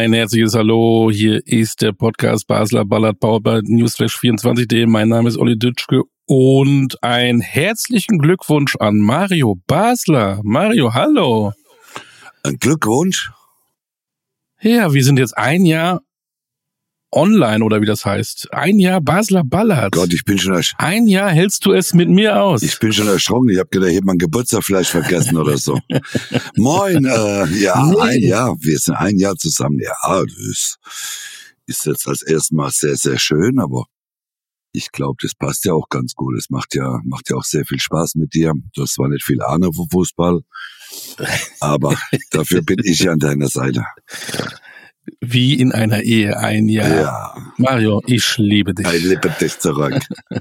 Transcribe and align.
Ein 0.00 0.14
herzliches 0.14 0.54
Hallo. 0.54 1.10
Hier 1.12 1.46
ist 1.46 1.82
der 1.82 1.92
Podcast 1.92 2.46
Basler 2.46 2.86
Ballard 2.86 3.20
Power 3.20 3.42
bei 3.42 3.58
Newsflash24.de. 3.58 4.86
Mein 4.86 5.10
Name 5.10 5.28
ist 5.28 5.36
Olli 5.36 5.58
Dütschke 5.58 6.04
und 6.24 6.96
einen 7.02 7.42
herzlichen 7.42 8.18
Glückwunsch 8.18 8.76
an 8.76 8.96
Mario 8.96 9.60
Basler. 9.66 10.40
Mario, 10.42 10.94
hallo. 10.94 11.52
Ein 12.42 12.56
Glückwunsch? 12.56 13.30
Ja, 14.62 14.94
wir 14.94 15.04
sind 15.04 15.18
jetzt 15.18 15.36
ein 15.36 15.66
Jahr 15.66 16.00
online 17.12 17.64
oder 17.64 17.80
wie 17.80 17.86
das 17.86 18.04
heißt. 18.04 18.52
Ein 18.52 18.78
Jahr 18.78 19.00
Basler 19.00 19.42
Ballard. 19.44 19.92
Gott, 19.92 20.12
ich 20.12 20.24
bin 20.24 20.38
schon 20.38 20.54
erschrocken. 20.54 20.84
Ein 20.84 21.06
Jahr 21.06 21.30
hältst 21.30 21.64
du 21.66 21.72
es 21.72 21.92
mit 21.92 22.08
mir 22.08 22.42
aus. 22.42 22.62
Ich 22.62 22.78
bin 22.78 22.92
schon 22.92 23.08
erschrocken. 23.08 23.48
Ich 23.50 23.58
habe 23.58 23.68
gedacht, 23.68 23.90
ich 23.90 23.96
hätte 23.96 24.06
mein 24.06 24.18
Geburtstag 24.18 24.64
vielleicht 24.64 24.90
vergessen 24.90 25.36
oder 25.36 25.58
so. 25.58 25.78
Moin, 26.56 27.04
äh, 27.04 27.46
ja, 27.58 27.84
Nee. 27.86 28.00
ein 28.00 28.22
Jahr. 28.22 28.56
Wir 28.60 28.78
sind 28.78 28.94
ein 28.94 29.18
Jahr 29.18 29.36
zusammen. 29.36 29.78
Ja, 29.80 29.94
das 30.22 30.78
ist, 31.66 31.86
jetzt 31.86 32.06
als 32.06 32.22
erstes 32.22 32.50
Mal 32.52 32.70
sehr, 32.70 32.96
sehr 32.96 33.18
schön, 33.18 33.58
aber 33.58 33.86
ich 34.72 34.92
glaube, 34.92 35.16
das 35.20 35.34
passt 35.34 35.64
ja 35.64 35.72
auch 35.72 35.88
ganz 35.88 36.14
gut. 36.14 36.36
Es 36.38 36.48
macht 36.48 36.76
ja, 36.76 37.00
macht 37.04 37.28
ja 37.28 37.36
auch 37.36 37.42
sehr 37.44 37.64
viel 37.64 37.80
Spaß 37.80 38.14
mit 38.14 38.34
dir. 38.34 38.52
Du 38.74 38.82
hast 38.82 38.94
zwar 38.94 39.08
nicht 39.08 39.24
viel 39.24 39.42
Ahnung 39.42 39.72
vom 39.72 39.88
Fußball, 39.90 40.40
aber 41.58 41.96
dafür 42.30 42.62
bin 42.62 42.78
ich 42.84 43.00
ja 43.00 43.12
an 43.12 43.18
deiner 43.18 43.48
Seite. 43.48 43.84
Wie 45.20 45.54
in 45.54 45.72
einer 45.72 46.02
Ehe 46.02 46.36
ein 46.38 46.68
Jahr. 46.68 46.88
Ja, 46.88 47.34
Mario, 47.56 48.02
ich 48.06 48.36
liebe 48.38 48.74
dich. 48.74 48.86
ich 48.86 49.04
liebe 49.04 49.30
dich 49.40 49.58
zurück. 49.58 49.98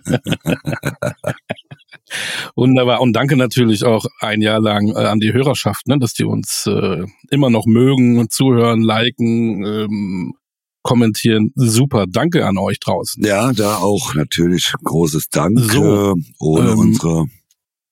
Wunderbar. 2.56 3.02
Und 3.02 3.14
danke 3.14 3.36
natürlich 3.36 3.84
auch 3.84 4.06
ein 4.20 4.42
Jahr 4.42 4.60
lang 4.60 4.90
äh, 4.90 5.06
an 5.06 5.20
die 5.20 5.34
Hörerschaft, 5.34 5.88
ne, 5.88 5.98
dass 6.00 6.14
die 6.14 6.26
uns 6.26 6.66
äh, 6.68 7.06
immer 7.30 7.50
noch 7.50 7.66
mögen, 7.66 8.30
zuhören, 8.30 8.82
liken, 8.82 9.64
ähm, 9.66 10.34
kommentieren. 10.82 11.52
Super. 11.56 12.06
Danke 12.08 12.46
an 12.46 12.58
euch 12.58 12.80
draußen. 12.80 13.24
Ja, 13.24 13.52
da 13.54 13.78
auch 13.78 14.14
natürlich 14.16 14.74
großes 14.84 15.30
Dank. 15.30 15.60
So, 15.60 16.16
Ohne 16.40 16.72
ähm, 16.72 16.80
unsere 16.80 17.26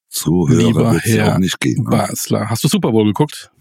Zuhörer 0.09 0.93
wird 0.93 1.05
es 1.05 1.19
auch 1.19 1.37
nicht 1.37 1.59
gehen. 1.59 1.83
Ne? 1.83 1.89
Basler. 1.89 2.49
Hast 2.49 2.63
du 2.63 2.67
Super 2.67 2.91
Bowl 2.91 3.05
geguckt? 3.05 3.51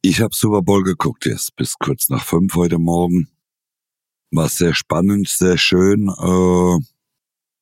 Ich 0.00 0.20
habe 0.20 0.34
Super 0.34 0.62
Bowl 0.62 0.82
geguckt 0.82 1.26
jetzt 1.26 1.54
bis 1.56 1.74
kurz 1.78 2.08
nach 2.08 2.24
fünf 2.24 2.54
heute 2.54 2.78
Morgen. 2.78 3.28
War 4.30 4.48
sehr 4.48 4.74
spannend, 4.74 5.28
sehr 5.28 5.58
schön. 5.58 6.08
Äh, 6.08 6.84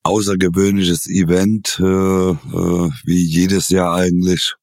außergewöhnliches 0.03 1.07
Event, 1.07 1.79
äh, 1.79 1.83
äh, 1.83 2.91
wie 3.03 3.23
jedes 3.23 3.69
Jahr 3.69 3.95
eigentlich. 3.95 4.55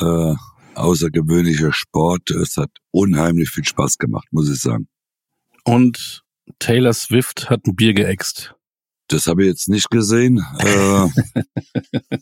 Äh, 0.00 0.34
außergewöhnlicher 0.74 1.72
Sport. 1.72 2.30
Es 2.30 2.56
hat 2.56 2.70
unheimlich 2.90 3.50
viel 3.50 3.64
Spaß 3.64 3.98
gemacht, 3.98 4.28
muss 4.30 4.50
ich 4.50 4.60
sagen. 4.60 4.88
Und 5.64 6.22
Taylor 6.58 6.92
Swift 6.92 7.50
hat 7.50 7.66
ein 7.66 7.76
Bier 7.76 7.94
geäxt. 7.94 8.53
Das 9.08 9.26
habe 9.26 9.42
ich 9.42 9.48
jetzt 9.48 9.68
nicht 9.68 9.90
gesehen. 9.90 10.44
Äh, 10.58 11.08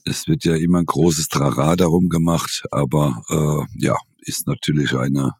es 0.05 0.27
wird 0.27 0.45
ja 0.45 0.57
immer 0.57 0.79
ein 0.79 0.87
großes 0.87 1.29
Trara 1.29 1.77
darum 1.77 2.09
gemacht, 2.09 2.65
aber 2.71 3.23
äh, 3.29 3.85
ja, 3.85 3.97
ist 4.19 4.47
natürlich 4.47 4.95
eine 4.95 5.33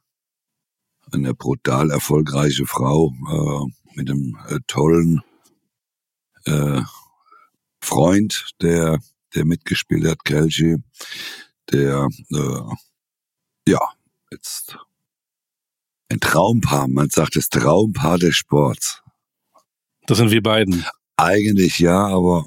eine 1.11 1.35
brutal 1.35 1.91
erfolgreiche 1.91 2.67
Frau 2.67 3.13
äh, 3.31 3.97
mit 3.97 4.11
einem 4.11 4.39
äh, 4.49 4.59
tollen 4.67 5.23
äh, 6.45 6.81
Freund, 7.81 8.51
der 8.63 8.99
der 9.35 9.45
mitgespielt 9.45 10.07
hat, 10.07 10.25
Kelchi, 10.25 10.77
der 11.71 12.09
äh, 12.31 13.71
ja 13.71 13.81
jetzt 14.31 14.79
ein 16.11 16.21
Traumpaar, 16.21 16.89
man 16.89 17.09
sagt 17.09 17.37
das 17.37 17.49
Traumpaar 17.49 18.19
des 18.19 18.37
Sports. 18.37 19.03
Das 20.07 20.19
sind 20.19 20.31
wir 20.31 20.43
beiden. 20.43 20.85
Eigentlich 21.17 21.79
ja, 21.79 22.07
aber 22.07 22.47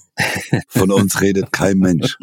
von 0.68 0.92
uns 0.92 1.20
redet 1.22 1.52
kein 1.52 1.78
Mensch. 1.78 2.18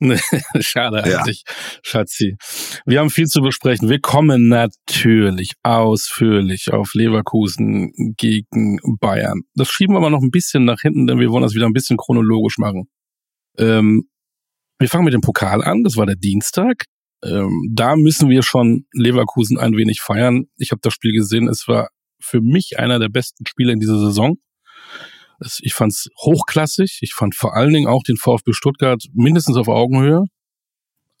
Schade 0.60 1.08
Ja. 1.08 1.18
eigentlich, 1.18 1.44
Schatzi. 1.82 2.36
Wir 2.84 3.00
haben 3.00 3.10
viel 3.10 3.26
zu 3.26 3.40
besprechen. 3.40 3.88
Wir 3.88 4.00
kommen 4.00 4.48
natürlich 4.48 5.52
ausführlich 5.62 6.72
auf 6.72 6.92
Leverkusen 6.94 8.14
gegen 8.16 8.78
Bayern. 9.00 9.42
Das 9.54 9.68
schieben 9.68 9.94
wir 9.94 9.98
aber 9.98 10.10
noch 10.10 10.20
ein 10.22 10.30
bisschen 10.30 10.64
nach 10.64 10.80
hinten, 10.80 11.06
denn 11.06 11.20
wir 11.20 11.30
wollen 11.30 11.42
das 11.42 11.54
wieder 11.54 11.66
ein 11.66 11.72
bisschen 11.72 11.96
chronologisch 11.96 12.58
machen. 12.58 12.88
Ähm, 13.56 14.08
wir 14.78 14.88
fangen 14.88 15.04
mit 15.04 15.14
dem 15.14 15.20
Pokal 15.20 15.62
an. 15.62 15.84
Das 15.84 15.96
war 15.96 16.06
der 16.06 16.16
Dienstag. 16.16 16.84
Ähm, 17.24 17.70
da 17.72 17.96
müssen 17.96 18.28
wir 18.28 18.42
schon 18.42 18.86
Leverkusen 18.92 19.58
ein 19.58 19.76
wenig 19.76 20.00
feiern. 20.00 20.46
Ich 20.58 20.72
habe 20.72 20.80
das 20.82 20.92
Spiel 20.92 21.12
gesehen. 21.12 21.48
Es 21.48 21.66
war 21.68 21.88
für 22.20 22.40
mich 22.40 22.78
einer 22.78 22.98
der 22.98 23.08
besten 23.08 23.46
Spiele 23.46 23.72
in 23.72 23.80
dieser 23.80 23.98
Saison. 23.98 24.36
Ich 25.60 25.74
fand 25.74 25.92
es 25.92 26.08
hochklassig. 26.20 26.98
Ich 27.00 27.14
fand 27.14 27.34
vor 27.34 27.54
allen 27.54 27.72
Dingen 27.72 27.86
auch 27.86 28.02
den 28.02 28.16
VfB 28.16 28.52
Stuttgart 28.52 29.02
mindestens 29.12 29.56
auf 29.56 29.68
Augenhöhe. 29.68 30.24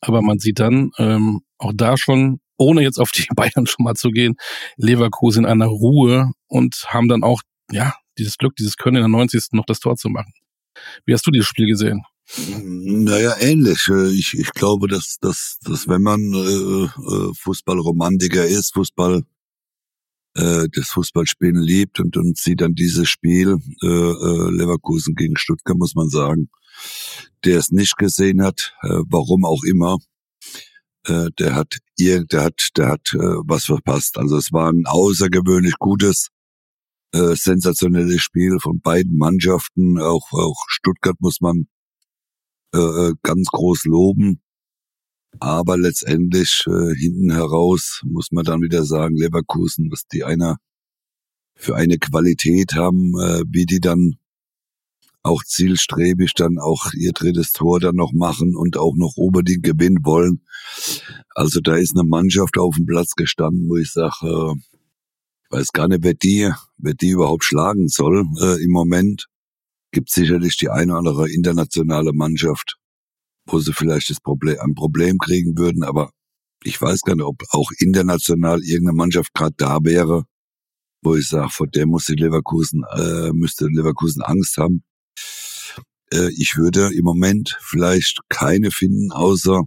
Aber 0.00 0.22
man 0.22 0.38
sieht 0.38 0.60
dann 0.60 0.90
ähm, 0.98 1.40
auch 1.58 1.72
da 1.74 1.96
schon, 1.96 2.40
ohne 2.56 2.82
jetzt 2.82 2.98
auf 2.98 3.10
die 3.10 3.26
Bayern 3.34 3.66
schon 3.66 3.84
mal 3.84 3.94
zu 3.94 4.10
gehen, 4.10 4.36
Leverkusen 4.76 5.44
in 5.44 5.50
einer 5.50 5.66
Ruhe 5.66 6.32
und 6.46 6.84
haben 6.88 7.08
dann 7.08 7.22
auch, 7.22 7.42
ja, 7.70 7.94
dieses 8.18 8.36
Glück, 8.36 8.54
dieses 8.56 8.76
Können 8.76 8.96
in 8.96 9.02
der 9.02 9.08
90. 9.08 9.48
noch 9.52 9.66
das 9.66 9.80
Tor 9.80 9.96
zu 9.96 10.08
machen. 10.08 10.32
Wie 11.04 11.14
hast 11.14 11.26
du 11.26 11.30
dieses 11.30 11.48
Spiel 11.48 11.66
gesehen? 11.66 12.02
Naja, 12.62 13.36
ähnlich. 13.38 13.88
Äh, 13.88 14.08
Ich, 14.10 14.34
ich 14.34 14.52
glaube, 14.52 14.88
dass, 14.88 15.18
dass, 15.20 15.58
dass 15.62 15.88
wenn 15.88 16.02
man 16.02 16.20
äh, 16.32 16.84
äh, 16.84 17.32
Fußballromantiker 17.34 18.46
ist, 18.46 18.74
Fußball, 18.74 19.22
äh, 20.34 20.68
das 20.72 20.88
Fußballspielen 20.88 21.60
liebt 21.60 22.00
und, 22.00 22.16
und 22.16 22.36
sieht 22.38 22.60
dann 22.60 22.74
dieses 22.74 23.08
Spiel 23.08 23.56
äh, 23.82 23.86
äh, 23.86 24.50
Leverkusen 24.50 25.14
gegen 25.14 25.36
Stuttgart, 25.36 25.76
muss 25.76 25.94
man 25.94 26.08
sagen, 26.08 26.50
der 27.44 27.58
es 27.58 27.70
nicht 27.70 27.96
gesehen 27.96 28.42
hat, 28.42 28.74
äh, 28.82 29.00
warum 29.08 29.44
auch 29.44 29.62
immer, 29.64 29.98
äh, 31.06 31.30
der 31.38 31.54
hat 31.54 31.78
ihr, 31.98 32.24
der 32.24 32.44
hat, 32.44 32.68
der 32.76 32.88
hat 32.88 33.14
äh, 33.14 33.18
was 33.18 33.64
verpasst. 33.64 34.18
Also 34.18 34.36
es 34.36 34.52
war 34.52 34.70
ein 34.70 34.84
außergewöhnlich 34.86 35.74
gutes, 35.78 36.28
äh, 37.12 37.34
sensationelles 37.34 38.20
Spiel 38.20 38.58
von 38.60 38.80
beiden 38.80 39.16
Mannschaften. 39.16 40.00
Auch, 40.00 40.32
auch 40.32 40.64
Stuttgart 40.68 41.16
muss 41.20 41.40
man 41.40 41.66
äh, 42.74 42.78
äh, 42.78 43.14
ganz 43.22 43.48
groß 43.48 43.84
loben. 43.84 44.40
Aber 45.40 45.76
letztendlich 45.76 46.64
äh, 46.66 46.94
hinten 46.94 47.32
heraus 47.32 48.02
muss 48.04 48.32
man 48.32 48.44
dann 48.44 48.62
wieder 48.62 48.84
sagen, 48.84 49.16
Leverkusen, 49.16 49.90
was 49.90 50.06
die 50.06 50.24
einer 50.24 50.56
für 51.54 51.76
eine 51.76 51.98
Qualität 51.98 52.74
haben, 52.74 53.14
äh, 53.20 53.42
wie 53.48 53.66
die 53.66 53.80
dann 53.80 54.16
auch 55.22 55.42
zielstrebig 55.42 56.34
dann 56.34 56.58
auch 56.58 56.92
ihr 56.92 57.12
drittes 57.12 57.52
Tor 57.52 57.80
dann 57.80 57.96
noch 57.96 58.12
machen 58.12 58.54
und 58.54 58.76
auch 58.76 58.94
noch 58.94 59.16
unbedingt 59.16 59.62
gewinnen 59.62 60.04
wollen. 60.04 60.42
Also 61.34 61.60
da 61.60 61.76
ist 61.76 61.96
eine 61.96 62.06
Mannschaft 62.06 62.58
auf 62.58 62.76
dem 62.76 62.84
Platz 62.84 63.12
gestanden, 63.14 63.68
wo 63.68 63.76
ich 63.76 63.90
sage, 63.90 64.14
äh, 64.22 64.54
weiß 65.50 65.68
gar 65.72 65.88
nicht, 65.88 66.04
wer 66.04 66.14
die, 66.14 66.50
wer 66.76 66.94
die 66.94 67.08
überhaupt 67.08 67.44
schlagen 67.44 67.88
soll 67.88 68.24
äh, 68.40 68.62
im 68.62 68.70
Moment. 68.70 69.26
Gibt 69.92 70.10
sicherlich 70.10 70.58
die 70.58 70.68
eine 70.68 70.92
oder 70.92 70.98
andere 70.98 71.30
internationale 71.30 72.12
Mannschaft, 72.12 72.76
wo 73.46 73.58
sie 73.58 73.72
vielleicht 73.72 74.10
das 74.10 74.20
Problem, 74.20 74.58
ein 74.60 74.74
Problem 74.74 75.18
kriegen 75.18 75.58
würden, 75.58 75.82
aber 75.84 76.10
ich 76.62 76.80
weiß 76.80 77.02
gar 77.02 77.14
nicht, 77.14 77.24
ob 77.24 77.42
auch 77.50 77.70
international 77.78 78.62
irgendeine 78.62 78.96
Mannschaft 78.96 79.34
gerade 79.34 79.54
da 79.56 79.78
wäre, 79.82 80.24
wo 81.02 81.14
ich 81.14 81.28
sage, 81.28 81.50
vor 81.50 81.66
der 81.66 81.86
muss 81.86 82.06
die 82.06 82.14
Leverkusen, 82.14 82.82
äh, 82.96 83.32
müsste 83.32 83.66
Leverkusen 83.66 84.22
Angst 84.22 84.56
haben. 84.56 84.82
Äh, 86.12 86.30
ich 86.36 86.56
würde 86.56 86.90
im 86.94 87.04
Moment 87.04 87.58
vielleicht 87.60 88.20
keine 88.30 88.70
finden, 88.70 89.12
außer 89.12 89.62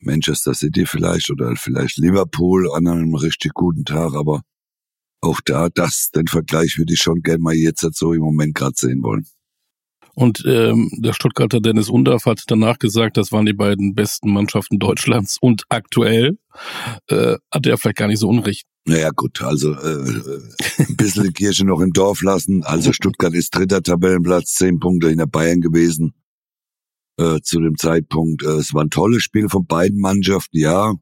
Manchester 0.00 0.54
City 0.54 0.84
vielleicht 0.84 1.30
oder 1.30 1.56
vielleicht 1.56 1.96
Liverpool 1.96 2.70
an 2.72 2.86
einem 2.86 3.14
richtig 3.14 3.54
guten 3.54 3.84
Tag, 3.84 4.14
aber 4.14 4.42
auch 5.22 5.40
da, 5.42 5.70
das, 5.70 6.10
den 6.14 6.26
Vergleich 6.26 6.76
würde 6.76 6.92
ich 6.92 7.00
schon 7.00 7.22
gern 7.22 7.40
mal 7.40 7.54
jetzt 7.54 7.86
so 7.94 8.12
im 8.12 8.20
Moment 8.20 8.54
gerade 8.54 8.74
sehen 8.76 9.02
wollen. 9.02 9.26
Und 10.14 10.44
ähm, 10.46 10.90
der 10.98 11.12
Stuttgarter 11.12 11.60
Dennis 11.60 11.88
Undorf 11.88 12.26
hat 12.26 12.42
danach 12.46 12.78
gesagt, 12.78 13.16
das 13.16 13.32
waren 13.32 13.46
die 13.46 13.52
beiden 13.52 13.94
besten 13.94 14.32
Mannschaften 14.32 14.78
Deutschlands 14.78 15.38
und 15.40 15.64
aktuell 15.68 16.38
äh, 17.08 17.36
hat 17.52 17.66
er 17.66 17.78
vielleicht 17.78 17.96
gar 17.96 18.08
nicht 18.08 18.20
so 18.20 18.28
unrecht. 18.28 18.66
Naja, 18.86 19.10
gut, 19.10 19.40
also 19.42 19.72
äh, 19.72 20.10
äh, 20.10 20.40
ein 20.78 20.96
bisschen 20.96 21.32
Kirche 21.32 21.64
noch 21.64 21.80
im 21.80 21.92
Dorf 21.92 22.22
lassen. 22.22 22.62
Also 22.64 22.92
Stuttgart 22.92 23.32
ist 23.32 23.54
dritter 23.54 23.82
Tabellenplatz, 23.82 24.54
zehn 24.54 24.78
Punkte 24.78 25.08
hinter 25.08 25.26
Bayern 25.26 25.60
gewesen 25.60 26.12
äh, 27.18 27.40
zu 27.40 27.60
dem 27.60 27.76
Zeitpunkt. 27.76 28.42
Äh, 28.42 28.58
es 28.58 28.74
war 28.74 28.84
ein 28.84 28.90
tolles 28.90 29.22
Spiel 29.22 29.48
von 29.48 29.66
beiden 29.66 30.00
Mannschaften, 30.00 30.58
ja. 30.58 30.94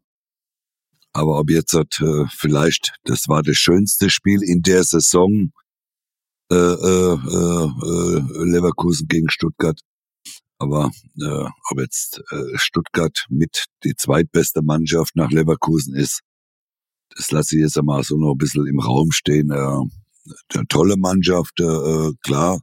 Aber 1.13 1.39
ob 1.39 1.51
jetzt 1.51 1.75
hat, 1.75 2.01
äh, 2.01 2.25
vielleicht, 2.31 2.95
das 3.05 3.29
war 3.29 3.43
das 3.43 3.57
schönste 3.57 4.11
Spiel 4.11 4.43
in 4.43 4.63
der 4.63 4.85
Saison, 4.85 5.51
äh, 6.53 6.75
äh, 6.75 7.15
äh, 7.15 8.19
äh, 8.19 8.45
Leverkusen 8.45 9.09
gegen 9.09 9.31
Stuttgart. 9.31 9.81
Aber 10.59 10.91
äh, 11.21 11.49
ob 11.71 11.81
jetzt 11.81 12.23
äh, 12.31 12.57
Stuttgart 12.57 13.27
mit 13.29 13.65
die 13.85 13.95
zweitbeste 13.97 14.63
Mannschaft 14.63 15.17
nach 15.17 15.31
Leverkusen 15.31 15.97
ist, 15.97 16.21
das 17.17 17.31
lasse 17.31 17.57
ich 17.57 17.63
jetzt 17.63 17.79
einmal 17.79 18.03
so 18.05 18.17
noch 18.17 18.33
ein 18.33 18.39
bisschen 18.39 18.67
im 18.67 18.79
Raum 18.79 19.11
stehen. 19.11 19.51
Äh, 19.51 19.55
eine 20.55 20.67
tolle 20.69 20.97
Mannschaft, 20.97 21.61
äh, 21.61 22.11
klar. 22.23 22.61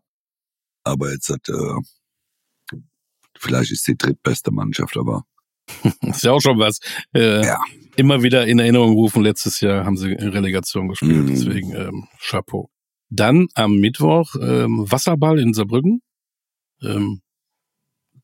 Aber 0.83 1.11
jetzt 1.11 1.29
hat 1.29 1.49
äh, 1.49 2.77
vielleicht 3.37 3.71
ist 3.71 3.87
die 3.87 3.97
drittbeste 3.97 4.51
Mannschaft, 4.51 4.97
aber 4.97 5.23
ist 6.01 6.23
ja 6.23 6.31
auch 6.31 6.41
schon 6.41 6.57
was. 6.57 6.79
Äh, 7.13 7.45
ja. 7.45 7.59
Immer 7.95 8.23
wieder 8.23 8.47
in 8.47 8.59
Erinnerung 8.59 8.93
rufen. 8.93 9.23
Letztes 9.23 9.59
Jahr 9.61 9.85
haben 9.85 9.97
sie 9.97 10.13
Relegation 10.13 10.87
gespielt, 10.87 11.25
mhm. 11.25 11.27
deswegen 11.27 11.75
ähm, 11.75 12.07
Chapeau. 12.19 12.69
Dann 13.09 13.47
am 13.55 13.77
Mittwoch 13.77 14.35
ähm, 14.39 14.85
Wasserball 14.89 15.39
in 15.39 15.53
Saarbrücken. 15.53 16.01
Ähm, 16.81 17.21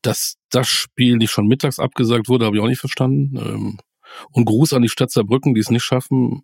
dass 0.02 0.36
das 0.50 0.68
Spiel 0.68 1.16
nicht 1.16 1.30
schon 1.30 1.48
mittags 1.48 1.78
abgesagt 1.78 2.28
wurde, 2.28 2.46
habe 2.46 2.56
ich 2.56 2.62
auch 2.62 2.68
nicht 2.68 2.80
verstanden. 2.80 3.36
Ähm, 3.36 3.78
und 4.30 4.44
Gruß 4.44 4.72
an 4.72 4.82
die 4.82 4.88
Stadt 4.88 5.10
Saarbrücken, 5.10 5.54
die 5.54 5.60
es 5.60 5.70
nicht 5.70 5.82
schaffen, 5.82 6.42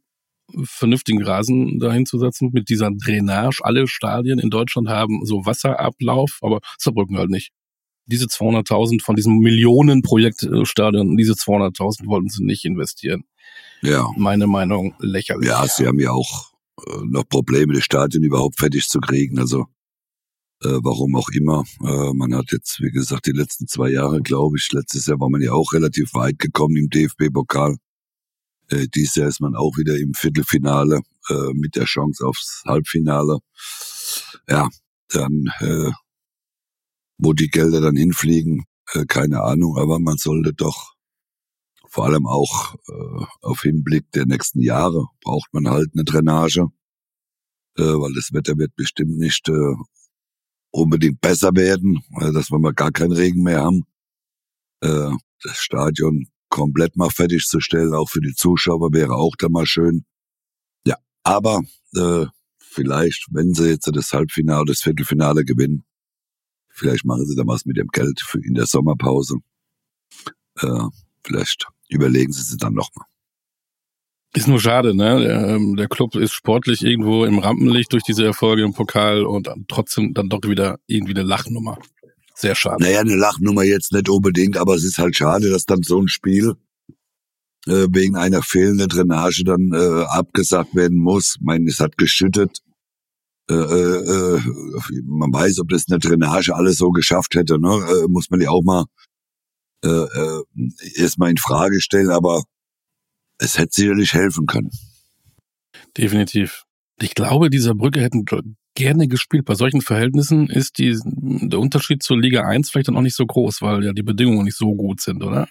vernünftigen 0.65 1.23
Rasen 1.23 1.79
dahin 1.79 2.05
zu 2.05 2.19
setzen 2.19 2.51
mit 2.53 2.69
dieser 2.69 2.91
Drainage. 2.91 3.61
Alle 3.63 3.87
Stadien 3.87 4.39
in 4.39 4.51
Deutschland 4.51 4.89
haben 4.89 5.25
so 5.25 5.47
Wasserablauf, 5.47 6.39
aber 6.43 6.61
Saarbrücken 6.79 7.17
halt 7.19 7.31
nicht. 7.31 7.53
Diese 8.07 8.27
200.000 8.27 9.03
von 9.03 9.15
diesem 9.15 9.39
Millionenprojektstadion, 9.39 11.17
diese 11.17 11.35
200.000 11.35 12.07
wollten 12.07 12.29
sie 12.29 12.45
nicht 12.45 12.65
investieren. 12.65 13.25
Ja. 13.81 14.09
Meine 14.17 14.49
Meinung 14.49 14.95
lächerlich. 14.99 15.49
Ja, 15.49 15.67
sie 15.67 15.87
haben 15.87 16.01
ja 16.01 16.11
auch 16.11 16.52
äh, 16.52 16.52
noch 17.05 17.29
Probleme, 17.29 17.75
das 17.75 17.85
Stadion 17.85 18.23
überhaupt 18.23 18.59
fertig 18.59 18.89
zu 18.89 19.01
kriegen. 19.01 19.39
Also 19.39 19.67
äh, 20.65 20.79
warum 20.83 21.17
auch 21.17 21.29
immer. 21.31 21.65
Äh, 21.81 22.13
man 22.15 22.35
hat 22.35 22.53
jetzt, 22.53 22.81
wie 22.81 22.91
gesagt, 22.91 23.27
die 23.27 23.33
letzten 23.33 23.67
zwei 23.67 23.91
Jahre, 23.91 24.21
glaube 24.23 24.57
ich, 24.59 24.71
letztes 24.73 25.07
Jahr 25.07 25.21
war 25.21 25.29
man 25.29 25.41
ja 25.41 25.53
auch 25.53 25.73
relativ 25.73 26.15
weit 26.15 26.39
gekommen 26.39 26.77
im 26.77 26.89
DFB-Pokal. 26.89 27.77
Äh, 28.69 28.87
dieses 28.95 29.17
Jahr 29.17 29.29
ist 29.29 29.41
man 29.41 29.57
auch 29.57 29.77
wieder 29.77 29.97
im 29.99 30.15
Viertelfinale 30.15 31.01
äh, 31.29 31.53
mit 31.55 31.77
der 31.77 31.85
Chance 31.85 32.25
aufs 32.27 32.63
Halbfinale. 32.67 33.39
Ja, 34.49 34.69
dann, 35.09 35.47
äh, 35.61 35.91
wo 37.19 37.33
die 37.33 37.49
Gelder 37.49 37.81
dann 37.81 37.97
hinfliegen, 37.97 38.65
äh, 38.93 39.05
keine 39.07 39.43
Ahnung, 39.43 39.77
aber 39.79 39.99
man 39.99 40.17
sollte 40.17 40.53
doch 40.53 40.95
vor 41.93 42.07
allem 42.07 42.27
auch 42.27 42.75
äh, 42.89 43.25
auf 43.43 43.61
Hinblick 43.61 44.11
der 44.13 44.25
nächsten 44.25 44.63
Jahre 44.63 45.09
braucht 45.21 45.53
man 45.53 45.69
halt 45.69 45.91
eine 45.93 46.05
Drainage, 46.05 46.69
äh, 47.77 47.83
weil 47.83 48.15
das 48.15 48.33
Wetter 48.33 48.57
wird 48.57 48.75
bestimmt 48.77 49.19
nicht 49.19 49.47
äh, 49.51 49.75
unbedingt 50.71 51.21
besser 51.21 51.55
werden, 51.55 52.03
äh, 52.19 52.33
dass 52.33 52.51
wir 52.51 52.59
mal 52.59 52.73
gar 52.73 52.93
keinen 52.93 53.13
Regen 53.13 53.43
mehr 53.43 53.63
haben. 53.63 53.83
Äh, 54.81 55.11
das 55.43 55.59
Stadion 55.59 56.29
komplett 56.49 56.97
mal 56.97 57.11
fertigzustellen, 57.11 57.93
auch 57.93 58.09
für 58.09 58.23
die 58.23 58.35
Zuschauer 58.35 58.91
wäre 58.95 59.15
auch 59.15 59.37
da 59.37 59.51
mal 59.51 59.67
schön. 59.67 60.07
Ja, 60.87 60.97
aber 61.25 61.61
äh, 61.95 62.25
vielleicht, 62.59 63.27
wenn 63.33 63.53
sie 63.53 63.69
jetzt 63.69 63.91
das 63.93 64.13
Halbfinale, 64.15 64.65
das 64.65 64.81
Viertelfinale 64.81 65.45
gewinnen, 65.45 65.85
vielleicht 66.71 67.05
machen 67.05 67.27
sie 67.27 67.37
da 67.37 67.43
was 67.47 67.67
mit 67.67 67.77
dem 67.77 67.89
Geld 67.89 68.23
für 68.23 68.43
in 68.43 68.55
der 68.55 68.65
Sommerpause. 68.65 69.37
Äh, 70.57 70.89
vielleicht 71.25 71.67
überlegen 71.93 72.33
sie 72.33 72.43
sich 72.43 72.59
dann 72.59 72.75
nochmal. 72.75 73.07
Ist 74.35 74.49
nur 74.49 74.61
schade, 74.61 74.95
ne? 74.95 75.21
Der, 75.21 75.49
ähm, 75.49 75.77
der 75.77 75.89
Club 75.89 76.15
ist 76.15 76.33
sportlich 76.33 76.83
irgendwo 76.83 77.27
im 77.27 77.39
Rampenlicht 77.39 77.93
durch 77.93 78.03
diese 78.03 78.25
Erfolge 78.25 78.63
im 78.63 78.73
Pokal 78.73 79.25
und 79.27 79.49
trotzdem 79.69 80.15
dann 80.15 80.31
doch 80.31 80.41
wieder 80.45 80.79
irgendwie 80.87 81.13
eine 81.13 81.23
Lachnummer. 81.23 81.79
Sehr 82.35 82.55
schade. 82.55 82.83
Naja, 82.83 83.01
eine 83.01 83.15
Lachnummer 83.15 83.63
jetzt 83.63 83.93
nicht 83.93 84.09
unbedingt, 84.09 84.57
aber 84.57 84.75
es 84.75 84.85
ist 84.85 84.97
halt 84.97 85.17
schade, 85.17 85.51
dass 85.51 85.67
dann 85.67 85.83
so 85.83 86.01
ein 86.01 86.09
Spiel 86.09 86.55
äh, 87.67 87.87
wegen 87.91 88.17
einer 88.17 88.43
fehlenden 88.43 88.89
Drainage 88.89 89.45
dann 89.45 89.71
äh, 89.75 90.05
abgesagt 90.05 90.75
werden 90.75 90.99
muss. 90.99 91.37
Ich 91.39 91.45
meine, 91.45 91.69
es 91.69 91.79
hat 91.79 91.99
geschüttet. 91.99 92.61
Äh, 93.51 93.55
äh, 93.55 94.37
äh 94.37 94.41
man 95.05 95.33
weiß, 95.33 95.59
ob 95.61 95.69
das 95.69 95.85
eine 95.91 95.99
Drainage 95.99 96.55
alles 96.55 96.79
so 96.79 96.91
geschafft 96.91 97.35
hätte, 97.35 97.61
ne? 97.61 97.69
Äh, 97.69 98.09
muss 98.09 98.31
man 98.31 98.41
ja 98.41 98.49
auch 98.49 98.63
mal 98.63 98.87
äh, 99.85 99.89
äh, 99.89 100.43
erstmal 100.97 101.31
in 101.31 101.39
Frage 101.39 101.81
stellen, 101.81 102.11
aber 102.11 102.45
es 103.39 103.59
hätte 103.59 103.73
sicherlich 103.73 104.15
helfen 104.15 104.47
können. 104.47 104.71
Definitiv. 105.97 106.65
Ich 107.01 107.15
glaube, 107.15 107.51
dieser 107.51 107.75
Brücke 107.75 108.01
hätten 108.01 108.25
gerne 108.75 109.09
gespielt. 109.09 109.45
Bei 109.45 109.55
solchen 109.55 109.81
Verhältnissen 109.81 110.49
ist 110.49 110.79
die, 110.79 110.99
der 111.05 111.59
Unterschied 111.59 112.03
zur 112.03 112.21
Liga 112.21 112.43
1 112.43 112.71
vielleicht 112.71 112.89
dann 112.89 112.97
auch 112.97 113.03
nicht 113.03 113.17
so 113.17 113.27
groß, 113.27 113.63
weil 113.63 113.85
ja 113.85 113.93
die 113.93 114.03
Bedingungen 114.03 114.45
nicht 114.45 114.57
so 114.57 114.75
gut 114.75 115.01
sind, 115.01 115.23
oder? 115.23 115.49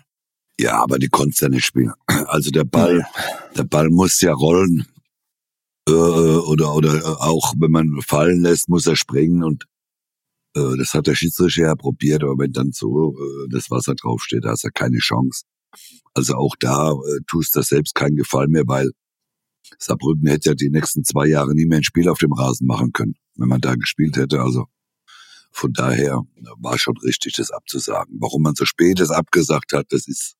Ja, 0.59 0.81
aber 0.81 0.99
die 0.99 1.09
konntest 1.09 1.41
ja 1.41 1.49
nicht 1.49 1.65
spielen. 1.65 1.91
Also 2.07 2.51
der 2.51 2.63
Ball, 2.63 3.05
der 3.57 3.63
Ball 3.63 3.89
muss 3.89 4.21
ja 4.21 4.33
rollen. 4.33 4.85
Äh, 5.89 5.91
oder, 5.91 6.73
oder 6.73 7.21
auch 7.21 7.53
wenn 7.57 7.71
man 7.71 8.01
fallen 8.01 8.41
lässt, 8.41 8.69
muss 8.69 8.85
er 8.85 8.95
springen 8.95 9.43
und 9.43 9.65
äh, 10.55 10.77
das 10.77 10.93
hat 10.93 11.07
der 11.07 11.15
Schiedsrichter 11.15 11.63
ja 11.63 11.75
probiert, 11.75 12.23
aber 12.23 12.37
wenn 12.39 12.51
dann 12.51 12.71
so 12.71 13.15
äh, 13.17 13.47
das 13.49 13.69
Wasser 13.71 13.95
draufsteht, 13.95 14.45
da 14.45 14.51
hast 14.51 14.63
du 14.63 14.69
keine 14.73 14.99
Chance. 14.99 15.43
Also 16.13 16.35
auch 16.35 16.55
da 16.59 16.91
äh, 16.91 17.19
tust 17.27 17.55
du 17.55 17.61
selbst 17.61 17.95
keinen 17.95 18.15
Gefallen 18.15 18.51
mehr, 18.51 18.63
weil 18.67 18.91
Saarbrücken 19.77 20.27
hätte 20.27 20.49
ja 20.49 20.55
die 20.55 20.69
nächsten 20.69 21.03
zwei 21.03 21.27
Jahre 21.27 21.53
nie 21.53 21.65
mehr 21.65 21.79
ein 21.79 21.83
Spiel 21.83 22.09
auf 22.09 22.19
dem 22.19 22.33
Rasen 22.33 22.67
machen 22.67 22.91
können, 22.91 23.15
wenn 23.35 23.47
man 23.47 23.61
da 23.61 23.75
gespielt 23.75 24.17
hätte. 24.17 24.41
Also 24.41 24.65
von 25.51 25.73
daher 25.73 26.21
war 26.59 26.77
schon 26.77 26.97
richtig, 26.97 27.33
das 27.35 27.51
abzusagen. 27.51 28.17
Warum 28.19 28.41
man 28.41 28.55
so 28.55 28.65
spät 28.65 28.99
das 28.99 29.11
abgesagt 29.11 29.73
hat, 29.73 29.87
das 29.89 30.07
ist 30.07 30.35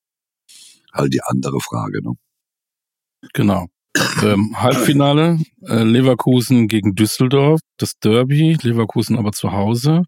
halt 0.94 1.14
die 1.14 1.22
andere 1.24 1.60
Frage. 1.60 2.02
Ne? 2.02 2.14
Genau. 3.34 3.68
Ähm, 4.24 4.56
Halbfinale, 4.56 5.40
äh, 5.68 5.84
Leverkusen 5.84 6.68
gegen 6.68 6.96
Düsseldorf, 6.96 7.60
das 7.78 8.00
Derby, 8.00 8.58
Leverkusen 8.62 9.18
aber 9.18 9.32
zu 9.32 9.52
Hause. 9.52 10.04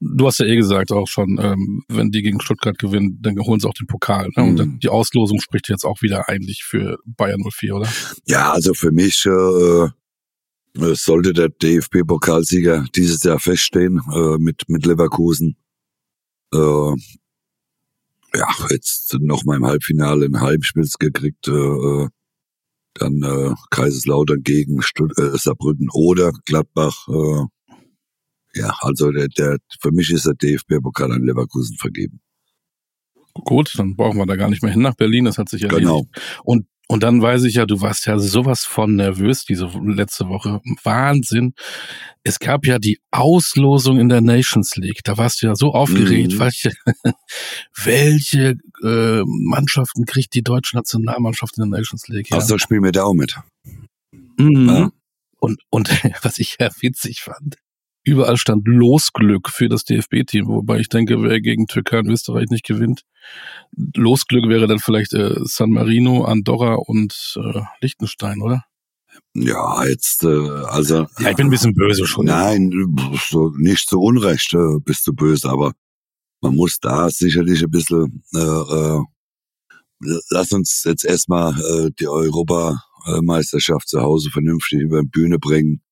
Du 0.00 0.26
hast 0.26 0.38
ja 0.38 0.46
eh 0.46 0.56
gesagt 0.56 0.92
auch 0.92 1.08
schon, 1.08 1.38
ähm, 1.42 1.82
wenn 1.88 2.10
die 2.10 2.22
gegen 2.22 2.40
Stuttgart 2.40 2.78
gewinnen, 2.78 3.18
dann 3.20 3.36
holen 3.40 3.58
sie 3.58 3.68
auch 3.68 3.74
den 3.74 3.88
Pokal. 3.88 4.28
Ne? 4.36 4.44
Und 4.44 4.58
mhm. 4.58 4.78
die 4.78 4.88
Auslosung 4.88 5.40
spricht 5.40 5.68
jetzt 5.68 5.84
auch 5.84 6.02
wieder 6.02 6.28
eigentlich 6.28 6.62
für 6.62 6.98
Bayern 7.04 7.42
04, 7.42 7.74
oder? 7.74 7.88
Ja, 8.26 8.52
also 8.52 8.74
für 8.74 8.92
mich 8.92 9.26
äh, 9.26 9.88
sollte 10.94 11.32
der 11.32 11.48
DFB-Pokalsieger 11.48 12.84
dieses 12.94 13.24
Jahr 13.24 13.40
feststehen 13.40 14.00
äh, 14.12 14.38
mit 14.38 14.68
mit 14.68 14.86
Leverkusen. 14.86 15.56
Äh, 16.52 16.94
ja, 18.34 18.48
jetzt 18.70 19.16
noch 19.20 19.44
mal 19.44 19.56
im 19.56 19.66
Halbfinale 19.66 20.26
ein 20.26 20.40
Heimspiel 20.40 20.86
gekriegt. 20.98 21.48
Äh, 21.48 21.52
äh, 21.52 22.08
dann 22.98 23.22
äh, 23.22 23.54
Kaiserslautern 23.70 24.42
gegen 24.42 24.82
Stutt 24.82 25.12
äh, 25.18 25.36
Saarbrücken 25.36 25.88
oder 25.92 26.32
Gladbach. 26.44 27.08
Äh, 27.08 27.46
ja, 28.54 28.74
also 28.80 29.10
der, 29.10 29.28
der, 29.28 29.58
für 29.80 29.92
mich 29.92 30.10
ist 30.10 30.26
der 30.26 30.34
DFB-Pokal 30.34 31.12
an 31.12 31.22
Leverkusen 31.22 31.76
vergeben. 31.76 32.20
Gut, 33.44 33.74
dann 33.76 33.94
brauchen 33.94 34.18
wir 34.18 34.26
da 34.26 34.36
gar 34.36 34.50
nicht 34.50 34.62
mehr 34.62 34.72
hin 34.72 34.82
nach 34.82 34.96
Berlin, 34.96 35.24
das 35.24 35.38
hat 35.38 35.48
sich 35.48 35.62
ja 35.62 35.68
Genau. 35.68 36.06
Und 36.44 36.66
und 36.90 37.02
dann 37.02 37.20
weiß 37.20 37.44
ich 37.44 37.54
ja, 37.54 37.66
du 37.66 37.82
warst 37.82 38.06
ja 38.06 38.18
sowas 38.18 38.64
von 38.64 38.96
nervös 38.96 39.44
diese 39.44 39.70
letzte 39.84 40.26
Woche. 40.28 40.62
Wahnsinn. 40.82 41.52
Es 42.24 42.38
gab 42.38 42.64
ja 42.64 42.78
die 42.78 42.98
Auslosung 43.10 43.98
in 44.00 44.08
der 44.08 44.22
Nations 44.22 44.74
League. 44.76 45.00
Da 45.04 45.18
warst 45.18 45.42
du 45.42 45.48
ja 45.48 45.54
so 45.54 45.74
aufgeregt, 45.74 46.32
mhm. 46.32 46.38
welche, 46.38 46.72
welche 47.84 48.56
äh, 48.82 49.22
Mannschaften 49.26 50.06
kriegt 50.06 50.32
die 50.32 50.42
deutsche 50.42 50.76
Nationalmannschaft 50.76 51.58
in 51.58 51.70
der 51.70 51.78
Nations 51.78 52.08
League? 52.08 52.30
Ja? 52.30 52.38
Ach, 52.38 52.42
so 52.42 52.56
spielen 52.56 52.82
wir 52.82 52.92
da 52.92 53.04
auch 53.04 53.14
mit. 53.14 53.36
Mhm. 54.38 54.68
Ja. 54.68 54.90
Und, 55.40 55.60
und 55.68 55.90
was 56.22 56.38
ich 56.38 56.56
ja 56.58 56.70
witzig 56.80 57.20
fand, 57.20 57.56
überall 58.08 58.36
stand 58.36 58.66
Losglück 58.66 59.48
für 59.50 59.68
das 59.68 59.84
DFB-Team, 59.84 60.48
wobei 60.48 60.78
ich 60.78 60.88
denke, 60.88 61.22
wer 61.22 61.40
gegen 61.40 61.66
Türkei 61.66 62.00
und 62.00 62.08
Österreich 62.08 62.46
nicht 62.50 62.66
gewinnt, 62.66 63.02
Losglück 63.94 64.48
wäre 64.48 64.66
dann 64.66 64.78
vielleicht 64.78 65.12
äh, 65.12 65.34
San 65.44 65.70
Marino, 65.70 66.24
Andorra 66.24 66.74
und 66.74 67.36
äh, 67.36 67.60
Liechtenstein, 67.80 68.40
oder? 68.40 68.64
Ja, 69.34 69.84
jetzt, 69.84 70.24
äh, 70.24 70.28
also. 70.28 71.06
Ja, 71.18 71.30
ich 71.30 71.36
bin 71.36 71.48
ein 71.48 71.50
bisschen 71.50 71.74
böse 71.74 72.06
schon. 72.06 72.26
Nein, 72.26 72.70
so, 73.28 73.52
nicht 73.56 73.88
zu 73.88 74.00
Unrecht 74.00 74.54
äh, 74.54 74.80
bist 74.84 75.06
du 75.06 75.12
böse, 75.12 75.48
aber 75.48 75.72
man 76.40 76.54
muss 76.54 76.78
da 76.80 77.10
sicherlich 77.10 77.62
ein 77.62 77.70
bisschen, 77.70 78.22
äh, 78.34 78.38
äh, 78.38 79.00
lass 80.30 80.52
uns 80.52 80.82
jetzt 80.84 81.04
erstmal 81.04 81.52
äh, 81.60 81.90
die 81.98 82.08
Europameisterschaft 82.08 83.88
zu 83.88 84.00
Hause 84.00 84.30
vernünftig 84.30 84.80
über 84.80 85.02
die 85.02 85.08
Bühne 85.08 85.38
bringen 85.38 85.82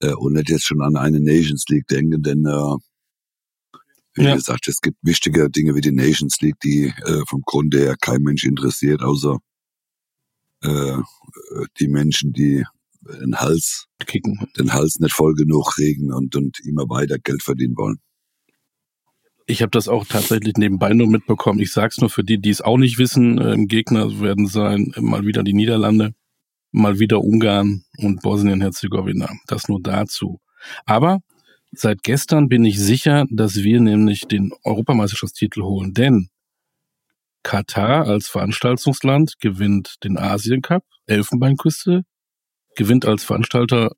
äh, 0.00 0.12
und 0.12 0.34
nicht 0.34 0.50
jetzt 0.50 0.66
schon 0.66 0.82
an 0.82 0.96
eine 0.96 1.20
Nations 1.20 1.64
League 1.68 1.86
denken, 1.88 2.22
denn 2.22 2.44
äh, 2.46 2.76
wie 4.16 4.24
ja. 4.24 4.34
gesagt, 4.34 4.68
es 4.68 4.80
gibt 4.80 4.98
wichtige 5.02 5.50
Dinge 5.50 5.74
wie 5.74 5.80
die 5.80 5.92
Nations 5.92 6.40
League, 6.40 6.60
die 6.62 6.86
äh, 6.86 7.22
vom 7.28 7.42
Grunde 7.44 7.78
her 7.78 7.96
kein 8.00 8.22
Mensch 8.22 8.44
interessiert, 8.44 9.02
außer 9.02 9.38
äh, 10.62 10.98
die 11.80 11.88
Menschen, 11.88 12.32
die 12.32 12.64
den 13.02 13.36
Hals, 13.36 13.86
Kicken. 14.06 14.46
den 14.58 14.72
Hals 14.72 14.98
nicht 14.98 15.14
voll 15.14 15.34
genug 15.34 15.74
kriegen 15.74 16.12
und, 16.12 16.34
und 16.36 16.58
immer 16.60 16.88
weiter 16.88 17.18
Geld 17.18 17.42
verdienen 17.42 17.76
wollen. 17.76 17.98
Ich 19.46 19.60
habe 19.60 19.70
das 19.70 19.88
auch 19.88 20.06
tatsächlich 20.06 20.54
nebenbei 20.56 20.94
nur 20.94 21.06
mitbekommen. 21.06 21.58
Ich 21.58 21.72
sag's 21.72 21.98
nur 21.98 22.08
für 22.08 22.24
die, 22.24 22.38
die 22.38 22.48
es 22.48 22.62
auch 22.62 22.78
nicht 22.78 22.96
wissen. 22.98 23.38
Äh, 23.38 23.66
Gegner 23.66 24.20
werden 24.20 24.46
sein 24.46 24.94
mal 24.98 25.26
wieder 25.26 25.42
die 25.42 25.52
Niederlande, 25.52 26.14
mal 26.74 26.98
wieder 26.98 27.22
Ungarn 27.22 27.84
und 27.98 28.20
Bosnien-Herzegowina. 28.22 29.30
Das 29.46 29.68
nur 29.68 29.80
dazu. 29.80 30.40
Aber 30.84 31.20
seit 31.72 32.02
gestern 32.02 32.48
bin 32.48 32.64
ich 32.64 32.78
sicher, 32.78 33.24
dass 33.30 33.56
wir 33.56 33.80
nämlich 33.80 34.22
den 34.22 34.52
Europameisterschaftstitel 34.64 35.62
holen, 35.62 35.94
denn 35.94 36.28
Katar 37.42 38.06
als 38.06 38.28
Veranstaltungsland 38.28 39.34
gewinnt 39.38 39.96
den 40.02 40.18
Asien 40.18 40.62
Cup, 40.62 40.82
Elfenbeinküste, 41.06 42.02
gewinnt 42.74 43.06
als 43.06 43.22
Veranstalter 43.22 43.92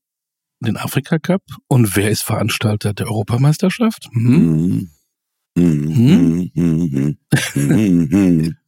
den 0.61 0.77
Afrika 0.77 1.19
Cup 1.19 1.43
und 1.69 1.97
wer 1.97 2.11
ist 2.11 2.23
Veranstalter 2.23 2.93
der 2.93 3.07
Europameisterschaft? 3.07 4.09
Hm? 4.13 4.91
Mhm. 5.55 6.51
Mhm. 6.55 7.19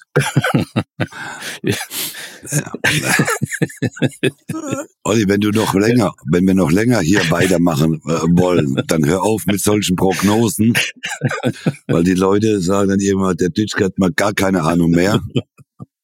Olli, 5.04 5.28
wenn 5.28 5.40
du 5.40 5.50
noch 5.50 5.74
länger, 5.74 6.14
wenn 6.30 6.46
wir 6.46 6.54
noch 6.54 6.70
länger 6.70 7.00
hier 7.00 7.20
weitermachen 7.30 7.94
äh, 8.04 8.22
wollen, 8.30 8.82
dann 8.86 9.04
hör 9.06 9.22
auf 9.22 9.46
mit 9.46 9.60
solchen 9.60 9.96
Prognosen, 9.96 10.74
weil 11.86 12.04
die 12.04 12.14
Leute 12.14 12.60
sagen 12.60 12.90
dann 12.90 13.00
irgendwann, 13.00 13.36
der 13.36 13.50
Ditschke 13.50 13.86
hat 13.86 13.98
mal 13.98 14.12
gar 14.12 14.32
keine 14.34 14.62
Ahnung 14.62 14.90
mehr. 14.90 15.20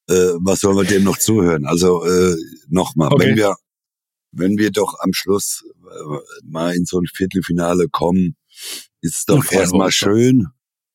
Äh, 0.08 0.34
was 0.40 0.60
sollen 0.60 0.76
wir 0.76 0.84
dem 0.84 1.04
noch 1.04 1.18
zuhören? 1.18 1.64
Also 1.66 2.04
äh, 2.04 2.36
nochmal, 2.68 3.08
okay. 3.12 3.28
wenn 3.28 3.36
wir, 3.36 3.56
wenn 4.32 4.58
wir 4.58 4.70
doch 4.70 4.98
am 5.00 5.12
Schluss 5.12 5.64
äh, 5.82 6.18
mal 6.44 6.74
in 6.74 6.84
so 6.84 6.98
ein 6.98 7.06
Viertelfinale 7.12 7.88
kommen, 7.88 8.36
ist 9.00 9.18
es 9.18 9.24
doch 9.24 9.50
erstmal 9.50 9.90
schön. 9.92 10.48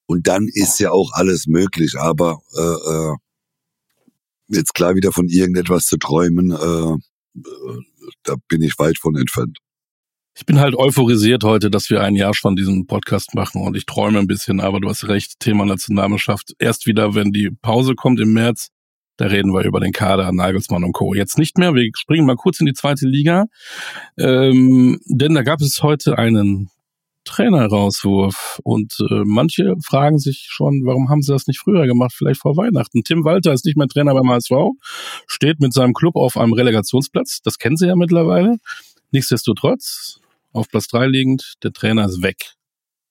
Und 0.10 0.25
dann 0.25 0.48
ist 0.51 0.80
ja 0.80 0.89
auch 0.89 1.12
alles 1.13 1.46
möglich. 1.46 1.94
Aber 2.00 2.39
äh, 2.58 2.62
äh, 2.62 3.16
jetzt 4.48 4.74
klar 4.74 4.96
wieder 4.96 5.12
von 5.12 5.28
irgendetwas 5.28 5.86
zu 5.86 5.98
träumen, 5.98 6.50
äh, 6.50 7.39
äh, 7.39 7.82
da 8.24 8.34
bin 8.48 8.63
ich 8.63 8.80
weit 8.80 8.98
von 8.98 9.16
entfernt. 9.16 9.60
Ich 10.36 10.48
bin 10.48 10.60
halt 10.60 10.74
euphorisiert 10.74 11.44
heute, 11.44 11.70
dass 11.70 11.92
wir 11.92 12.01
ein 12.01 12.16
Jahr 12.16 12.34
schon 12.34 12.56
diesen 12.56 12.88
Podcast 12.88 13.36
machen 13.36 13.62
und 13.62 13.78
ich 13.78 13.86
träume 13.86 14.18
ein 14.18 14.25
bisschen, 14.25 14.62
aber 14.62 14.80
du 14.80 14.89
hast 14.89 15.08
recht, 15.08 15.39
Thema 15.39 15.63
Nationalmannschaft. 15.66 16.56
Erst 16.58 16.88
wieder, 16.88 17.13
wenn 17.13 17.32
die 17.32 17.51
Pause 17.62 17.94
kommt 17.94 18.20
im 18.20 18.34
März, 18.34 18.70
da 19.18 19.28
reden 19.28 19.54
wir 19.54 19.63
über 19.63 19.80
den 19.80 19.92
Kader, 19.92 20.32
Nagelsmann 20.32 20.84
und 20.84 20.94
Co. 20.94 21.13
Jetzt 21.13 21.38
nicht 21.38 21.60
mehr, 21.60 21.75
wir 21.75 21.88
springen 21.94 22.25
mal 22.25 22.36
kurz 22.36 22.60
in 22.60 22.66
die 22.66 22.74
zweite 22.74 23.06
Liga, 23.06 23.46
ähm, 24.18 25.00
denn 25.06 25.36
da 25.36 25.44
gab 25.44 25.62
es 25.62 25.84
heute 25.84 26.18
einen 26.18 26.72
Trainerrauswurf. 27.30 28.60
Und 28.64 28.94
äh, 29.10 29.24
manche 29.26 29.76
fragen 29.86 30.20
sich 30.20 30.48
schon, 30.50 30.82
warum 30.86 31.10
haben 31.10 31.22
sie 31.22 31.32
das 31.32 31.48
nicht 31.48 31.60
früher 31.60 31.86
gemacht, 31.86 32.14
vielleicht 32.16 32.42
vor 32.42 32.58
Weihnachten. 32.58 33.04
Tim 33.04 33.24
Walter 33.24 33.54
ist 33.54 33.66
nicht 33.66 33.78
mehr 33.78 33.88
Trainer 33.88 34.14
beim 34.14 34.30
HSV, 34.30 34.52
steht 35.28 35.60
mit 35.60 35.74
seinem 35.74 35.94
Club 35.94 36.16
auf 36.16 36.38
einem 36.38 36.54
Relegationsplatz. 36.54 37.42
Das 37.44 37.58
kennen 37.58 37.78
sie 37.78 37.88
ja 37.88 37.96
mittlerweile. 37.96 38.58
Nichtsdestotrotz, 39.12 40.20
auf 40.52 40.68
Platz 40.70 40.88
drei 40.88 41.08
liegend, 41.08 41.54
der 41.64 41.72
Trainer 41.72 42.06
ist 42.06 42.22
weg. 42.22 42.56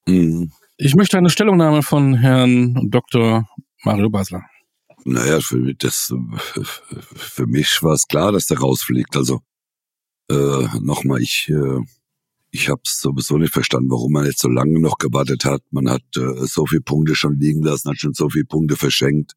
Mhm. 0.07 0.53
Ich 0.77 0.95
möchte 0.95 1.19
eine 1.19 1.31
Stellungnahme 1.31 1.83
von 1.83 2.15
Herrn 2.15 2.89
Dr. 2.91 3.49
Mario 3.85 4.11
Basler. 4.11 4.45
Naja, 5.05 5.41
für, 5.41 5.75
das, 5.75 6.15
für 7.15 7.47
mich 7.47 7.83
war 7.83 7.95
es 7.95 8.07
klar, 8.07 8.33
dass 8.33 8.47
der 8.47 8.59
rausfliegt. 8.59 9.17
Also 9.17 9.41
äh, 10.31 10.67
nochmal, 10.81 11.23
ich 11.23 11.49
äh, 11.49 11.81
ich 12.50 12.69
habe 12.69 12.81
es 12.85 13.00
sowieso 13.00 13.37
nicht 13.37 13.52
verstanden, 13.52 13.90
warum 13.90 14.12
man 14.12 14.26
jetzt 14.26 14.40
so 14.40 14.49
lange 14.49 14.81
noch 14.81 14.99
gewartet 14.99 15.45
hat. 15.45 15.62
Man 15.71 15.88
hat 15.88 16.02
äh, 16.17 16.47
so 16.47 16.67
viele 16.67 16.81
Punkte 16.81 17.14
schon 17.14 17.38
liegen 17.38 17.62
lassen, 17.62 17.90
hat 17.90 17.99
schon 17.99 18.14
so 18.14 18.28
viele 18.31 18.47
Punkte 18.47 18.76
verschenkt. 18.76 19.33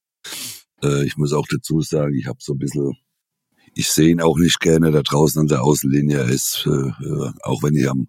Äh, 0.81 1.05
ich 1.05 1.17
muss 1.17 1.33
auch 1.33 1.47
dazu 1.49 1.81
sagen, 1.81 2.13
ich 2.15 2.27
habe 2.27 2.39
so 2.41 2.53
ein 2.53 2.59
bisschen, 2.59 2.93
ich 3.75 3.89
sehe 3.89 4.09
ihn 4.09 4.21
auch 4.21 4.37
nicht 4.37 4.59
gerne 4.59 4.91
da 4.91 5.01
draußen 5.01 5.41
an 5.41 5.47
der 5.47 5.63
Außenlinie. 5.63 6.19
Er 6.19 6.29
ist, 6.29 6.65
äh, 6.65 6.69
äh, 6.69 7.31
auch 7.43 7.63
wenn 7.63 7.75
ich 7.75 7.89
am, 7.89 8.07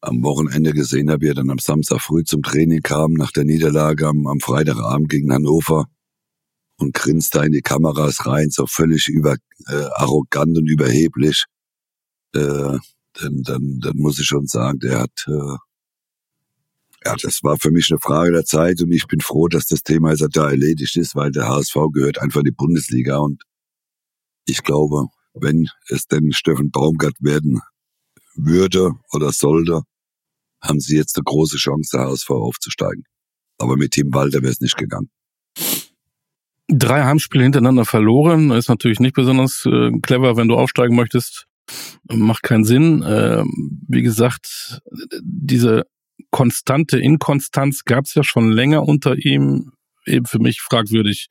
am 0.00 0.22
Wochenende 0.22 0.72
gesehen 0.72 1.10
habe, 1.10 1.22
wie 1.22 1.28
er 1.28 1.34
dann 1.34 1.50
am 1.50 1.58
Samstag 1.58 2.00
früh 2.00 2.24
zum 2.24 2.42
Training 2.42 2.80
kam, 2.80 3.12
nach 3.12 3.32
der 3.32 3.44
Niederlage 3.44 4.06
am, 4.06 4.26
am 4.26 4.40
Freitagabend 4.40 5.10
gegen 5.10 5.32
Hannover 5.32 5.86
und 6.78 6.94
grinst 6.94 7.34
da 7.34 7.42
in 7.42 7.52
die 7.52 7.60
Kameras 7.60 8.24
rein, 8.24 8.48
so 8.50 8.66
völlig 8.66 9.08
über 9.08 9.36
äh, 9.66 9.86
arrogant 9.96 10.56
und 10.56 10.68
überheblich. 10.68 11.44
Äh, 12.34 12.78
dann, 13.20 13.42
dann, 13.42 13.80
dann 13.80 13.96
muss 13.96 14.18
ich 14.18 14.26
schon 14.26 14.46
sagen, 14.46 14.78
der 14.78 15.00
hat, 15.00 15.26
äh, 15.26 15.56
ja, 17.04 17.14
das 17.22 17.42
war 17.42 17.56
für 17.58 17.70
mich 17.70 17.90
eine 17.90 18.00
Frage 18.00 18.32
der 18.32 18.44
Zeit 18.44 18.82
und 18.82 18.92
ich 18.92 19.06
bin 19.06 19.20
froh, 19.20 19.48
dass 19.48 19.66
das 19.66 19.82
Thema 19.82 20.10
jetzt 20.10 20.36
da 20.36 20.50
erledigt 20.50 20.96
ist, 20.96 21.14
weil 21.14 21.30
der 21.30 21.48
HSV 21.48 21.74
gehört 21.92 22.18
einfach 22.18 22.40
in 22.40 22.46
die 22.46 22.50
Bundesliga 22.50 23.18
und 23.18 23.42
ich 24.46 24.62
glaube, 24.62 25.06
wenn 25.34 25.68
es 25.88 26.06
denn 26.06 26.32
Steffen 26.32 26.70
Baumgart 26.70 27.16
werden 27.20 27.60
würde 28.34 28.92
oder 29.12 29.32
sollte, 29.32 29.82
haben 30.60 30.80
sie 30.80 30.96
jetzt 30.96 31.16
eine 31.16 31.24
große 31.24 31.56
Chance, 31.56 31.96
der 31.96 32.06
HSV 32.06 32.30
aufzusteigen. 32.30 33.04
Aber 33.58 33.76
mit 33.76 33.92
Tim 33.92 34.12
Walter 34.12 34.40
wäre 34.42 34.52
es 34.52 34.60
nicht 34.60 34.76
gegangen. 34.76 35.10
Drei 36.68 37.04
Heimspiele 37.04 37.44
hintereinander 37.44 37.84
verloren, 37.84 38.50
ist 38.50 38.68
natürlich 38.68 39.00
nicht 39.00 39.14
besonders 39.14 39.64
äh, 39.66 39.90
clever, 40.00 40.36
wenn 40.36 40.48
du 40.48 40.56
aufsteigen 40.56 40.96
möchtest 40.96 41.47
macht 42.04 42.42
keinen 42.42 42.64
Sinn. 42.64 43.02
Äh, 43.02 43.42
wie 43.88 44.02
gesagt, 44.02 44.80
diese 45.22 45.84
konstante 46.30 46.98
Inkonstanz 46.98 47.84
gab 47.84 48.04
es 48.04 48.14
ja 48.14 48.22
schon 48.22 48.50
länger 48.50 48.82
unter 48.82 49.16
ihm. 49.16 49.72
Eben 50.06 50.24
für 50.24 50.38
mich 50.38 50.62
fragwürdig 50.62 51.28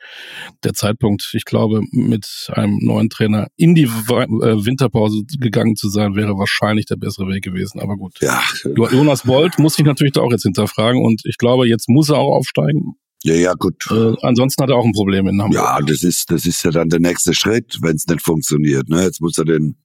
der 0.64 0.74
Zeitpunkt. 0.74 1.32
Ich 1.34 1.46
glaube, 1.46 1.82
mit 1.92 2.48
einem 2.54 2.78
neuen 2.80 3.10
Trainer 3.10 3.48
in 3.56 3.74
die 3.74 3.86
äh, 3.86 3.88
Winterpause 3.88 5.24
gegangen 5.40 5.76
zu 5.76 5.90
sein, 5.90 6.16
wäre 6.16 6.38
wahrscheinlich 6.38 6.86
der 6.86 6.98
bessere 6.98 7.28
Weg 7.28 7.44
gewesen. 7.44 7.80
Aber 7.80 7.96
gut. 7.96 8.20
Ja. 8.22 8.44
Jonas 8.92 9.24
Bolt 9.24 9.58
muss 9.58 9.74
sich 9.76 9.86
natürlich 9.86 10.14
da 10.14 10.22
auch 10.22 10.32
jetzt 10.32 10.44
hinterfragen 10.44 11.04
und 11.04 11.24
ich 11.26 11.40
glaube, 11.40 11.68
jetzt 11.68 11.90
muss 11.90 12.10
er 12.10 12.18
auch 12.18 12.36
aufsteigen. 12.36 12.94
Ja, 13.24 13.34
ja, 13.34 13.54
gut. 13.56 13.84
Äh, 13.90 14.14
ansonsten 14.22 14.62
hat 14.62 14.70
er 14.70 14.76
auch 14.76 14.86
ein 14.86 14.92
Problem 14.92 15.28
in 15.28 15.42
Hamburg. 15.42 15.60
Ja, 15.60 15.80
das 15.82 16.04
ist, 16.04 16.30
das 16.30 16.46
ist 16.46 16.64
ja 16.64 16.72
dann 16.72 16.90
der 16.90 17.00
nächste 17.00 17.34
Schritt, 17.34 17.80
wenn 17.82 17.96
es 17.96 18.06
nicht 18.06 18.22
funktioniert. 18.22 18.90
Ne? 18.90 19.02
Jetzt 19.02 19.22
muss 19.22 19.38
er 19.40 19.46
den 19.46 19.76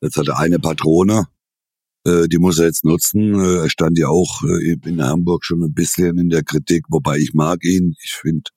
Jetzt 0.00 0.16
hat 0.16 0.28
er 0.28 0.38
eine 0.38 0.58
Patrone, 0.58 1.26
äh, 2.04 2.28
die 2.28 2.38
muss 2.38 2.58
er 2.58 2.66
jetzt 2.66 2.84
nutzen. 2.84 3.34
Äh, 3.34 3.62
er 3.62 3.70
stand 3.70 3.98
ja 3.98 4.08
auch 4.08 4.42
äh, 4.44 4.76
in 4.84 5.02
Hamburg 5.02 5.44
schon 5.44 5.62
ein 5.62 5.74
bisschen 5.74 6.18
in 6.18 6.28
der 6.28 6.42
Kritik, 6.42 6.84
wobei 6.88 7.18
ich 7.18 7.34
mag 7.34 7.64
ihn. 7.64 7.94
Ich 8.02 8.12
finde, 8.12 8.50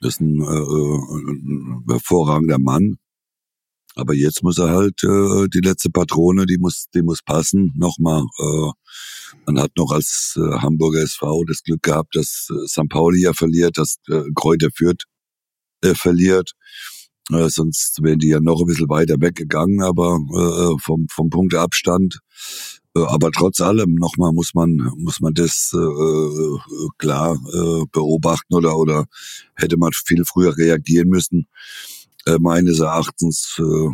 das 0.00 0.14
ist 0.14 0.20
ein, 0.20 0.40
äh, 0.40 0.44
ein 0.44 1.84
hervorragender 1.88 2.58
Mann. 2.58 2.96
Aber 3.96 4.12
jetzt 4.14 4.42
muss 4.42 4.58
er 4.58 4.70
halt 4.70 5.04
äh, 5.04 5.46
die 5.48 5.60
letzte 5.60 5.88
Patrone, 5.88 6.46
die 6.46 6.58
muss, 6.58 6.86
die 6.94 7.02
muss 7.02 7.22
passen. 7.22 7.72
Nochmal, 7.76 8.24
äh, 8.38 8.70
man 9.46 9.60
hat 9.60 9.70
noch 9.76 9.92
als 9.92 10.36
äh, 10.36 10.58
Hamburger 10.58 11.00
SV 11.00 11.44
das 11.46 11.62
Glück 11.62 11.82
gehabt, 11.82 12.16
dass 12.16 12.48
äh, 12.50 12.66
St. 12.66 12.88
Pauli 12.88 13.22
ja 13.22 13.32
verliert, 13.34 13.78
dass 13.78 13.98
äh, 14.08 14.22
Kräuter 14.34 14.70
Fürth 14.74 15.04
äh, 15.82 15.94
verliert. 15.94 16.54
Äh, 17.30 17.48
sonst 17.48 18.02
wären 18.02 18.18
die 18.18 18.28
ja 18.28 18.40
noch 18.40 18.60
ein 18.60 18.66
bisschen 18.66 18.88
weiter 18.88 19.16
weggegangen, 19.18 19.82
aber 19.82 20.18
äh, 20.32 20.76
vom, 20.82 21.06
vom 21.10 21.30
Punkteabstand. 21.30 22.20
Äh, 22.94 23.00
aber 23.00 23.30
trotz 23.32 23.60
allem 23.60 23.94
nochmal 23.94 24.32
muss 24.32 24.52
man 24.54 24.76
muss 24.98 25.20
man 25.20 25.32
das 25.34 25.72
äh, 25.74 25.78
äh, 25.78 26.58
klar 26.98 27.34
äh, 27.34 27.84
beobachten 27.90 28.54
oder 28.54 28.76
oder 28.76 29.06
hätte 29.54 29.76
man 29.78 29.92
viel 29.92 30.24
früher 30.26 30.56
reagieren 30.56 31.08
müssen. 31.08 31.46
Äh, 32.26 32.38
meines 32.40 32.80
Erachtens 32.80 33.56
äh, 33.58 33.88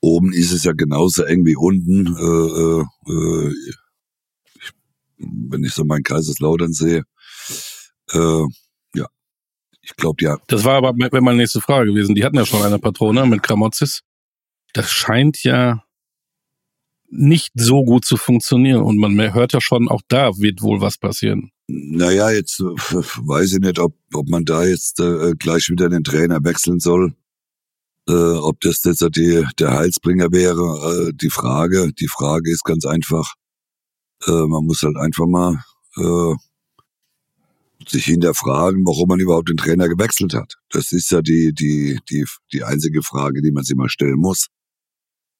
oben 0.00 0.32
ist 0.32 0.52
es 0.52 0.64
ja 0.64 0.72
genauso 0.72 1.22
eng 1.22 1.46
wie 1.46 1.56
unten. 1.56 2.06
Äh, 2.16 3.12
äh, 3.12 3.50
äh 3.50 3.54
wenn 5.50 5.62
ich 5.62 5.72
so 5.72 5.84
meinen 5.84 6.02
Kaiserslautern 6.02 6.72
sehe, 6.72 7.04
äh, 8.10 8.44
ich 9.82 9.96
glaube, 9.96 10.24
ja. 10.24 10.38
Das 10.46 10.64
war 10.64 10.76
aber 10.76 10.92
meine 10.94 11.36
nächste 11.36 11.60
Frage 11.60 11.90
gewesen. 11.90 12.14
Die 12.14 12.24
hatten 12.24 12.36
ja 12.36 12.46
schon 12.46 12.62
eine 12.62 12.78
Patrone 12.78 13.26
mit 13.26 13.42
Kramotzis. 13.42 14.02
Das 14.72 14.90
scheint 14.90 15.42
ja 15.42 15.84
nicht 17.08 17.52
so 17.54 17.84
gut 17.84 18.06
zu 18.06 18.16
funktionieren 18.16 18.82
und 18.82 18.96
man 18.96 19.34
hört 19.34 19.52
ja 19.52 19.60
schon, 19.60 19.88
auch 19.88 20.00
da 20.08 20.38
wird 20.38 20.62
wohl 20.62 20.80
was 20.80 20.96
passieren. 20.96 21.50
Naja, 21.66 22.30
jetzt 22.30 22.60
äh, 22.60 22.64
weiß 22.64 23.52
ich 23.52 23.58
nicht, 23.58 23.78
ob, 23.78 23.94
ob 24.14 24.28
man 24.28 24.44
da 24.44 24.64
jetzt 24.64 24.98
äh, 24.98 25.32
gleich 25.38 25.68
wieder 25.68 25.90
den 25.90 26.04
Trainer 26.04 26.42
wechseln 26.42 26.80
soll. 26.80 27.14
Äh, 28.08 28.12
ob 28.12 28.60
das 28.60 28.82
jetzt 28.84 29.06
die, 29.14 29.44
der 29.58 29.72
Heilsbringer 29.72 30.32
wäre, 30.32 31.08
äh, 31.08 31.12
die 31.14 31.30
Frage. 31.30 31.92
Die 31.92 32.08
Frage 32.08 32.50
ist 32.50 32.64
ganz 32.64 32.86
einfach, 32.86 33.34
äh, 34.26 34.30
man 34.30 34.64
muss 34.64 34.82
halt 34.82 34.96
einfach 34.96 35.26
mal 35.26 35.62
äh, 35.96 36.34
sich 37.88 38.04
hinterfragen, 38.06 38.84
warum 38.86 39.08
man 39.08 39.20
überhaupt 39.20 39.48
den 39.48 39.56
Trainer 39.56 39.88
gewechselt 39.88 40.34
hat. 40.34 40.54
Das 40.70 40.92
ist 40.92 41.10
ja 41.10 41.22
die, 41.22 41.52
die, 41.52 41.98
die, 42.10 42.24
die 42.52 42.64
einzige 42.64 43.02
Frage, 43.02 43.42
die 43.42 43.52
man 43.52 43.64
sich 43.64 43.76
mal 43.76 43.88
stellen 43.88 44.18
muss. 44.18 44.48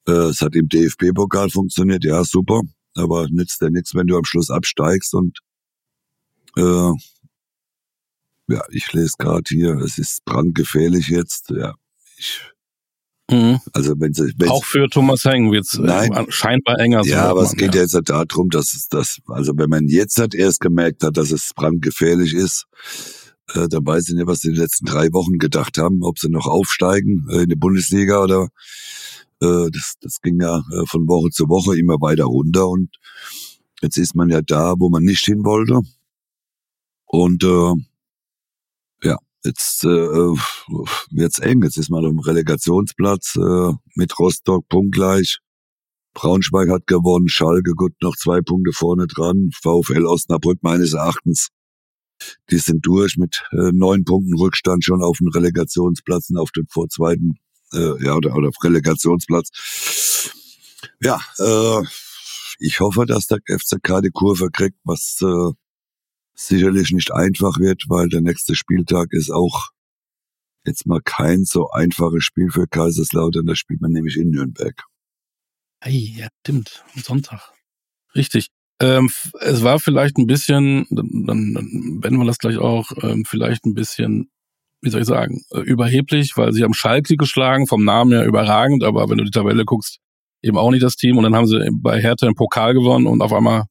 Äh, 0.06 0.12
es 0.30 0.40
hat 0.42 0.54
im 0.54 0.68
DFB-Pokal 0.68 1.50
funktioniert, 1.50 2.04
ja, 2.04 2.24
super. 2.24 2.62
Aber 2.94 3.28
nützt 3.30 3.60
ja 3.62 3.70
nichts, 3.70 3.94
wenn 3.94 4.06
du 4.06 4.16
am 4.16 4.24
Schluss 4.24 4.50
absteigst 4.50 5.14
und 5.14 5.38
Äh, 6.56 6.92
ja, 8.48 8.62
ich 8.70 8.92
lese 8.92 9.14
gerade 9.18 9.44
hier, 9.48 9.76
es 9.76 9.98
ist 9.98 10.24
brandgefährlich 10.24 11.08
jetzt. 11.08 11.50
Ja, 11.50 11.74
ich 12.18 12.42
Mhm. 13.32 13.60
also 13.72 13.94
wenn 13.98 14.12
sie 14.12 14.32
wenn 14.36 14.48
Auch 14.48 14.64
für 14.64 14.88
Thomas 14.88 15.24
Heng 15.24 15.50
wird's 15.50 15.78
äh, 15.78 15.82
Nein. 15.82 16.26
scheinbar 16.28 16.78
enger. 16.78 17.02
ja, 17.04 17.30
aber 17.30 17.42
es 17.42 17.52
geht 17.52 17.74
ja 17.74 17.82
jetzt 17.82 17.98
darum, 18.04 18.50
dass 18.50 18.74
es 18.74 18.88
das, 18.88 19.18
also 19.26 19.52
wenn 19.56 19.70
man 19.70 19.88
jetzt 19.88 20.18
halt 20.18 20.34
erst 20.34 20.60
gemerkt 20.60 21.02
hat, 21.02 21.16
dass 21.16 21.30
es 21.30 21.52
brandgefährlich 21.54 22.34
ist, 22.34 22.66
äh, 23.54 23.68
dann 23.68 23.86
weiß 23.86 24.08
ich 24.08 24.14
nicht, 24.14 24.26
was 24.26 24.40
sie 24.40 24.52
die 24.52 24.58
letzten 24.58 24.86
drei 24.86 25.12
Wochen 25.12 25.38
gedacht 25.38 25.78
haben, 25.78 26.02
ob 26.02 26.18
sie 26.18 26.28
noch 26.28 26.46
aufsteigen 26.46 27.26
äh, 27.30 27.42
in 27.42 27.48
die 27.48 27.56
Bundesliga 27.56 28.22
oder 28.22 28.48
äh, 29.40 29.70
das, 29.72 29.94
das 30.00 30.20
ging 30.20 30.40
ja 30.40 30.58
äh, 30.58 30.86
von 30.86 31.08
Woche 31.08 31.30
zu 31.30 31.48
Woche 31.48 31.78
immer 31.78 32.00
weiter 32.00 32.24
runter 32.24 32.68
und 32.68 32.90
jetzt 33.80 33.96
ist 33.96 34.14
man 34.14 34.28
ja 34.28 34.42
da, 34.42 34.74
wo 34.78 34.90
man 34.90 35.02
nicht 35.02 35.24
hin 35.24 35.44
wollte. 35.44 35.80
Und 37.06 37.44
äh, 37.44 37.74
jetzt 39.44 39.84
äh, 39.84 39.88
wird's 39.88 41.38
eng. 41.38 41.62
Jetzt 41.62 41.76
ist 41.76 41.90
man 41.90 42.02
dem 42.02 42.18
Relegationsplatz 42.18 43.36
äh, 43.36 43.72
mit 43.94 44.18
Rostock 44.18 44.68
punktgleich. 44.68 45.38
Braunschweig 46.14 46.68
hat 46.68 46.86
gewonnen, 46.86 47.28
Schalke 47.28 47.72
gut 47.72 47.94
noch 48.02 48.16
zwei 48.16 48.40
Punkte 48.42 48.72
vorne 48.72 49.06
dran, 49.06 49.50
VfL 49.62 50.04
Osnabrück 50.04 50.58
meines 50.62 50.92
Erachtens. 50.92 51.48
Die 52.50 52.58
sind 52.58 52.86
durch 52.86 53.16
mit 53.16 53.42
äh, 53.52 53.72
neun 53.72 54.04
Punkten 54.04 54.36
Rückstand 54.36 54.84
schon 54.84 55.02
auf 55.02 55.18
den 55.18 55.28
Relegationsplatz 55.28 56.30
und 56.30 56.38
auf 56.38 56.50
den 56.52 56.66
vorzweiten, 56.68 57.38
äh, 57.72 58.04
ja, 58.04 58.14
oder, 58.14 58.36
oder 58.36 58.48
auf 58.48 58.62
Relegationsplatz. 58.62 60.30
Ja, 61.00 61.20
äh, 61.38 61.82
ich 62.58 62.78
hoffe, 62.80 63.06
dass 63.06 63.26
der 63.26 63.38
FCK 63.46 64.02
die 64.02 64.10
Kurve 64.12 64.50
kriegt, 64.50 64.78
was 64.84 65.18
äh, 65.22 65.52
sicherlich 66.46 66.92
nicht 66.92 67.12
einfach 67.12 67.58
wird, 67.58 67.84
weil 67.88 68.08
der 68.08 68.20
nächste 68.20 68.54
Spieltag 68.54 69.08
ist 69.12 69.30
auch 69.30 69.70
jetzt 70.66 70.86
mal 70.86 71.00
kein 71.04 71.44
so 71.44 71.70
einfaches 71.70 72.24
Spiel 72.24 72.50
für 72.50 72.66
Kaiserslautern. 72.66 73.46
Da 73.46 73.54
spielt 73.54 73.80
man 73.80 73.92
nämlich 73.92 74.16
in 74.16 74.30
Nürnberg. 74.30 74.84
Hey, 75.80 76.14
ja, 76.16 76.28
stimmt. 76.40 76.84
Am 76.94 77.02
Sonntag. 77.02 77.52
Richtig. 78.14 78.48
Ähm, 78.80 79.10
es 79.40 79.62
war 79.62 79.78
vielleicht 79.80 80.18
ein 80.18 80.26
bisschen, 80.26 80.86
dann, 80.90 81.08
dann 81.26 81.54
dann 81.54 82.00
wenden 82.02 82.18
wir 82.18 82.26
das 82.26 82.38
gleich 82.38 82.58
auch, 82.58 82.90
ähm, 83.02 83.24
vielleicht 83.26 83.64
ein 83.64 83.74
bisschen, 83.74 84.30
wie 84.80 84.90
soll 84.90 85.02
ich 85.02 85.06
sagen, 85.06 85.42
äh, 85.52 85.60
überheblich, 85.60 86.36
weil 86.36 86.52
sie 86.52 86.64
haben 86.64 86.74
Schalke 86.74 87.16
geschlagen, 87.16 87.66
vom 87.66 87.84
Namen 87.84 88.12
her 88.12 88.26
überragend, 88.26 88.82
aber 88.84 89.08
wenn 89.08 89.18
du 89.18 89.24
die 89.24 89.30
Tabelle 89.30 89.64
guckst, 89.64 89.98
eben 90.42 90.58
auch 90.58 90.70
nicht 90.70 90.82
das 90.82 90.96
Team. 90.96 91.16
Und 91.16 91.24
dann 91.24 91.36
haben 91.36 91.46
sie 91.46 91.68
bei 91.72 92.00
Hertha 92.00 92.26
im 92.26 92.34
Pokal 92.34 92.74
gewonnen 92.74 93.06
und 93.06 93.22
auf 93.22 93.32
einmal, 93.32 93.64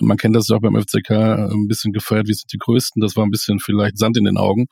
man 0.00 0.16
kennt 0.16 0.36
das 0.36 0.48
ja 0.48 0.56
auch 0.56 0.60
beim 0.60 0.76
FCK, 0.76 1.10
äh, 1.10 1.48
ein 1.52 1.68
bisschen 1.68 1.92
gefeiert, 1.92 2.28
wir 2.28 2.34
sind 2.34 2.52
die 2.52 2.58
Größten. 2.58 3.00
Das 3.00 3.16
war 3.16 3.24
ein 3.24 3.30
bisschen 3.30 3.58
vielleicht 3.58 3.98
Sand 3.98 4.16
in 4.16 4.24
den 4.24 4.36
Augen. 4.36 4.66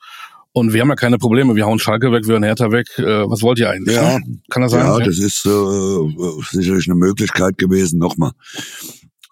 Und 0.51 0.71
wir 0.71 0.81
haben 0.81 0.89
ja 0.89 0.95
keine 0.95 1.17
Probleme. 1.17 1.55
Wir 1.55 1.65
hauen 1.65 1.79
Schalke 1.79 2.13
weg, 2.13 2.27
wir 2.27 2.35
hauen 2.35 2.43
Hertha 2.43 2.71
weg. 2.71 2.87
Äh, 2.97 3.29
was 3.29 3.41
wollt 3.41 3.59
ihr 3.59 3.69
eigentlich? 3.69 3.95
Ja. 3.95 4.19
ne? 4.19 4.39
Kann 4.49 4.61
das 4.61 4.71
sein? 4.71 4.85
Ja, 4.85 4.99
das 4.99 5.19
ist 5.19 5.45
äh, 5.45 5.49
äh, 5.49 6.41
sicherlich 6.51 6.87
eine 6.87 6.95
Möglichkeit 6.95 7.57
gewesen. 7.57 7.99
Nochmal. 7.99 8.31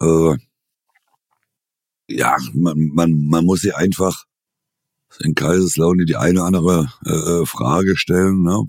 Äh, 0.02 0.36
ja, 2.08 2.36
man, 2.52 2.90
man, 2.92 3.26
man 3.26 3.44
muss 3.46 3.62
sich 3.62 3.74
einfach 3.74 4.24
in 5.20 5.34
Kaiserslautern 5.34 6.04
die 6.06 6.16
eine 6.16 6.40
oder 6.40 6.46
andere 6.46 6.92
äh, 7.06 7.46
Frage 7.46 7.96
stellen. 7.96 8.42
Ne? 8.42 8.62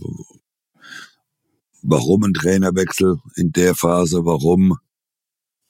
Warum 1.81 2.23
ein 2.23 2.33
Trainerwechsel 2.33 3.17
in 3.35 3.51
der 3.51 3.75
Phase? 3.75 4.23
Warum? 4.23 4.77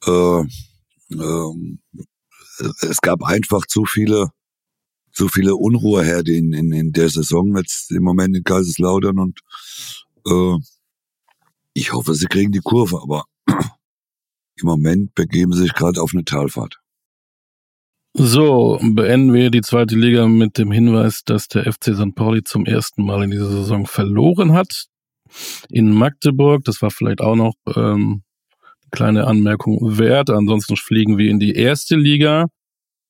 Äh, 0.05 0.43
ähm, 1.11 1.79
es 2.81 3.01
gab 3.01 3.23
einfach 3.23 3.65
zu 3.65 3.85
viele, 3.85 4.29
zu 5.11 5.27
viele 5.27 5.55
Unruheherde 5.55 6.35
in, 6.35 6.53
in, 6.53 6.71
in 6.71 6.91
der 6.91 7.09
Saison 7.09 7.55
jetzt 7.57 7.91
im 7.91 8.03
Moment 8.03 8.35
in 8.35 8.43
Kaiserslautern 8.43 9.19
und 9.19 9.39
äh, 10.27 10.57
ich 11.73 11.93
hoffe, 11.93 12.15
sie 12.15 12.27
kriegen 12.27 12.51
die 12.51 12.61
Kurve, 12.61 13.01
aber 13.01 13.25
im 13.47 14.65
Moment 14.65 15.13
begeben 15.13 15.53
sie 15.53 15.63
sich 15.63 15.73
gerade 15.73 16.01
auf 16.01 16.11
eine 16.13 16.23
Talfahrt. 16.23 16.79
So, 18.17 18.79
beenden 18.81 19.33
wir 19.33 19.51
die 19.51 19.59
zweite 19.59 19.97
Liga 19.97 20.25
mit 20.25 20.57
dem 20.57 20.71
Hinweis, 20.71 21.25
dass 21.25 21.49
der 21.49 21.71
FC 21.71 21.93
St. 21.93 22.15
Pauli 22.15 22.43
zum 22.45 22.65
ersten 22.65 23.03
Mal 23.03 23.25
in 23.25 23.31
dieser 23.31 23.51
Saison 23.51 23.85
verloren 23.85 24.53
hat. 24.53 24.87
In 25.67 25.91
Magdeburg, 25.93 26.63
das 26.63 26.81
war 26.81 26.91
vielleicht 26.91 27.19
auch 27.19 27.35
noch 27.35 27.55
ähm, 27.75 28.23
kleine 28.95 29.27
Anmerkung 29.27 29.97
wert. 29.97 30.29
Ansonsten 30.29 30.75
fliegen 30.75 31.17
wir 31.17 31.29
in 31.29 31.39
die 31.39 31.53
erste 31.53 31.95
Liga 31.95 32.47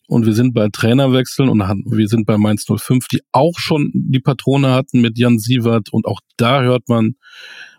und 0.08 0.26
wir 0.26 0.34
sind 0.34 0.54
bei 0.54 0.68
Trainerwechseln 0.72 1.50
und 1.50 1.60
wir 1.60 2.08
sind 2.08 2.26
bei 2.26 2.38
Mainz 2.38 2.66
05, 2.66 3.08
die 3.08 3.22
auch 3.32 3.58
schon 3.58 3.92
die 3.94 4.20
Patrone 4.20 4.72
hatten 4.72 5.02
mit 5.02 5.18
Jan 5.18 5.40
Sievert 5.40 5.92
und 5.92 6.06
auch 6.06 6.20
da 6.38 6.62
hört 6.62 6.88
man, 6.90 7.16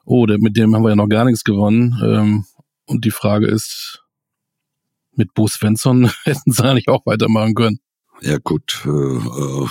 oh, 0.04 0.26
mit 0.26 0.56
dem 0.56 0.74
haben 0.74 0.82
wir 0.82 0.90
ja 0.90 0.96
noch 0.96 1.08
gar 1.08 1.24
nichts 1.24 1.44
gewonnen. 1.44 1.96
Ähm, 2.02 2.44
und 2.86 3.04
die 3.04 3.10
Frage 3.10 3.46
ist, 3.46 4.02
mit 5.12 5.34
Bo 5.34 5.46
Svensson 5.46 6.10
hätten 6.24 6.52
sie 6.52 6.64
eigentlich 6.64 6.88
auch 6.88 7.06
weitermachen 7.06 7.54
können. 7.54 7.78
Ja 8.22 8.38
gut, 8.38 8.82
äh, 8.86 8.88
äh, 8.88 9.68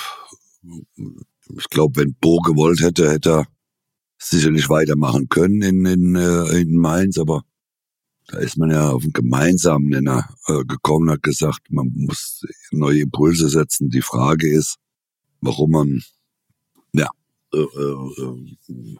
ich 1.57 1.69
glaube, 1.69 2.01
wenn 2.01 2.15
Bo 2.19 2.39
gewollt 2.39 2.81
hätte, 2.81 3.09
hätte 3.09 3.31
er 3.31 3.47
sicherlich 4.17 4.69
weitermachen 4.69 5.29
können 5.29 5.61
in, 5.61 5.85
in, 5.85 6.15
äh, 6.15 6.59
in 6.59 6.75
Mainz, 6.75 7.17
aber 7.17 7.43
da 8.27 8.39
ist 8.39 8.57
man 8.57 8.71
ja 8.71 8.89
auf 8.89 9.03
einen 9.03 9.13
gemeinsamen 9.13 9.87
Nenner 9.87 10.27
äh, 10.47 10.63
gekommen, 10.65 11.09
hat 11.09 11.23
gesagt, 11.23 11.71
man 11.71 11.91
muss 11.95 12.43
neue 12.71 13.01
Impulse 13.01 13.49
setzen. 13.49 13.89
Die 13.89 14.01
Frage 14.01 14.49
ist, 14.49 14.77
warum 15.41 15.71
man 15.71 16.01
ja 16.93 17.09
äh, 17.53 17.57
äh, 17.57 18.21
äh, 18.21 18.95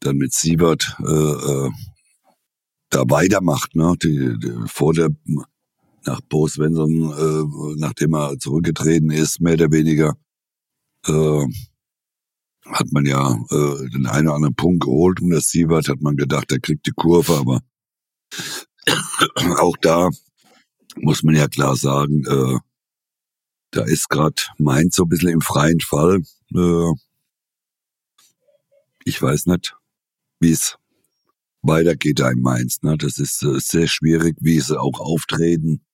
dann 0.00 0.16
mit 0.16 0.32
Siebert 0.32 0.96
äh, 1.00 1.12
äh, 1.12 1.70
da 2.90 3.02
weitermacht, 3.08 3.74
ne? 3.74 3.94
Die, 4.02 4.38
die, 4.38 4.52
vor 4.66 4.94
der 4.94 5.10
nach 6.06 6.20
Bo 6.22 6.46
Svensson, 6.46 7.12
äh, 7.12 7.78
nachdem 7.78 8.14
er 8.14 8.38
zurückgetreten 8.38 9.10
ist, 9.10 9.40
mehr 9.40 9.54
oder 9.54 9.72
weniger, 9.72 10.16
äh, 11.06 11.46
hat 12.64 12.92
man 12.92 13.04
ja 13.04 13.32
äh, 13.50 13.88
den 13.90 14.06
einen 14.06 14.28
oder 14.28 14.36
anderen 14.36 14.54
Punkt 14.54 14.84
geholt 14.84 15.20
und 15.20 15.30
das 15.30 15.48
Siebert 15.48 15.88
hat 15.88 16.00
man 16.00 16.16
gedacht, 16.16 16.50
er 16.52 16.60
kriegt 16.60 16.86
die 16.86 16.92
Kurve, 16.92 17.34
aber 17.34 17.60
auch 19.58 19.76
da 19.78 20.10
muss 20.96 21.22
man 21.22 21.34
ja 21.34 21.48
klar 21.48 21.76
sagen, 21.76 22.24
äh, 22.26 22.58
da 23.70 23.84
ist 23.84 24.08
gerade 24.08 24.42
Mainz 24.58 24.96
so 24.96 25.04
ein 25.04 25.08
bisschen 25.08 25.28
im 25.30 25.40
freien 25.40 25.80
Fall. 25.80 26.22
Äh, 26.54 26.92
ich 29.04 29.20
weiß 29.20 29.46
nicht, 29.46 29.76
wie 30.40 30.52
es 30.52 30.76
weitergeht 31.62 32.20
da 32.20 32.30
in 32.30 32.40
Mainz. 32.40 32.82
Ne? 32.82 32.96
Das 32.96 33.18
ist 33.18 33.42
äh, 33.42 33.58
sehr 33.58 33.88
schwierig, 33.88 34.36
wie 34.40 34.60
sie 34.60 34.80
auch 34.80 35.00
auftreten, 35.00 35.84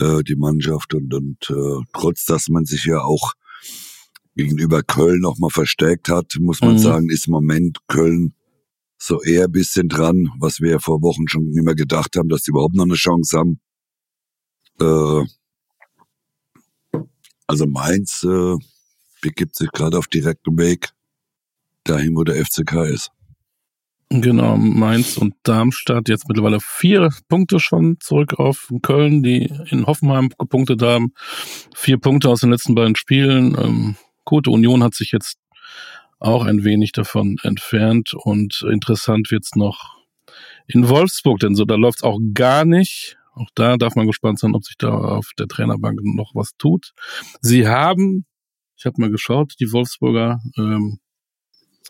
äh, 0.00 0.22
die 0.22 0.36
Mannschaft. 0.36 0.94
Und, 0.94 1.12
und 1.12 1.50
äh, 1.50 1.84
trotz, 1.92 2.24
dass 2.24 2.48
man 2.48 2.64
sich 2.64 2.84
ja 2.84 3.00
auch 3.00 3.32
gegenüber 4.36 4.82
Köln 4.82 5.20
nochmal 5.20 5.50
verstärkt 5.50 6.08
hat, 6.08 6.36
muss 6.40 6.60
man 6.60 6.74
Mhm. 6.74 6.78
sagen, 6.78 7.10
ist 7.10 7.26
im 7.26 7.32
Moment 7.32 7.78
Köln 7.88 8.34
so 9.02 9.20
eher 9.20 9.46
ein 9.46 9.52
bisschen 9.52 9.88
dran, 9.88 10.30
was 10.38 10.60
wir 10.60 10.70
ja 10.70 10.78
vor 10.78 11.02
Wochen 11.02 11.26
schon 11.26 11.52
immer 11.54 11.74
gedacht 11.74 12.14
haben, 12.16 12.28
dass 12.28 12.42
die 12.42 12.50
überhaupt 12.50 12.76
noch 12.76 12.84
eine 12.84 12.94
Chance 12.94 13.36
haben. 13.36 13.60
Äh, 14.80 15.26
also 17.48 17.66
Mainz 17.66 18.22
äh, 18.22 18.56
begibt 19.20 19.56
sich 19.56 19.72
gerade 19.72 19.98
auf 19.98 20.06
direktem 20.06 20.56
Weg 20.56 20.90
dahin, 21.82 22.14
wo 22.14 22.22
der 22.22 22.36
FCK 22.44 22.84
ist. 22.84 23.10
Genau, 24.08 24.56
Mainz 24.56 25.16
und 25.16 25.34
Darmstadt 25.42 26.08
jetzt 26.08 26.28
mittlerweile 26.28 26.60
vier 26.60 27.08
Punkte 27.28 27.58
schon 27.58 27.96
zurück 27.98 28.34
auf 28.34 28.70
Köln, 28.82 29.24
die 29.24 29.52
in 29.70 29.86
Hoffenheim 29.86 30.28
gepunktet 30.38 30.80
haben. 30.82 31.12
Vier 31.74 31.98
Punkte 31.98 32.28
aus 32.28 32.40
den 32.40 32.50
letzten 32.50 32.76
beiden 32.76 32.94
Spielen. 32.94 33.56
Ähm, 33.58 33.96
gute 34.24 34.50
Union 34.50 34.84
hat 34.84 34.94
sich 34.94 35.10
jetzt 35.10 35.41
auch 36.22 36.44
ein 36.44 36.64
wenig 36.64 36.92
davon 36.92 37.36
entfernt 37.42 38.14
und 38.14 38.64
interessant 38.68 39.30
wird's 39.30 39.54
noch 39.56 39.96
in 40.66 40.88
Wolfsburg, 40.88 41.40
denn 41.40 41.54
so 41.54 41.64
da 41.64 41.74
läuft's 41.74 42.02
auch 42.02 42.18
gar 42.34 42.64
nicht. 42.64 43.16
Auch 43.34 43.48
da 43.54 43.76
darf 43.76 43.94
man 43.96 44.06
gespannt 44.06 44.38
sein, 44.38 44.54
ob 44.54 44.64
sich 44.64 44.76
da 44.78 44.90
auf 44.92 45.30
der 45.38 45.48
Trainerbank 45.48 45.98
noch 46.02 46.32
was 46.34 46.52
tut. 46.58 46.92
Sie 47.40 47.66
haben, 47.66 48.24
ich 48.76 48.84
habe 48.86 49.00
mal 49.00 49.10
geschaut, 49.10 49.54
die 49.58 49.72
Wolfsburger 49.72 50.40
ähm, 50.58 50.98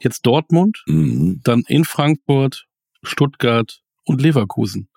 jetzt 0.00 0.22
Dortmund, 0.22 0.82
Mhm. 0.86 1.40
dann 1.44 1.62
in 1.66 1.84
Frankfurt, 1.84 2.66
Stuttgart 3.02 3.80
und 4.04 4.22
Leverkusen. 4.22 4.88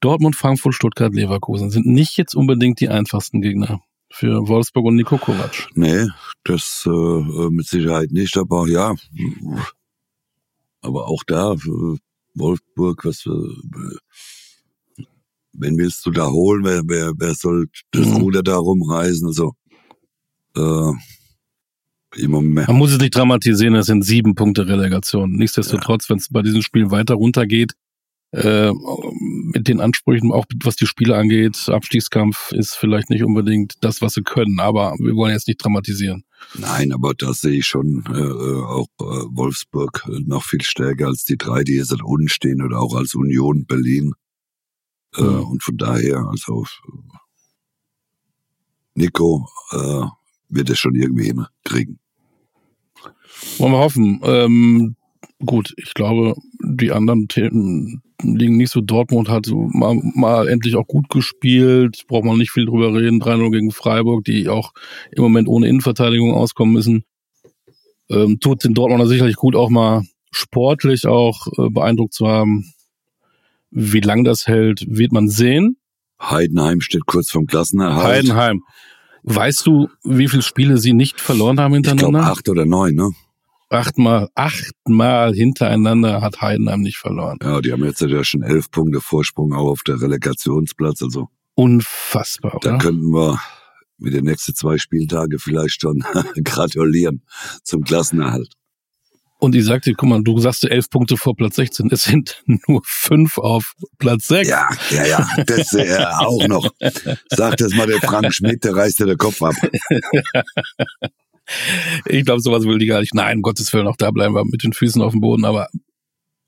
Dortmund, 0.00 0.34
Frankfurt, 0.34 0.74
Stuttgart, 0.74 1.14
Leverkusen 1.14 1.70
sind 1.70 1.86
nicht 1.86 2.16
jetzt 2.16 2.34
unbedingt 2.34 2.80
die 2.80 2.88
einfachsten 2.88 3.42
Gegner 3.42 3.80
für 4.10 4.46
Wolfsburg 4.48 4.84
und 4.86 4.96
Niko 4.96 5.16
Kovac. 5.18 5.68
Nee, 5.74 6.06
das 6.44 6.84
äh, 6.86 6.90
äh, 6.90 7.50
mit 7.50 7.66
Sicherheit 7.66 8.10
nicht, 8.10 8.36
aber 8.36 8.68
ja. 8.68 8.94
Aber 10.82 11.08
auch 11.08 11.22
da, 11.26 11.52
äh, 11.52 11.96
Wolfsburg, 12.34 13.04
was 13.04 13.24
äh, 13.26 15.04
wen 15.52 15.78
willst 15.78 16.04
du 16.06 16.10
da 16.10 16.28
holen? 16.28 16.64
Wer, 16.64 16.82
wer, 16.86 17.12
wer 17.16 17.34
soll 17.34 17.68
das 17.92 18.06
Mhm. 18.06 18.16
Ruder 18.16 18.42
da 18.42 18.56
rumreißen? 18.56 19.26
Also, 19.26 19.52
äh, 20.56 20.92
im 22.16 22.30
Moment. 22.32 22.66
Man 22.68 22.76
muss 22.76 22.92
es 22.92 22.98
nicht 22.98 23.14
dramatisieren, 23.14 23.74
es 23.76 23.86
sind 23.86 24.02
sieben 24.04 24.34
Punkte 24.34 24.66
Relegation. 24.66 25.32
Nichtsdestotrotz, 25.32 26.10
wenn 26.10 26.18
es 26.18 26.28
bei 26.28 26.42
diesem 26.42 26.62
Spiel 26.62 26.90
weiter 26.90 27.14
runtergeht, 27.14 27.72
äh, 28.32 28.70
mit 29.52 29.68
den 29.68 29.80
Ansprüchen, 29.80 30.32
auch 30.32 30.44
was 30.62 30.76
die 30.76 30.86
Spiele 30.86 31.16
angeht, 31.16 31.68
Abstiegskampf 31.68 32.52
ist 32.52 32.76
vielleicht 32.76 33.10
nicht 33.10 33.24
unbedingt 33.24 33.74
das, 33.80 34.00
was 34.00 34.14
sie 34.14 34.22
können, 34.22 34.60
aber 34.60 34.94
wir 34.98 35.14
wollen 35.16 35.32
jetzt 35.32 35.48
nicht 35.48 35.62
dramatisieren. 35.62 36.24
Nein, 36.56 36.92
aber 36.92 37.14
da 37.14 37.32
sehe 37.34 37.58
ich 37.58 37.66
schon 37.66 38.04
äh, 38.08 38.18
äh, 38.18 38.62
auch 38.62 38.88
äh, 39.00 39.26
Wolfsburg 39.36 40.04
äh, 40.08 40.20
noch 40.26 40.44
viel 40.44 40.62
stärker 40.62 41.08
als 41.08 41.24
die 41.24 41.36
drei, 41.36 41.64
die 41.64 41.74
jetzt 41.74 41.92
unten 41.92 42.28
stehen 42.28 42.62
oder 42.62 42.80
auch 42.80 42.94
als 42.94 43.14
Union 43.14 43.66
Berlin. 43.66 44.12
Äh, 45.16 45.22
Mhm. 45.22 45.44
Und 45.44 45.62
von 45.62 45.76
daher, 45.76 46.26
also 46.28 46.64
Nico 48.94 49.48
äh, 49.72 50.06
wird 50.48 50.70
es 50.70 50.78
schon 50.78 50.94
irgendwie 50.94 51.26
hinkriegen. 51.26 51.98
Wollen 53.58 53.72
wir 53.72 53.78
hoffen. 53.78 54.20
Ähm, 54.22 54.96
gut, 55.44 55.72
ich 55.76 55.94
glaube, 55.94 56.34
die 56.62 56.92
anderen 56.92 57.28
Themen 57.28 58.02
liegen 58.22 58.56
nicht 58.56 58.70
so. 58.70 58.80
Dortmund 58.80 59.28
hat 59.28 59.46
so 59.46 59.68
mal, 59.72 59.94
mal 60.14 60.48
endlich 60.48 60.76
auch 60.76 60.86
gut 60.86 61.08
gespielt. 61.08 62.04
Braucht 62.08 62.24
man 62.24 62.38
nicht 62.38 62.50
viel 62.50 62.66
drüber 62.66 62.94
reden. 62.94 63.22
3-0 63.22 63.50
gegen 63.50 63.70
Freiburg, 63.70 64.24
die 64.24 64.48
auch 64.48 64.72
im 65.12 65.22
Moment 65.22 65.48
ohne 65.48 65.68
Innenverteidigung 65.68 66.34
auskommen 66.34 66.74
müssen. 66.74 67.04
Ähm, 68.08 68.40
tut 68.40 68.64
den 68.64 68.74
Dortmunder 68.74 69.06
sicherlich 69.06 69.36
gut, 69.36 69.54
auch 69.54 69.70
mal 69.70 70.02
sportlich 70.32 71.06
auch 71.06 71.46
äh, 71.58 71.70
beeindruckt 71.70 72.14
zu 72.14 72.26
haben. 72.26 72.72
Wie 73.70 74.00
lang 74.00 74.24
das 74.24 74.46
hält, 74.46 74.84
wird 74.88 75.12
man 75.12 75.28
sehen. 75.28 75.76
Heidenheim 76.20 76.80
steht 76.80 77.06
kurz 77.06 77.30
vorm 77.30 77.46
Klassenerhalt. 77.46 78.24
Heidenheim. 78.24 78.62
Weißt 79.22 79.66
du, 79.66 79.88
wie 80.02 80.28
viele 80.28 80.42
Spiele 80.42 80.78
sie 80.78 80.92
nicht 80.92 81.20
verloren 81.20 81.60
haben 81.60 81.74
ich 81.74 81.82
glaube 81.82 81.98
hintereinander? 82.00 82.32
acht 82.32 82.48
oder 82.48 82.64
neun, 82.66 82.94
ne? 82.94 83.10
Achtmal, 83.70 84.28
achtmal 84.34 85.34
hintereinander 85.34 86.20
hat 86.20 86.40
Heidenheim 86.40 86.80
nicht 86.80 86.98
verloren. 86.98 87.38
Ja, 87.42 87.60
die 87.60 87.72
haben 87.72 87.84
jetzt 87.84 88.00
ja 88.00 88.24
schon 88.24 88.42
elf 88.42 88.70
Punkte 88.70 89.00
Vorsprung 89.00 89.54
auch 89.54 89.70
auf 89.70 89.82
der 89.82 90.00
Relegationsplatz. 90.00 91.02
Also 91.02 91.28
Unfassbar, 91.54 92.58
da 92.60 92.70
oder? 92.70 92.78
könnten 92.78 93.12
wir 93.12 93.40
mit 93.98 94.14
den 94.14 94.24
nächsten 94.24 94.54
zwei 94.54 94.78
Spieltage 94.78 95.38
vielleicht 95.38 95.80
schon 95.80 96.02
gratulieren 96.44 97.22
zum 97.62 97.84
Klassenerhalt. 97.84 98.54
Und 99.38 99.54
ich 99.54 99.64
sagte, 99.64 99.94
guck 99.94 100.08
mal, 100.08 100.22
du 100.22 100.38
sagst 100.38 100.64
elf 100.64 100.90
Punkte 100.90 101.16
vor 101.16 101.34
Platz 101.34 101.56
16. 101.56 101.88
Es 101.90 102.04
sind 102.04 102.42
nur 102.68 102.82
fünf 102.84 103.38
auf 103.38 103.74
Platz 103.98 104.28
6. 104.28 104.48
Ja, 104.48 104.68
ja, 104.90 105.06
ja, 105.06 105.28
das 105.46 105.72
äh, 105.72 106.04
auch 106.18 106.46
noch. 106.46 106.70
Sag 107.28 107.56
das 107.56 107.74
mal 107.74 107.86
der 107.86 108.00
Frank 108.00 108.34
Schmidt, 108.34 108.64
der 108.64 108.76
reißt 108.76 109.00
dir 109.00 109.06
den 109.06 109.16
Kopf 109.16 109.42
ab. 109.42 109.54
Ich 112.06 112.24
glaube, 112.24 112.40
sowas 112.40 112.64
will 112.64 112.78
die 112.78 112.86
gar 112.86 113.00
nicht. 113.00 113.14
Nein, 113.14 113.38
um 113.38 113.42
Gottes 113.42 113.72
Willen, 113.72 113.86
auch 113.86 113.96
da 113.96 114.10
bleiben 114.10 114.34
wir 114.34 114.44
mit 114.44 114.62
den 114.62 114.72
Füßen 114.72 115.02
auf 115.02 115.12
dem 115.12 115.20
Boden. 115.20 115.44
Aber 115.44 115.68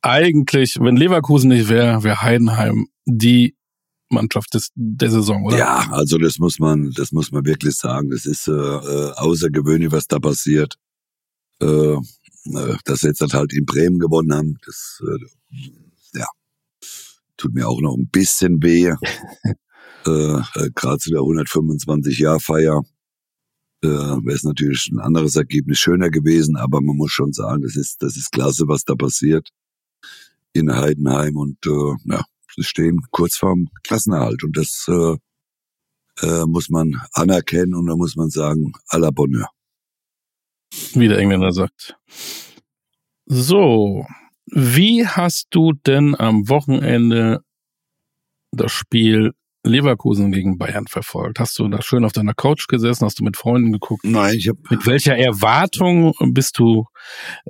eigentlich, 0.03 0.79
wenn 0.81 0.97
Leverkusen 0.97 1.49
nicht 1.49 1.69
wäre, 1.69 2.03
wäre 2.03 2.23
Heidenheim 2.23 2.87
die 3.07 3.57
Mannschaft 4.09 4.55
des, 4.55 4.71
der 4.75 5.11
Saison, 5.11 5.45
oder? 5.45 5.59
Ja, 5.59 5.89
also 5.91 6.19
das 6.19 6.39
muss 6.39 6.59
man, 6.59 6.91
das 6.93 7.13
muss 7.13 7.33
man 7.33 7.47
wirklich 7.47 7.75
sagen. 7.75 8.11
Das 8.11 8.27
ist 8.27 8.47
äh, 8.49 8.53
äh, 8.53 9.13
außergewöhnlich, 9.13 9.91
was 9.91 10.07
da 10.07 10.19
passiert. 10.19 10.77
Äh, 11.61 11.95
äh, 11.97 12.77
dass 12.85 13.01
sie 13.01 13.09
jetzt 13.09 13.23
halt 13.33 13.53
in 13.53 13.65
Bremen 13.65 13.99
gewonnen 13.99 14.35
haben, 14.35 14.59
das 14.67 15.01
äh, 15.07 16.19
ja 16.19 16.27
tut 17.43 17.55
mir 17.55 17.69
auch 17.69 17.81
noch 17.81 17.97
ein 17.97 18.09
bisschen 18.09 18.63
weh. 18.63 18.87
äh, 20.07 20.11
äh, 20.11 20.71
Gerade 20.75 20.99
zu 20.99 21.11
der 21.11 21.21
125-Jahr-Feier 21.21 22.83
äh, 23.83 23.89
wäre 23.89 24.35
es 24.35 24.45
natürlich 24.45 24.89
ein 24.93 25.01
anderes 25.01 25.37
Ergebnis 25.37 25.79
schöner 25.79 26.11
gewesen, 26.11 26.57
aber 26.57 26.81
man 26.81 26.97
muss 26.97 27.11
schon 27.13 27.33
sagen, 27.33 27.63
das 27.63 27.77
ist 27.77 28.03
das 28.03 28.17
ist 28.17 28.33
klasse, 28.33 28.69
was 28.69 28.85
da 28.85 28.95
passiert 28.95 29.49
in 30.53 30.75
Heidenheim 30.75 31.37
und 31.37 31.59
äh, 31.67 31.95
ja, 32.05 32.25
sie 32.55 32.65
stehen 32.65 33.01
kurz 33.11 33.37
vorm 33.37 33.69
Klassenerhalt 33.83 34.45
und 34.45 34.57
das 34.57 34.87
äh, 34.89 35.17
äh, 36.21 36.47
muss 36.47 36.69
man 36.69 37.01
anerkennen 37.13 37.75
und 37.75 37.87
da 37.87 37.97
muss 37.97 38.17
man 38.17 38.31
sagen, 38.31 38.73
à 38.89 38.99
la 38.99 39.11
Bonheur. 39.11 39.49
Wie 40.95 41.09
der 41.09 41.19
Engländer 41.19 41.53
sagt. 41.53 41.97
So, 43.27 44.07
wie 44.47 45.07
hast 45.07 45.49
du 45.51 45.73
denn 45.73 46.15
am 46.15 46.49
Wochenende 46.49 47.43
das 48.51 48.73
Spiel 48.73 49.33
Leverkusen 49.65 50.33
gegen 50.33 50.59
Bayern 50.59 50.87
verfolgt? 50.87 51.39
Hast 51.39 51.59
du 51.59 51.69
da 51.69 51.81
schön 51.83 52.05
auf 52.05 52.13
deiner 52.13 52.35
Couch 52.35 52.67
gesessen? 52.67 53.05
Hast 53.05 53.21
du 53.21 53.25
mit 53.25 53.37
Freunden 53.37 53.73
geguckt? 53.73 54.05
Nein, 54.05 54.35
ich 54.37 54.49
habe 54.49 54.59
Mit 54.71 54.87
welcher 54.87 55.17
Erwartung 55.17 56.15
bist 56.33 56.59
du 56.59 56.87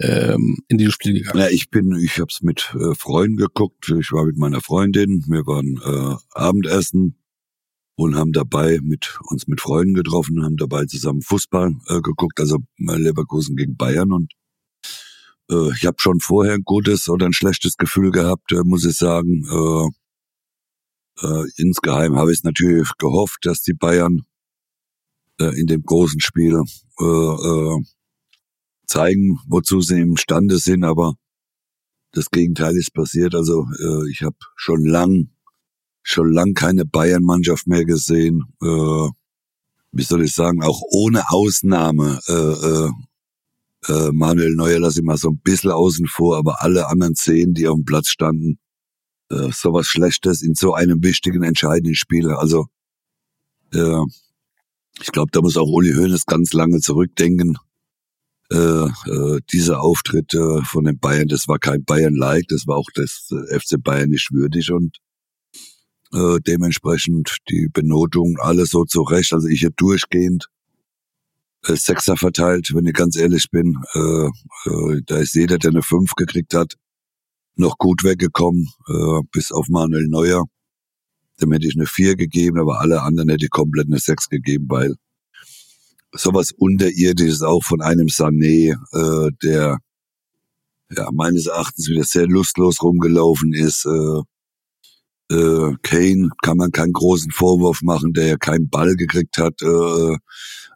ähm, 0.01 0.59
in 0.69 0.79
dieses 0.79 0.95
Spiel 0.95 1.15
gegangen? 1.15 1.39
Ja, 1.39 1.49
ich 1.49 1.71
bin, 1.71 1.93
ich 1.97 2.19
habe 2.19 2.29
es 2.31 2.43
mit 2.43 2.75
äh, 2.79 2.95
Freunden 2.95 3.37
geguckt. 3.37 3.93
Ich 3.99 4.13
war 4.13 4.27
mit 4.27 4.37
meiner 4.37 4.61
Freundin. 4.61 5.25
Wir 5.27 5.47
waren 5.47 5.81
äh, 5.85 6.17
Abendessen 6.33 7.19
und 7.97 8.17
haben 8.17 8.33
dabei 8.33 8.79
mit 8.83 9.19
uns 9.29 9.47
mit 9.47 9.61
Freunden 9.61 9.95
getroffen, 9.95 10.45
haben 10.45 10.57
dabei 10.57 10.85
zusammen 10.87 11.23
Fußball 11.23 11.73
äh, 11.89 12.01
geguckt, 12.01 12.41
also 12.41 12.59
äh, 12.79 12.97
Leverkusen 12.97 13.57
gegen 13.57 13.77
Bayern 13.77 14.13
und 14.13 14.33
äh, 15.51 15.71
ich 15.77 15.87
habe 15.87 15.97
schon 15.99 16.21
vorher 16.21 16.55
ein 16.55 16.63
gutes 16.65 17.09
oder 17.09 17.27
ein 17.27 17.33
schlechtes 17.33 17.77
Gefühl 17.77 18.11
gehabt, 18.11 18.53
äh, 18.53 18.63
muss 18.65 18.85
ich 18.85 18.97
sagen. 18.97 19.45
Äh, 19.45 20.02
äh, 21.21 21.45
insgeheim 21.57 22.17
habe 22.17 22.33
ich 22.33 22.43
natürlich 22.43 22.91
gehofft, 22.99 23.41
dass 23.43 23.63
die 23.63 23.75
Bayern 23.75 24.23
äh, 25.41 25.59
in 25.59 25.67
dem 25.67 25.83
großen 25.83 26.21
Spiel 26.21 26.61
äh, 27.01 27.05
äh, 27.05 27.83
zeigen, 28.87 29.39
wozu 29.47 29.81
sie 29.81 30.01
imstande 30.01 30.59
sind, 30.59 30.85
aber 30.85 31.15
das 32.13 32.31
Gegenteil 32.31 32.77
ist 32.77 32.93
passiert. 32.93 33.35
Also 33.35 33.67
äh, 33.79 34.11
ich 34.11 34.23
habe 34.23 34.37
schon 34.57 34.85
lang, 34.85 35.31
schon 36.03 36.31
lang 36.33 36.55
keine 36.55 36.85
Bayern-Mannschaft 36.85 37.67
mehr 37.67 37.85
gesehen. 37.85 38.43
Äh, 38.63 39.09
wie 39.93 40.03
soll 40.03 40.25
ich 40.25 40.35
sagen, 40.35 40.63
auch 40.63 40.81
ohne 40.91 41.31
Ausnahme. 41.31 42.21
Äh, 42.29 42.33
äh, 42.33 42.91
äh, 43.89 44.13
Manuel 44.13 44.55
Neuer 44.55 44.79
lasse 44.79 45.01
ich 45.01 45.05
mal 45.05 45.17
so 45.17 45.31
ein 45.31 45.41
bisschen 45.43 45.71
außen 45.71 46.07
vor, 46.07 46.37
aber 46.37 46.63
alle 46.63 46.89
anderen 46.89 47.15
zehn, 47.15 47.53
die 47.55 47.67
auf 47.67 47.77
dem 47.77 47.85
Platz 47.85 48.09
standen, 48.09 48.59
äh, 49.33 49.51
sowas 49.53 49.87
Schlechtes 49.87 50.43
in 50.43 50.55
so 50.55 50.75
einem 50.75 51.03
wichtigen, 51.03 51.43
entscheidenden 51.43 51.95
Spiel. 51.95 52.31
Also 52.31 52.67
äh, 53.73 54.03
ich 55.01 55.11
glaube, 55.13 55.31
da 55.33 55.41
muss 55.41 55.57
auch 55.57 55.69
Uli 55.69 55.93
Hoeneß 55.95 56.27
ganz 56.27 56.53
lange 56.53 56.81
zurückdenken. 56.81 57.57
Äh, 58.53 58.57
äh, 58.57 59.41
dieser 59.51 59.81
Auftritt 59.81 60.35
äh, 60.35 60.63
von 60.65 60.85
den 60.85 60.99
Bayern, 60.99 61.29
das 61.29 61.49
war 61.49 61.59
kein 61.59 61.85
Bayern-like, 61.85 62.47
das 62.49 62.67
war 62.67 62.77
auch 62.77 62.91
das 62.95 63.31
äh, 63.31 63.59
FC 63.59 63.83
Bayern 63.83 64.11
nicht 64.11 64.31
würdig 64.31 64.71
und 64.71 64.99
äh, 66.13 66.39
dementsprechend 66.47 67.39
die 67.49 67.69
Benotung 67.73 68.37
alles 68.39 68.69
so 68.71 68.85
zurecht. 68.85 69.33
Also 69.33 69.49
ich 69.49 69.63
hätte 69.63 69.77
durchgehend 69.77 70.49
äh, 71.67 71.77
Sechser 71.77 72.17
verteilt, 72.17 72.75
wenn 72.75 72.87
ich 72.87 72.93
ganz 72.93 73.17
ehrlich 73.17 73.51
bin. 73.51 73.79
Äh, 73.95 74.27
äh, 74.69 75.03
da 75.07 75.17
ist 75.17 75.35
jeder, 75.35 75.57
der 75.57 75.71
eine 75.71 75.83
Fünf 75.83 76.15
gekriegt 76.15 76.53
hat, 76.53 76.75
noch 77.57 77.79
gut 77.79 78.05
weggekommen, 78.05 78.69
äh, 78.89 79.21
bis 79.33 79.53
auf 79.53 79.69
Manuel 79.69 80.09
Neuer. 80.09 80.45
Dem 81.41 81.53
hätte 81.53 81.67
ich 81.67 81.77
eine 81.77 81.87
Vier 81.87 82.17
gegeben, 82.17 82.59
aber 82.59 82.81
alle 82.81 83.03
anderen 83.03 83.29
hätte 83.31 83.45
ich 83.47 83.51
komplett 83.51 83.87
eine 83.87 83.99
Sechs 83.99 84.29
gegeben, 84.29 84.67
weil 84.69 84.95
sowas 86.13 86.53
Unterirdisches 86.53 87.43
auch 87.43 87.65
von 87.65 87.81
einem 87.81 88.07
Sané, 88.07 88.75
äh, 88.93 89.31
der 89.43 89.79
ja 90.97 91.09
meines 91.13 91.47
Erachtens 91.47 91.89
wieder 91.89 92.05
sehr 92.05 92.27
lustlos 92.27 92.83
rumgelaufen 92.83 93.53
ist. 93.55 93.87
Äh, 93.87 94.23
äh, 95.35 95.75
Kane 95.83 96.29
kann 96.43 96.59
man 96.59 96.71
keinen 96.71 96.93
großen 96.93 97.31
Vorwurf 97.31 97.81
machen, 97.83 98.13
der 98.13 98.27
ja 98.27 98.37
keinen 98.37 98.69
Ball 98.69 98.95
gekriegt 98.97 99.39
hat. 99.39 99.63
Äh, 99.63 100.17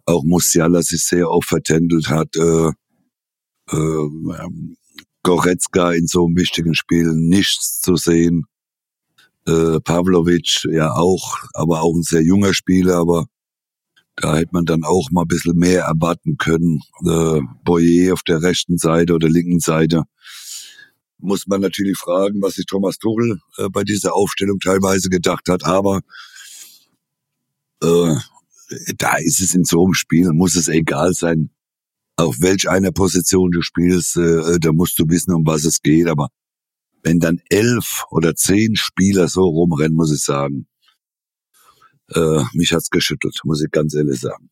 auch 0.06 0.24
Musiala 0.24 0.82
sich 0.82 1.04
sehr 1.04 1.30
oft 1.30 1.48
vertändelt 1.48 2.08
hat. 2.08 2.34
Äh, 2.36 2.70
äh, 3.70 4.08
Goretzka 5.26 5.90
in 5.90 6.06
so 6.06 6.24
einem 6.24 6.36
wichtigen 6.36 6.76
Spiel 6.76 7.12
nichts 7.12 7.80
zu 7.80 7.96
sehen. 7.96 8.44
Äh, 9.44 9.80
Pavlovic 9.80 10.64
ja 10.70 10.92
auch, 10.92 11.38
aber 11.52 11.82
auch 11.82 11.96
ein 11.96 12.04
sehr 12.04 12.22
junger 12.22 12.54
Spieler, 12.54 12.98
aber 12.98 13.26
da 14.14 14.36
hätte 14.36 14.50
man 14.52 14.66
dann 14.66 14.84
auch 14.84 15.10
mal 15.10 15.22
ein 15.22 15.28
bisschen 15.28 15.56
mehr 15.56 15.82
erwarten 15.82 16.36
können. 16.36 16.80
Äh, 17.04 17.40
Boyer 17.64 18.12
auf 18.12 18.22
der 18.22 18.40
rechten 18.40 18.78
Seite 18.78 19.14
oder 19.14 19.28
linken 19.28 19.58
Seite. 19.58 20.04
Muss 21.18 21.48
man 21.48 21.60
natürlich 21.60 21.98
fragen, 21.98 22.40
was 22.40 22.54
sich 22.54 22.66
Thomas 22.66 22.98
Tuchel 22.98 23.40
äh, 23.58 23.68
bei 23.68 23.82
dieser 23.82 24.14
Aufstellung 24.14 24.60
teilweise 24.60 25.08
gedacht 25.10 25.48
hat, 25.48 25.64
aber 25.64 26.02
äh, 27.82 28.14
da 28.96 29.16
ist 29.16 29.40
es 29.40 29.56
in 29.56 29.64
so 29.64 29.84
einem 29.84 29.94
Spiel, 29.94 30.30
muss 30.32 30.54
es 30.54 30.68
egal 30.68 31.14
sein, 31.14 31.50
auf 32.16 32.36
welch 32.40 32.68
einer 32.68 32.92
Position 32.92 33.50
du 33.50 33.62
spielst, 33.62 34.16
äh, 34.16 34.58
da 34.58 34.72
musst 34.72 34.98
du 34.98 35.04
wissen, 35.08 35.34
um 35.34 35.46
was 35.46 35.64
es 35.64 35.82
geht, 35.82 36.08
aber 36.08 36.28
wenn 37.02 37.20
dann 37.20 37.40
elf 37.50 38.04
oder 38.10 38.34
zehn 38.34 38.74
Spieler 38.74 39.28
so 39.28 39.42
rumrennen, 39.42 39.94
muss 39.94 40.12
ich 40.12 40.22
sagen, 40.22 40.66
äh, 42.14 42.42
mich 42.52 42.72
hat's 42.72 42.90
geschüttelt, 42.90 43.38
muss 43.44 43.62
ich 43.62 43.70
ganz 43.70 43.94
ehrlich 43.94 44.20
sagen. 44.20 44.50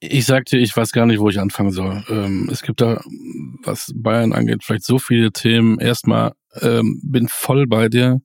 Ich 0.00 0.26
sagte, 0.26 0.58
ich 0.58 0.76
weiß 0.76 0.90
gar 0.92 1.06
nicht, 1.06 1.20
wo 1.20 1.28
ich 1.28 1.38
anfangen 1.38 1.70
soll. 1.70 2.04
Ähm, 2.08 2.48
es 2.50 2.62
gibt 2.62 2.80
da, 2.80 3.02
was 3.62 3.92
Bayern 3.94 4.32
angeht, 4.32 4.64
vielleicht 4.64 4.84
so 4.84 4.98
viele 4.98 5.30
Themen. 5.30 5.78
Erstmal 5.78 6.32
ähm, 6.60 7.00
bin 7.04 7.28
voll 7.28 7.68
bei 7.68 7.88
dir. 7.88 8.20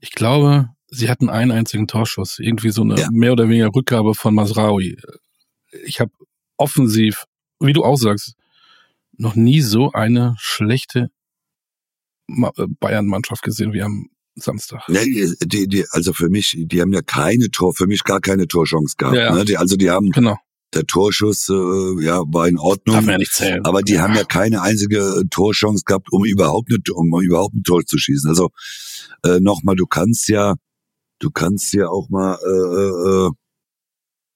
Ich 0.00 0.10
glaube, 0.10 0.70
sie 0.88 1.08
hatten 1.08 1.30
einen 1.30 1.52
einzigen 1.52 1.86
Torschuss. 1.86 2.40
Irgendwie 2.40 2.70
so 2.70 2.82
eine 2.82 2.96
ja. 2.98 3.08
mehr 3.12 3.32
oder 3.32 3.48
weniger 3.48 3.72
Rückgabe 3.72 4.14
von 4.14 4.34
Masraoui. 4.34 4.96
Ich 5.84 6.00
habe 6.00 6.10
offensiv, 6.56 7.24
wie 7.60 7.72
du 7.72 7.84
auch 7.84 7.96
sagst, 7.96 8.34
noch 9.16 9.34
nie 9.34 9.60
so 9.60 9.92
eine 9.92 10.34
schlechte 10.38 11.10
äh, 12.28 12.66
Bayern-Mannschaft 12.80 13.42
gesehen 13.42 13.72
wie 13.72 13.82
am 13.82 14.08
Samstag. 14.36 14.82
Nee, 14.88 15.32
die, 15.44 15.68
die, 15.68 15.84
also 15.90 16.12
für 16.12 16.28
mich, 16.28 16.56
die 16.58 16.80
haben 16.80 16.92
ja 16.92 17.02
keine 17.02 17.50
Tor, 17.50 17.74
für 17.74 17.86
mich 17.86 18.02
gar 18.02 18.20
keine 18.20 18.48
Torchance 18.48 18.96
gehabt. 18.96 19.16
Ja, 19.16 19.34
ne? 19.34 19.44
die, 19.44 19.56
also 19.56 19.76
die 19.76 19.90
haben, 19.90 20.10
genau. 20.10 20.36
der 20.74 20.86
Torschuss 20.86 21.48
äh, 21.48 22.04
ja 22.04 22.22
war 22.26 22.48
in 22.48 22.58
Ordnung. 22.58 22.96
Darf 22.96 23.04
man 23.04 23.12
ja 23.12 23.18
nicht 23.18 23.32
zählen. 23.32 23.64
Aber 23.64 23.82
die 23.82 23.94
ja. 23.94 24.02
haben 24.02 24.14
ja 24.14 24.24
keine 24.24 24.62
einzige 24.62 25.22
Torchance 25.30 25.84
gehabt, 25.86 26.08
um 26.10 26.24
überhaupt 26.24 26.70
eine, 26.70 26.80
um 26.94 27.22
überhaupt 27.22 27.54
ein 27.54 27.62
Tor 27.62 27.84
zu 27.86 27.96
schießen. 27.96 28.28
Also 28.28 28.50
äh, 29.24 29.38
nochmal, 29.40 29.76
du 29.76 29.86
kannst 29.86 30.28
ja, 30.28 30.54
du 31.20 31.30
kannst 31.30 31.72
ja 31.72 31.88
auch 31.88 32.08
mal 32.08 32.36
äh, 32.44 33.28
äh, 33.28 33.30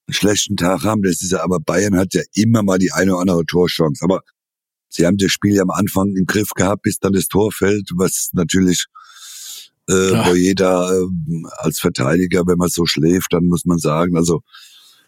einen 0.09 0.15
schlechten 0.15 0.57
Tag 0.57 0.85
haben. 0.85 1.03
Das 1.03 1.23
ist 1.23 1.33
ja, 1.33 1.43
aber 1.43 1.61
Bayern 1.61 1.97
hat 1.97 2.15
ja 2.15 2.23
immer 2.35 2.63
mal 2.63 2.79
die 2.79 2.93
eine 2.93 3.13
oder 3.13 3.21
andere 3.21 3.47
Torchance. 3.47 4.03
Aber 4.03 4.23
sie 4.89 5.07
haben 5.07 5.19
das 5.19 5.31
Spiel 5.31 5.55
ja 5.55 5.63
am 5.63 5.71
Anfang 5.71 6.15
im 6.17 6.27
Griff 6.27 6.51
gehabt, 6.51 6.83
bis 6.83 6.99
dann 6.99 7.13
das 7.13 7.29
Tor 7.29 7.53
fällt, 7.53 7.91
was 7.95 8.31
natürlich 8.33 8.87
äh, 9.89 10.13
ja. 10.13 10.29
wo 10.29 10.35
jeder 10.35 10.91
äh, 10.93 11.07
als 11.59 11.81
Verteidiger, 11.81 12.47
wenn 12.47 12.59
man 12.59 12.69
so 12.69 12.87
schläft, 12.87 13.33
dann 13.33 13.47
muss 13.47 13.65
man 13.65 13.79
sagen, 13.79 14.17
also 14.17 14.43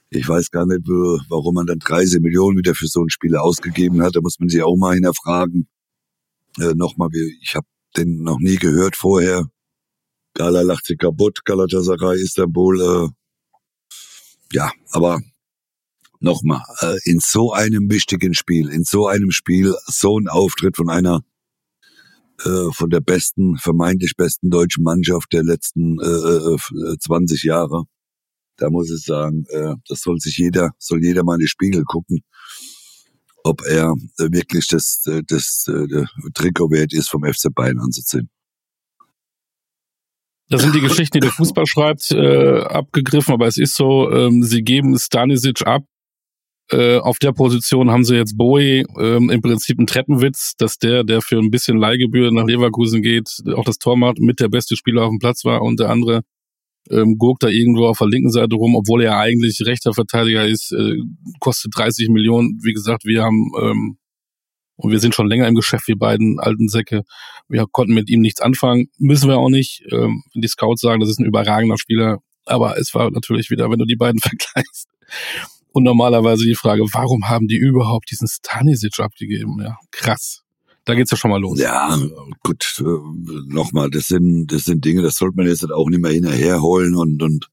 ich 0.08 0.28
weiß 0.28 0.50
gar 0.50 0.66
nicht, 0.66 0.88
warum 0.88 1.54
man 1.54 1.66
dann 1.66 1.78
30 1.78 2.20
Millionen 2.20 2.58
wieder 2.58 2.74
für 2.74 2.88
so 2.88 3.02
ein 3.02 3.10
Spiel 3.10 3.36
ausgegeben 3.36 4.02
hat. 4.02 4.16
Da 4.16 4.20
muss 4.20 4.40
man 4.40 4.48
sich 4.48 4.62
auch 4.62 4.76
mal 4.76 4.94
hinterfragen. 4.94 5.68
Äh, 6.58 6.74
Nochmal, 6.74 7.10
ich 7.40 7.54
habe 7.54 7.66
den 7.96 8.22
noch 8.22 8.38
nie 8.40 8.56
gehört 8.56 8.96
vorher. 8.96 9.48
Gala 10.34 10.62
lacht 10.62 10.86
sich 10.86 10.98
kaputt, 10.98 11.44
Galatasaray, 11.44 12.20
Istanbul. 12.20 12.80
Äh, 12.80 13.08
ja, 14.52 14.70
aber 14.92 15.20
nochmal, 16.20 16.62
äh, 16.80 16.96
in 17.04 17.20
so 17.20 17.52
einem 17.52 17.90
wichtigen 17.90 18.34
Spiel, 18.34 18.68
in 18.68 18.84
so 18.84 19.06
einem 19.06 19.30
Spiel, 19.30 19.74
so 19.86 20.18
ein 20.18 20.28
Auftritt 20.28 20.76
von 20.76 20.90
einer 20.90 21.22
äh, 22.44 22.72
von 22.72 22.90
der 22.90 23.00
besten, 23.00 23.58
vermeintlich 23.58 24.14
besten 24.16 24.50
deutschen 24.50 24.84
Mannschaft 24.84 25.32
der 25.32 25.42
letzten 25.42 25.98
äh, 26.00 26.96
20 26.98 27.44
äh, 27.44 27.48
Jahre. 27.48 27.84
Da 28.56 28.70
muss 28.70 28.90
ich 28.90 29.04
sagen, 29.04 29.44
äh, 29.48 29.74
das 29.88 30.00
soll 30.00 30.18
sich 30.20 30.36
jeder, 30.38 30.70
soll 30.78 31.02
jeder 31.02 31.24
mal 31.24 31.34
in 31.34 31.40
die 31.40 31.48
Spiegel 31.48 31.84
gucken, 31.84 32.20
ob 33.44 33.62
er 33.66 33.94
wirklich 34.18 34.68
das, 34.68 35.02
das 35.26 35.66
äh, 35.68 36.04
Trikot 36.34 36.70
wert 36.70 36.92
ist, 36.92 37.08
vom 37.08 37.24
FC 37.24 37.52
Bayern 37.54 37.78
anzuziehen. 37.78 38.30
Das 40.50 40.62
sind 40.62 40.74
die 40.74 40.80
Geschichten, 40.80 41.14
die 41.14 41.20
der 41.20 41.30
Fußball 41.30 41.64
schreibt, 41.64 42.10
äh, 42.10 42.60
abgegriffen, 42.62 43.32
aber 43.32 43.46
es 43.46 43.56
ist 43.56 43.76
so, 43.76 44.10
ähm, 44.10 44.42
sie 44.42 44.62
geben 44.62 44.98
Stanisic 44.98 45.64
ab, 45.64 45.84
äh, 46.72 46.98
auf 46.98 47.18
der 47.18 47.32
Position 47.32 47.90
haben 47.90 48.04
sie 48.04 48.16
jetzt 48.16 48.36
Bowie 48.36 48.84
ähm, 49.00 49.28
im 49.30 49.42
Prinzip 49.42 49.78
einen 49.78 49.88
Treppenwitz, 49.88 50.54
dass 50.56 50.78
der, 50.78 51.02
der 51.02 51.20
für 51.20 51.38
ein 51.38 51.50
bisschen 51.50 51.78
Leihgebühr 51.78 52.30
nach 52.30 52.46
Leverkusen 52.46 53.02
geht, 53.02 53.28
auch 53.56 53.64
das 53.64 53.78
Tor 53.78 53.96
macht, 53.96 54.20
mit 54.20 54.38
der 54.38 54.48
beste 54.48 54.76
Spieler 54.76 55.02
auf 55.02 55.10
dem 55.10 55.18
Platz 55.18 55.44
war 55.44 55.62
und 55.62 55.80
der 55.80 55.90
andere 55.90 56.22
ähm, 56.90 57.16
guckt 57.18 57.42
da 57.42 57.48
irgendwo 57.48 57.86
auf 57.86 57.98
der 57.98 58.08
linken 58.08 58.30
Seite 58.30 58.54
rum, 58.54 58.76
obwohl 58.76 59.02
er 59.02 59.18
eigentlich 59.18 59.60
rechter 59.66 59.92
Verteidiger 59.92 60.46
ist, 60.46 60.72
äh, 60.72 60.96
kostet 61.40 61.72
30 61.76 62.08
Millionen. 62.08 62.60
Wie 62.62 62.72
gesagt, 62.72 63.04
wir 63.04 63.22
haben 63.22 63.50
ähm, 63.60 63.96
und 64.80 64.90
wir 64.90 65.00
sind 65.00 65.14
schon 65.14 65.28
länger 65.28 65.46
im 65.46 65.54
Geschäft, 65.54 65.88
wir 65.88 65.96
beiden 65.96 66.40
alten 66.40 66.68
Säcke. 66.68 67.02
Wir 67.48 67.66
konnten 67.70 67.94
mit 67.94 68.08
ihm 68.08 68.20
nichts 68.20 68.40
anfangen, 68.40 68.88
müssen 68.98 69.28
wir 69.28 69.38
auch 69.38 69.50
nicht. 69.50 69.82
Ähm, 69.92 70.22
die 70.34 70.48
Scouts 70.48 70.80
sagen, 70.80 71.00
das 71.00 71.10
ist 71.10 71.20
ein 71.20 71.26
überragender 71.26 71.78
Spieler, 71.78 72.18
aber 72.46 72.78
es 72.78 72.94
war 72.94 73.10
natürlich 73.10 73.50
wieder, 73.50 73.70
wenn 73.70 73.78
du 73.78 73.84
die 73.84 73.96
beiden 73.96 74.20
vergleichst, 74.20 74.88
und 75.72 75.84
normalerweise 75.84 76.44
die 76.44 76.54
Frage, 76.54 76.82
warum 76.92 77.28
haben 77.28 77.46
die 77.46 77.56
überhaupt 77.56 78.10
diesen 78.10 78.26
Stanisic 78.26 78.98
abgegeben? 78.98 79.60
Ja, 79.62 79.76
krass. 79.90 80.42
Da 80.84 80.94
geht's 80.94 81.10
ja 81.10 81.16
schon 81.16 81.30
mal 81.30 81.40
los. 81.40 81.60
Ja, 81.60 81.96
gut, 82.42 82.80
äh, 82.80 83.52
nochmal, 83.52 83.90
das 83.90 84.08
sind, 84.08 84.48
das 84.48 84.64
sind 84.64 84.84
Dinge, 84.84 85.02
das 85.02 85.14
sollte 85.14 85.36
man 85.36 85.46
jetzt 85.46 85.70
auch 85.70 85.88
nicht 85.88 86.00
mehr 86.00 86.12
hinterherholen 86.12 86.96
und, 86.96 87.22
und 87.22 87.48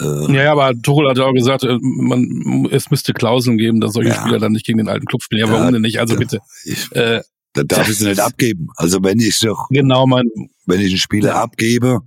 äh, 0.00 0.32
ja, 0.32 0.52
aber 0.52 0.72
Tuchel 0.80 1.08
hat 1.08 1.18
ja 1.18 1.24
auch 1.24 1.32
gesagt, 1.32 1.64
äh, 1.64 1.78
man, 1.80 2.68
es 2.70 2.90
müsste 2.90 3.12
Klauseln 3.12 3.58
geben, 3.58 3.80
dass 3.80 3.94
solche 3.94 4.10
ja. 4.10 4.20
Spieler 4.20 4.38
dann 4.38 4.52
nicht 4.52 4.64
gegen 4.66 4.78
den 4.78 4.88
alten 4.88 5.06
Club 5.06 5.22
spielen. 5.22 5.40
Ja, 5.40 5.50
warum 5.50 5.64
ja, 5.66 5.72
denn 5.72 5.82
nicht? 5.82 5.98
Also 5.98 6.16
bitte. 6.16 6.40
Ich, 6.64 6.90
äh, 6.92 7.22
dann 7.54 7.66
darf 7.66 7.88
ich 7.88 7.98
sie 7.98 8.06
nicht 8.06 8.20
abgeben. 8.20 8.68
Also 8.76 9.02
wenn 9.02 9.18
ich 9.18 9.40
doch, 9.40 9.68
genau 9.70 10.06
mein, 10.06 10.26
wenn 10.66 10.80
ich 10.80 10.88
einen 10.88 10.98
Spieler 10.98 11.30
ja. 11.30 11.42
abgebe, 11.42 12.00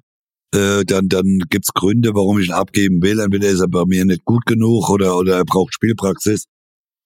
äh, 0.54 0.86
dann, 0.86 1.10
dann 1.10 1.40
gibt's 1.50 1.74
Gründe, 1.74 2.14
warum 2.14 2.40
ich 2.40 2.48
ihn 2.48 2.54
abgeben 2.54 3.02
will. 3.02 3.20
Entweder 3.20 3.50
ist 3.50 3.60
er 3.60 3.68
bei 3.68 3.84
mir 3.86 4.06
nicht 4.06 4.26
gut 4.26 4.46
genug 4.46 4.90
oder, 4.90 5.18
oder 5.18 5.38
er 5.38 5.46
braucht 5.46 5.74
Spielpraxis. 5.74 6.46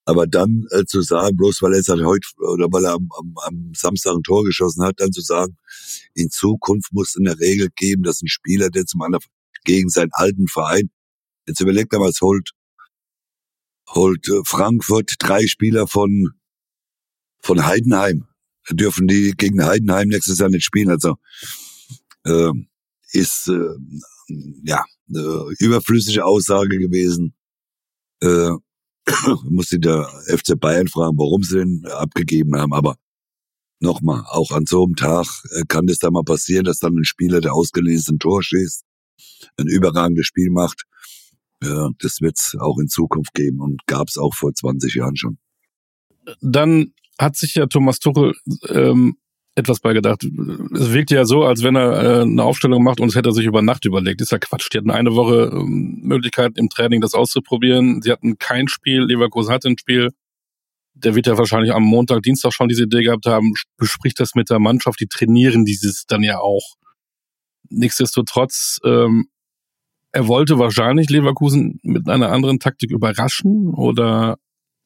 Aber 0.07 0.27
dann 0.27 0.65
äh, 0.69 0.85
zu 0.85 1.01
sagen, 1.01 1.35
bloß 1.35 1.63
weil 1.63 1.73
er 1.73 1.77
jetzt 1.77 1.89
halt 1.89 2.03
heute 2.03 2.27
oder 2.53 2.67
weil 2.71 2.85
er 2.85 2.93
am, 2.93 3.09
am, 3.17 3.33
am 3.43 3.71
Samstag 3.75 4.13
ein 4.13 4.21
Tor 4.21 4.43
geschossen 4.43 4.83
hat, 4.83 4.99
dann 4.99 5.11
zu 5.11 5.21
sagen, 5.21 5.57
in 6.13 6.29
Zukunft 6.29 6.93
muss 6.93 7.09
es 7.09 7.17
eine 7.17 7.39
Regel 7.39 7.69
geben, 7.75 8.03
dass 8.03 8.21
ein 8.21 8.27
Spieler, 8.27 8.69
der 8.69 8.85
zum 8.85 9.01
anderen 9.01 9.23
gegen 9.65 9.89
seinen 9.89 10.11
alten 10.13 10.47
Verein, 10.47 10.89
jetzt 11.47 11.59
überlegt 11.59 11.93
er 11.93 11.99
mal, 11.99 12.09
es 12.09 12.21
holt, 12.21 12.51
holt 13.89 14.27
äh, 14.29 14.41
Frankfurt 14.45 15.15
drei 15.19 15.45
Spieler 15.47 15.87
von, 15.87 16.31
von 17.41 17.65
Heidenheim. 17.65 18.27
Dürfen 18.71 19.07
die 19.07 19.33
gegen 19.37 19.63
Heidenheim 19.63 20.07
nächstes 20.07 20.39
Jahr 20.39 20.49
nicht 20.49 20.65
spielen. 20.65 20.89
Also 20.89 21.17
äh, 22.25 22.51
ist 23.11 23.47
äh, 23.47 23.75
ja 24.63 24.83
eine 25.07 25.45
überflüssige 25.59 26.25
Aussage 26.25 26.79
gewesen. 26.79 27.35
Äh, 28.21 28.51
musste 29.49 29.79
der 29.79 30.07
FC 30.27 30.59
Bayern 30.59 30.87
fragen, 30.87 31.17
warum 31.17 31.43
sie 31.43 31.57
den 31.57 31.85
abgegeben 31.85 32.55
haben. 32.55 32.73
Aber 32.73 32.95
nochmal, 33.79 34.23
auch 34.29 34.51
an 34.51 34.65
so 34.65 34.83
einem 34.83 34.95
Tag 34.95 35.27
äh, 35.51 35.63
kann 35.67 35.87
es 35.87 35.99
da 35.99 36.09
mal 36.09 36.23
passieren, 36.23 36.65
dass 36.65 36.79
dann 36.79 36.97
ein 36.97 37.05
Spieler, 37.05 37.41
der 37.41 37.53
ausgelesen 37.53 38.19
Tor 38.19 38.41
schießt, 38.41 38.83
ein 39.57 39.67
überragendes 39.67 40.25
Spiel 40.25 40.49
macht. 40.51 40.83
Ja, 41.63 41.89
das 41.99 42.21
wird 42.21 42.37
es 42.37 42.55
auch 42.59 42.77
in 42.79 42.87
Zukunft 42.87 43.33
geben 43.33 43.59
und 43.61 43.85
gab 43.87 44.07
es 44.07 44.17
auch 44.17 44.33
vor 44.33 44.53
20 44.53 44.95
Jahren 44.95 45.15
schon. 45.15 45.37
Dann 46.41 46.93
hat 47.19 47.35
sich 47.35 47.55
ja 47.55 47.67
Thomas 47.67 47.99
Tuchel 47.99 48.33
ähm, 48.69 49.17
etwas 49.55 49.79
beigedacht. 49.79 50.23
Es 50.73 50.93
wirkt 50.93 51.11
ja 51.11 51.25
so, 51.25 51.45
als 51.45 51.63
wenn 51.63 51.75
er 51.75 52.03
äh, 52.03 52.21
eine 52.23 52.43
Aufstellung 52.43 52.83
macht 52.83 52.99
und 52.99 53.07
es 53.07 53.15
hätte 53.15 53.29
er 53.29 53.33
sich 53.33 53.45
über 53.45 53.61
Nacht 53.61 53.85
überlegt. 53.85 54.21
Ist 54.21 54.31
ja 54.31 54.37
Quatsch. 54.37 54.67
Die 54.73 54.77
hatten 54.77 54.91
eine 54.91 55.15
Woche 55.15 55.49
ähm, 55.53 56.01
Möglichkeit 56.03 56.57
im 56.57 56.69
Training 56.69 56.99
das 56.99 57.13
auszuprobieren. 57.13 58.01
Sie 58.01 58.11
hatten 58.11 58.37
kein 58.37 58.67
Spiel. 58.67 59.03
Leverkusen 59.03 59.53
hatte 59.53 59.69
ein 59.69 59.77
Spiel. 59.77 60.09
Der 60.93 61.15
wird 61.15 61.27
ja 61.27 61.37
wahrscheinlich 61.37 61.73
am 61.73 61.83
Montag, 61.83 62.21
Dienstag 62.21 62.53
schon 62.53 62.67
diese 62.67 62.83
Idee 62.83 63.03
gehabt 63.03 63.25
haben, 63.25 63.53
bespricht 63.77 64.19
das 64.19 64.33
mit 64.35 64.49
der 64.49 64.59
Mannschaft. 64.59 64.99
Die 64.99 65.07
trainieren 65.07 65.65
dieses 65.65 66.05
dann 66.05 66.23
ja 66.23 66.39
auch. 66.39 66.75
Nichtsdestotrotz, 67.69 68.79
ähm, 68.83 69.27
er 70.11 70.27
wollte 70.27 70.57
wahrscheinlich 70.59 71.09
Leverkusen 71.09 71.79
mit 71.83 72.09
einer 72.09 72.31
anderen 72.31 72.59
Taktik 72.59 72.91
überraschen 72.91 73.73
oder 73.73 74.37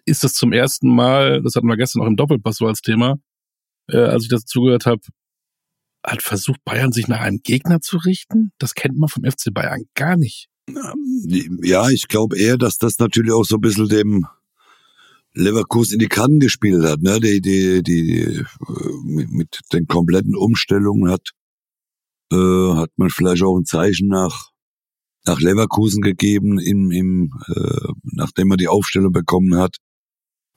ist 0.05 0.23
das 0.23 0.33
zum 0.33 0.53
ersten 0.53 0.89
Mal, 0.93 1.41
das 1.43 1.55
hatten 1.55 1.67
wir 1.67 1.77
gestern 1.77 2.01
auch 2.01 2.07
im 2.07 2.15
Doppelpass 2.15 2.57
so 2.57 2.65
als 2.65 2.81
Thema, 2.81 3.17
äh, 3.87 3.97
als 3.97 4.23
ich 4.23 4.29
das 4.29 4.45
zugehört 4.45 4.85
habe, 4.85 5.01
hat 6.03 6.23
versucht, 6.23 6.63
Bayern 6.63 6.91
sich 6.91 7.07
nach 7.07 7.19
einem 7.19 7.41
Gegner 7.43 7.81
zu 7.81 7.97
richten. 7.97 8.51
Das 8.57 8.73
kennt 8.73 8.97
man 8.97 9.09
vom 9.09 9.23
FC 9.23 9.53
Bayern 9.53 9.83
gar 9.95 10.17
nicht. 10.17 10.47
Ja, 11.63 11.89
ich 11.89 12.07
glaube 12.07 12.37
eher, 12.37 12.57
dass 12.57 12.77
das 12.77 12.99
natürlich 12.99 13.31
auch 13.31 13.43
so 13.43 13.55
ein 13.55 13.61
bisschen 13.61 13.89
dem 13.89 14.25
Leverkusen 15.33 15.93
in 15.93 15.99
die 15.99 16.07
Kannen 16.07 16.39
gespielt 16.39 16.83
hat, 16.83 17.01
ne? 17.01 17.19
Die, 17.19 17.41
die, 17.41 17.83
die 17.83 18.21
äh, 18.21 18.45
mit 19.03 19.59
den 19.73 19.87
kompletten 19.87 20.35
Umstellungen 20.35 21.11
hat, 21.11 21.29
äh, 22.31 22.75
hat 22.75 22.91
man 22.97 23.09
vielleicht 23.09 23.43
auch 23.43 23.57
ein 23.57 23.65
Zeichen 23.65 24.07
nach 24.07 24.49
nach 25.25 25.39
Leverkusen 25.39 26.01
gegeben, 26.01 26.59
im, 26.59 26.91
im, 26.91 27.33
äh, 27.53 27.91
nachdem 28.03 28.47
man 28.47 28.57
die 28.57 28.69
Aufstellung 28.69 29.11
bekommen 29.11 29.57
hat 29.57 29.77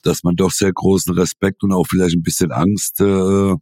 dass 0.03 0.25
man 0.25 0.37
doch 0.37 0.51
sehr 0.51 0.73
großen 0.73 1.15
Respekt 1.15 1.63
und 1.63 1.73
auch 1.73 1.85
vielleicht 1.85 2.17
ein 2.17 2.23
bisschen 2.23 2.51
Angst 2.51 3.01
äh, 3.01 3.55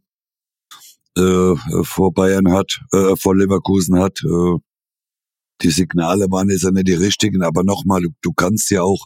äh, 1.17 1.55
vor 1.83 2.13
Bayern 2.13 2.51
hat, 2.51 2.79
äh, 2.91 3.15
vor 3.15 3.35
Leverkusen 3.35 3.99
hat. 3.99 4.23
Äh, 4.23 4.57
die 5.61 5.69
Signale 5.69 6.25
waren 6.31 6.49
jetzt 6.49 6.63
ja 6.63 6.71
nicht 6.71 6.87
die 6.87 6.93
richtigen, 6.93 7.43
aber 7.43 7.63
nochmal, 7.63 8.01
du, 8.01 8.09
du 8.21 8.33
kannst 8.33 8.71
ja 8.71 8.81
auch, 8.81 9.05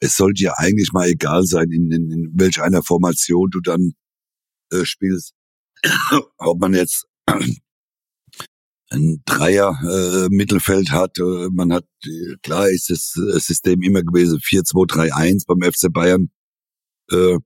es 0.00 0.16
sollte 0.16 0.44
ja 0.44 0.54
eigentlich 0.56 0.92
mal 0.92 1.08
egal 1.08 1.44
sein, 1.44 1.70
in, 1.70 1.90
in, 1.90 2.10
in 2.10 2.30
welch 2.34 2.62
einer 2.62 2.82
Formation 2.82 3.50
du 3.50 3.60
dann 3.60 3.92
äh, 4.70 4.84
spielst. 4.84 5.34
Ob 6.38 6.60
man 6.60 6.74
jetzt 6.74 7.06
ein 8.92 9.22
Dreier 9.24 9.78
äh, 9.82 10.28
Mittelfeld 10.28 10.90
hat. 10.90 11.18
Äh, 11.18 11.48
man 11.52 11.72
hat 11.72 11.86
klar 12.42 12.68
ist 12.68 12.90
das 12.90 13.12
System 13.44 13.82
immer 13.82 14.02
gewesen 14.02 14.38
4-2-3-1 14.38 15.44
beim 15.46 15.62
FC 15.62 15.92
Bayern. 15.92 16.30
Äh, 17.10 17.38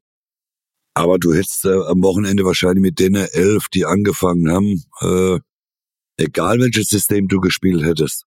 aber 0.94 1.18
du 1.18 1.34
hättest 1.34 1.64
äh, 1.66 1.74
am 1.74 2.02
Wochenende 2.02 2.44
wahrscheinlich 2.44 2.80
mit 2.80 2.98
denen 2.98 3.26
elf, 3.32 3.68
die 3.68 3.84
angefangen 3.84 4.50
haben, 4.50 4.82
äh, 5.02 5.38
egal 6.16 6.58
welches 6.58 6.88
System 6.88 7.28
du 7.28 7.38
gespielt 7.40 7.84
hättest, 7.84 8.24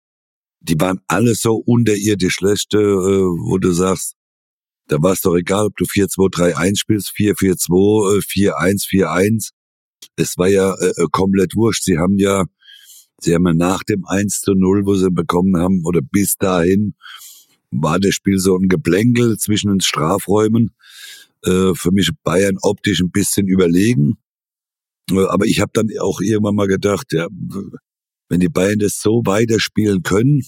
die 0.59 0.79
waren 0.79 0.99
alle 1.07 1.33
so 1.33 1.55
unterirdisch 1.55 2.35
schlecht, 2.35 2.73
äh, 2.75 2.77
wo 2.77 3.57
du 3.57 3.71
sagst, 3.71 4.15
da 4.87 5.01
war 5.01 5.13
es 5.13 5.21
doch 5.21 5.35
egal, 5.35 5.67
ob 5.67 5.75
du 5.77 5.85
4-2-3-1 5.85 6.77
spielst, 6.77 7.13
4-4-2, 7.17 8.21
4-1, 8.21 8.87
4-1. 8.87 9.49
Es 10.15 10.37
war 10.37 10.47
ja 10.47 10.73
äh, 10.75 11.05
komplett 11.11 11.55
wurscht. 11.55 11.83
Sie 11.83 11.97
haben 11.97 12.17
ja 12.17 12.45
Sie 13.21 13.33
haben 13.33 13.45
ja 13.47 13.53
nach 13.53 13.83
dem 13.83 14.05
1 14.05 14.41
zu 14.41 14.53
0, 14.53 14.85
wo 14.85 14.95
sie 14.95 15.11
bekommen 15.11 15.57
haben, 15.57 15.81
oder 15.85 16.01
bis 16.01 16.35
dahin, 16.37 16.95
war 17.71 17.99
das 17.99 18.15
Spiel 18.15 18.39
so 18.39 18.55
ein 18.55 18.67
Geplänkel 18.67 19.37
zwischen 19.37 19.69
den 19.69 19.81
Strafräumen. 19.81 20.71
Äh, 21.43 21.73
für 21.75 21.91
mich 21.91 22.09
Bayern 22.23 22.57
optisch 22.61 23.01
ein 23.01 23.11
bisschen 23.11 23.47
überlegen. 23.47 24.17
Äh, 25.11 25.25
aber 25.25 25.45
ich 25.45 25.61
habe 25.61 25.71
dann 25.73 25.89
auch 26.01 26.19
irgendwann 26.21 26.55
mal 26.55 26.67
gedacht, 26.67 27.07
ja, 27.11 27.27
wenn 28.29 28.39
die 28.39 28.49
Bayern 28.49 28.79
das 28.79 28.99
so 29.01 29.21
weiterspielen 29.25 30.03
können, 30.03 30.43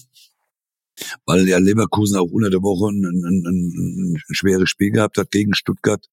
weil 1.26 1.48
ja 1.48 1.58
Leverkusen 1.58 2.18
auch 2.18 2.30
unter 2.30 2.50
der 2.50 2.62
Woche 2.62 2.92
ein, 2.92 3.04
ein, 3.04 3.46
ein, 3.46 4.14
ein 4.14 4.34
schweres 4.34 4.68
Spiel 4.68 4.90
gehabt 4.90 5.16
hat 5.16 5.30
gegen 5.30 5.54
Stuttgart, 5.54 6.06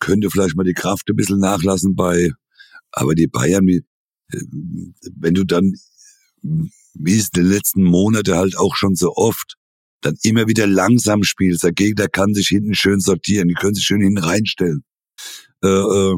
könnte 0.00 0.30
vielleicht 0.30 0.56
mal 0.56 0.64
die 0.64 0.74
Kraft 0.74 1.08
ein 1.08 1.16
bisschen 1.16 1.40
nachlassen 1.40 1.94
bei, 1.94 2.32
aber 2.92 3.14
die 3.14 3.26
Bayern, 3.26 3.66
wie, 3.66 3.82
wenn 4.30 5.34
du 5.34 5.44
dann, 5.44 5.74
wie 6.42 7.18
es 7.18 7.30
die 7.30 7.40
letzten 7.40 7.82
Monate 7.82 8.36
halt 8.36 8.56
auch 8.56 8.76
schon 8.76 8.94
so 8.94 9.14
oft, 9.14 9.56
dann 10.00 10.16
immer 10.22 10.46
wieder 10.46 10.66
langsam 10.66 11.22
spielst. 11.24 11.64
Der 11.64 11.72
Gegner 11.72 12.08
kann 12.08 12.34
sich 12.34 12.48
hinten 12.48 12.74
schön 12.74 13.00
sortieren, 13.00 13.48
die 13.48 13.54
können 13.54 13.74
sich 13.74 13.84
schön 13.84 14.00
hinten 14.00 14.18
reinstellen. 14.18 14.84
Äh, 15.62 15.68
äh, 15.68 16.16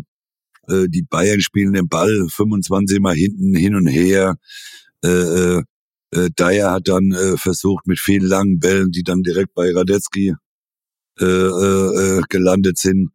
äh 0.68 0.88
die 0.88 1.03
Bayern 1.03 1.40
spielen 1.40 1.73
den 1.73 1.88
Ball 1.88 2.27
25 2.29 3.01
Mal 3.01 3.14
hinten 3.14 3.55
hin 3.55 3.75
und 3.75 3.87
her. 3.87 4.37
Äh, 5.03 5.09
äh, 5.09 5.62
äh, 6.12 6.31
Dyer 6.38 6.73
hat 6.73 6.88
dann 6.88 7.12
äh, 7.12 7.37
versucht 7.37 7.87
mit 7.87 7.99
vielen 7.99 8.27
langen 8.27 8.59
Bällen, 8.59 8.90
die 8.90 9.03
dann 9.03 9.23
direkt 9.23 9.55
bei 9.55 9.73
Radetzky 9.73 10.35
äh, 11.18 11.25
äh, 11.25 12.18
äh 12.18 12.23
gelandet 12.29 12.79
sind. 12.79 13.11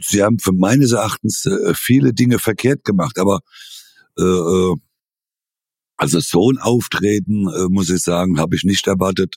Sie 0.00 0.22
haben 0.22 0.38
für 0.38 0.52
meines 0.52 0.92
Erachtens 0.92 1.46
äh, 1.46 1.72
viele 1.74 2.12
Dinge 2.12 2.38
verkehrt 2.38 2.84
gemacht, 2.84 3.18
aber 3.18 3.40
äh, 4.18 4.22
äh, 4.22 4.74
also 5.96 6.20
so 6.20 6.50
ein 6.50 6.58
Auftreten, 6.58 7.48
äh, 7.48 7.68
muss 7.68 7.90
ich 7.90 8.02
sagen, 8.02 8.38
habe 8.38 8.56
ich 8.56 8.64
nicht 8.64 8.86
erwartet. 8.86 9.36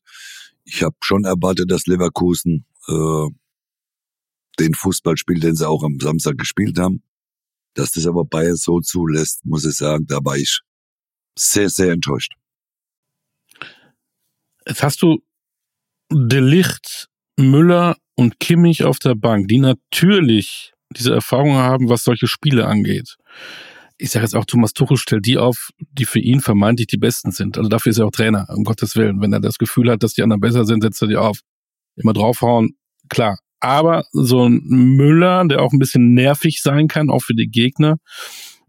Ich 0.63 0.81
habe 0.81 0.95
schon 1.01 1.23
erwartet, 1.23 1.69
dass 1.69 1.85
Leverkusen 1.85 2.65
äh, 2.87 3.27
den 4.59 4.73
Fußball 4.73 5.17
spielt, 5.17 5.43
den 5.43 5.55
sie 5.55 5.67
auch 5.67 5.83
am 5.83 5.99
Samstag 5.99 6.37
gespielt 6.37 6.79
haben. 6.79 7.03
Dass 7.75 7.91
das 7.91 8.07
aber 8.07 8.25
Bayern 8.25 8.55
so 8.55 8.79
zulässt, 8.79 9.45
muss 9.45 9.65
ich 9.65 9.75
sagen, 9.75 10.05
da 10.07 10.19
war 10.23 10.37
ich 10.37 10.61
sehr, 11.37 11.69
sehr 11.69 11.91
enttäuscht. 11.91 12.33
Jetzt 14.65 14.81
hast 14.81 15.01
du 15.01 15.21
De 16.11 16.39
Licht, 16.39 17.09
Müller 17.37 17.97
und 18.15 18.39
Kimmich 18.39 18.83
auf 18.83 18.97
der 18.99 19.15
Bank, 19.15 19.49
die 19.49 19.59
natürlich 19.59 20.73
diese 20.89 21.13
Erfahrung 21.13 21.55
haben, 21.55 21.89
was 21.89 22.03
solche 22.03 22.27
Spiele 22.27 22.65
angeht 22.65 23.17
ich 23.97 24.11
sage 24.11 24.25
jetzt 24.25 24.35
auch, 24.35 24.45
Thomas 24.45 24.73
Tuchel 24.73 24.97
stellt 24.97 25.25
die 25.25 25.37
auf, 25.37 25.69
die 25.79 26.05
für 26.05 26.19
ihn 26.19 26.41
vermeintlich 26.41 26.87
die 26.87 26.97
Besten 26.97 27.31
sind. 27.31 27.57
Also 27.57 27.69
dafür 27.69 27.91
ist 27.91 27.97
er 27.97 28.07
auch 28.07 28.11
Trainer, 28.11 28.47
um 28.49 28.63
Gottes 28.63 28.95
Willen. 28.95 29.21
Wenn 29.21 29.33
er 29.33 29.39
das 29.39 29.57
Gefühl 29.57 29.89
hat, 29.89 30.03
dass 30.03 30.13
die 30.13 30.23
anderen 30.23 30.41
besser 30.41 30.65
sind, 30.65 30.83
setzt 30.83 31.01
er 31.01 31.07
die 31.07 31.15
auf. 31.15 31.39
Immer 31.95 32.13
draufhauen, 32.13 32.77
klar. 33.09 33.39
Aber 33.61 34.03
so 34.11 34.47
ein 34.47 34.61
Müller, 34.65 35.45
der 35.47 35.61
auch 35.61 35.71
ein 35.71 35.79
bisschen 35.79 36.13
nervig 36.13 36.61
sein 36.61 36.87
kann, 36.87 37.09
auch 37.09 37.23
für 37.23 37.33
die 37.33 37.47
Gegner, 37.47 37.97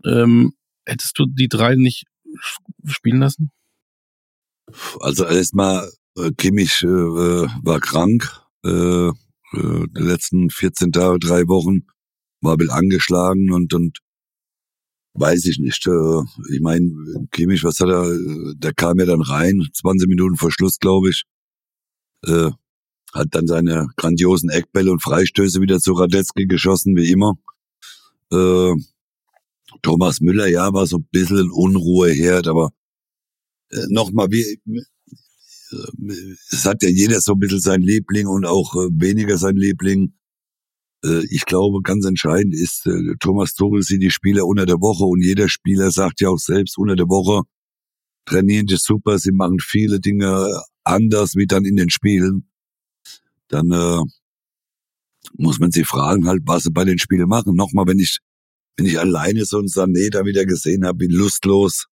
ähm, 0.04 0.52
hättest 0.84 1.18
du 1.18 1.26
die 1.26 1.48
drei 1.48 1.74
nicht 1.74 2.04
spielen 2.84 3.18
lassen? 3.18 3.50
Also 5.00 5.26
erstmal, 5.26 5.90
äh, 6.16 6.30
Kimmich 6.32 6.82
äh, 6.82 6.86
war 6.86 7.80
krank, 7.80 8.42
äh, 8.64 9.08
äh, 9.08 9.12
die 9.52 10.02
letzten 10.02 10.50
14 10.50 10.92
Tage, 10.92 11.18
drei 11.18 11.48
Wochen, 11.48 11.86
war 12.40 12.56
ein 12.58 12.70
angeschlagen 12.70 13.52
und, 13.52 13.74
und 13.74 13.98
Weiß 15.18 15.46
ich 15.46 15.58
nicht. 15.58 15.86
Äh, 15.86 16.54
ich 16.54 16.60
meine, 16.60 16.90
Kimmich, 17.30 17.64
was 17.64 17.80
hat 17.80 17.88
er? 17.88 18.06
Der 18.54 18.74
kam 18.74 18.98
ja 18.98 19.06
dann 19.06 19.22
rein, 19.22 19.62
20 19.72 20.08
Minuten 20.08 20.36
vor 20.36 20.50
Schluss, 20.50 20.78
glaube 20.78 21.10
ich. 21.10 21.22
Äh, 22.24 22.50
hat 23.14 23.28
dann 23.30 23.46
seine 23.46 23.88
grandiosen 23.96 24.50
Eckbälle 24.50 24.92
und 24.92 25.02
Freistöße 25.02 25.60
wieder 25.60 25.80
zu 25.80 25.92
Radetzky 25.92 26.46
geschossen, 26.46 26.96
wie 26.96 27.10
immer. 27.10 27.34
Äh, 28.30 28.72
Thomas 29.82 30.20
Müller, 30.20 30.48
ja, 30.48 30.72
war 30.72 30.86
so 30.86 30.98
ein 30.98 31.08
bisschen 31.10 31.50
Unruheherd, 31.50 32.48
aber 32.48 32.70
äh, 33.70 33.86
nochmal, 33.88 34.28
wie, 34.30 34.60
es 36.50 36.64
hat 36.64 36.82
ja 36.82 36.88
jeder 36.88 37.20
so 37.20 37.32
ein 37.32 37.38
bisschen 37.38 37.60
sein 37.60 37.80
Liebling 37.80 38.26
und 38.26 38.44
auch 38.44 38.74
weniger 38.74 39.38
sein 39.38 39.56
Liebling. 39.56 40.12
Äh, 41.04 41.24
ich 41.30 41.44
glaube, 41.46 41.82
ganz 41.82 42.06
entscheidend 42.06 42.54
ist, 42.54 42.86
äh, 42.86 43.14
Thomas 43.20 43.54
Tuchel 43.54 43.82
sieht 43.82 44.02
die 44.02 44.10
Spieler 44.10 44.46
unter 44.46 44.66
der 44.66 44.80
Woche 44.80 45.04
und 45.04 45.22
jeder 45.22 45.48
Spieler 45.48 45.90
sagt 45.90 46.20
ja 46.20 46.28
auch 46.28 46.38
selbst 46.38 46.78
unter 46.78 46.96
der 46.96 47.08
Woche, 47.08 47.42
trainieren 48.26 48.66
die 48.66 48.76
super, 48.76 49.18
sie 49.18 49.32
machen 49.32 49.58
viele 49.60 50.00
Dinge 50.00 50.62
anders 50.84 51.34
wie 51.36 51.46
dann 51.46 51.64
in 51.64 51.76
den 51.76 51.90
Spielen. 51.90 52.48
Dann 53.48 53.70
äh, 53.70 54.02
muss 55.38 55.58
man 55.58 55.70
sich 55.70 55.86
fragen 55.86 56.26
halt, 56.26 56.42
was 56.46 56.64
sie 56.64 56.70
bei 56.70 56.84
den 56.84 56.98
Spielen 56.98 57.28
machen. 57.28 57.54
Nochmal, 57.54 57.86
wenn 57.86 57.98
ich 57.98 58.18
wenn 58.76 58.86
ich 58.86 58.98
alleine 58.98 59.44
so 59.44 59.58
einen 59.58 59.68
Sané 59.68 60.10
da 60.10 60.24
wieder 60.24 60.44
gesehen 60.44 60.84
habe, 60.84 61.00
wie 61.00 61.06
lustlos, 61.06 61.86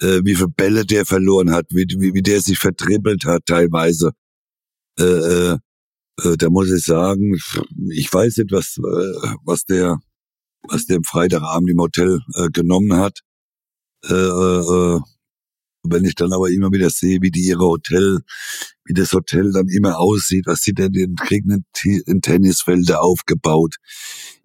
äh, 0.00 0.20
wie 0.24 0.34
viele 0.34 0.48
Bälle 0.48 0.84
der 0.84 1.06
verloren 1.06 1.52
hat, 1.52 1.66
wie, 1.70 1.86
wie, 1.98 2.14
wie 2.14 2.22
der 2.22 2.40
sich 2.40 2.58
vertrippelt 2.58 3.24
hat 3.24 3.46
teilweise, 3.46 4.12
äh, 4.98 5.56
äh, 6.20 6.28
äh, 6.28 6.36
da 6.36 6.50
muss 6.50 6.70
ich 6.70 6.84
sagen, 6.84 7.36
ich 7.90 8.12
weiß 8.12 8.38
nicht, 8.38 8.52
was, 8.52 8.76
äh, 8.78 9.36
was 9.44 9.64
der, 9.64 10.00
was 10.68 10.86
der 10.86 11.00
Freitagabend 11.04 11.70
im 11.70 11.80
Hotel 11.80 12.20
äh, 12.34 12.48
genommen 12.48 12.94
hat. 12.94 13.20
Äh, 14.04 14.14
äh, 14.14 15.00
wenn 15.84 16.04
ich 16.04 16.14
dann 16.14 16.32
aber 16.32 16.50
immer 16.50 16.70
wieder 16.70 16.90
sehe, 16.90 17.20
wie 17.22 17.30
die 17.30 17.46
ihre 17.46 17.64
Hotel, 17.64 18.20
wie 18.84 18.94
das 18.94 19.12
Hotel 19.12 19.52
dann 19.52 19.68
immer 19.68 19.98
aussieht, 19.98 20.44
was 20.46 20.62
sie 20.62 20.74
denn, 20.74 20.92
den 20.92 21.16
kriegen 21.16 21.64
Tennisfelder 22.22 23.02
aufgebaut 23.02 23.76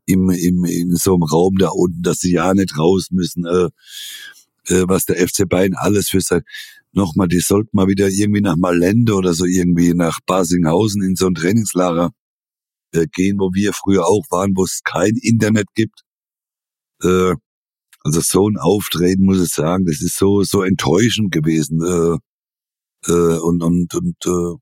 im, 0.06 0.30
im, 0.32 0.66
in 0.66 0.96
so 0.96 1.14
einem 1.14 1.24
Raum 1.24 1.58
da 1.58 1.70
unten, 1.70 2.02
dass 2.02 2.20
sie 2.20 2.32
ja 2.32 2.54
nicht 2.54 2.78
raus 2.78 3.08
müssen, 3.12 3.46
äh, 3.46 3.70
äh, 4.74 4.86
was 4.88 5.06
der 5.06 5.18
FC 5.28 5.48
Bayern 5.48 5.76
alles 5.76 6.10
für 6.10 6.22
sein, 6.22 6.42
nochmal, 6.98 7.30
die 7.30 7.40
sollten 7.40 7.70
mal 7.74 7.88
wieder 7.88 8.10
irgendwie 8.10 8.42
nach 8.42 8.58
Malende 8.58 9.14
oder 9.14 9.34
so 9.34 9.46
irgendwie 9.46 9.94
nach 9.94 10.20
Basinghausen 10.26 11.02
in 11.04 11.16
so 11.16 11.28
ein 11.28 11.36
Trainingslager 11.36 12.12
äh, 12.94 13.08
gehen, 13.14 13.38
wo 13.40 13.54
wir 13.54 13.74
früher 13.74 14.06
auch 14.06 14.26
waren, 14.30 14.54
wo 14.56 14.64
es 14.66 14.82
kein 14.84 15.16
Internet 15.22 15.68
gibt. 15.76 16.02
Äh, 17.04 17.36
also 18.04 18.22
so 18.22 18.50
ein 18.50 18.58
Auftreten, 18.58 19.26
muss 19.26 19.42
ich 19.42 19.54
sagen, 19.54 19.86
das 19.86 20.02
ist 20.02 20.18
so 20.18 20.44
so 20.44 20.64
enttäuschend 20.64 21.32
gewesen. 21.32 21.82
Äh, 21.82 22.18
äh, 23.12 23.40
und 23.40 23.64
und 23.64 23.94
und 23.94 24.18
äh, 24.26 24.54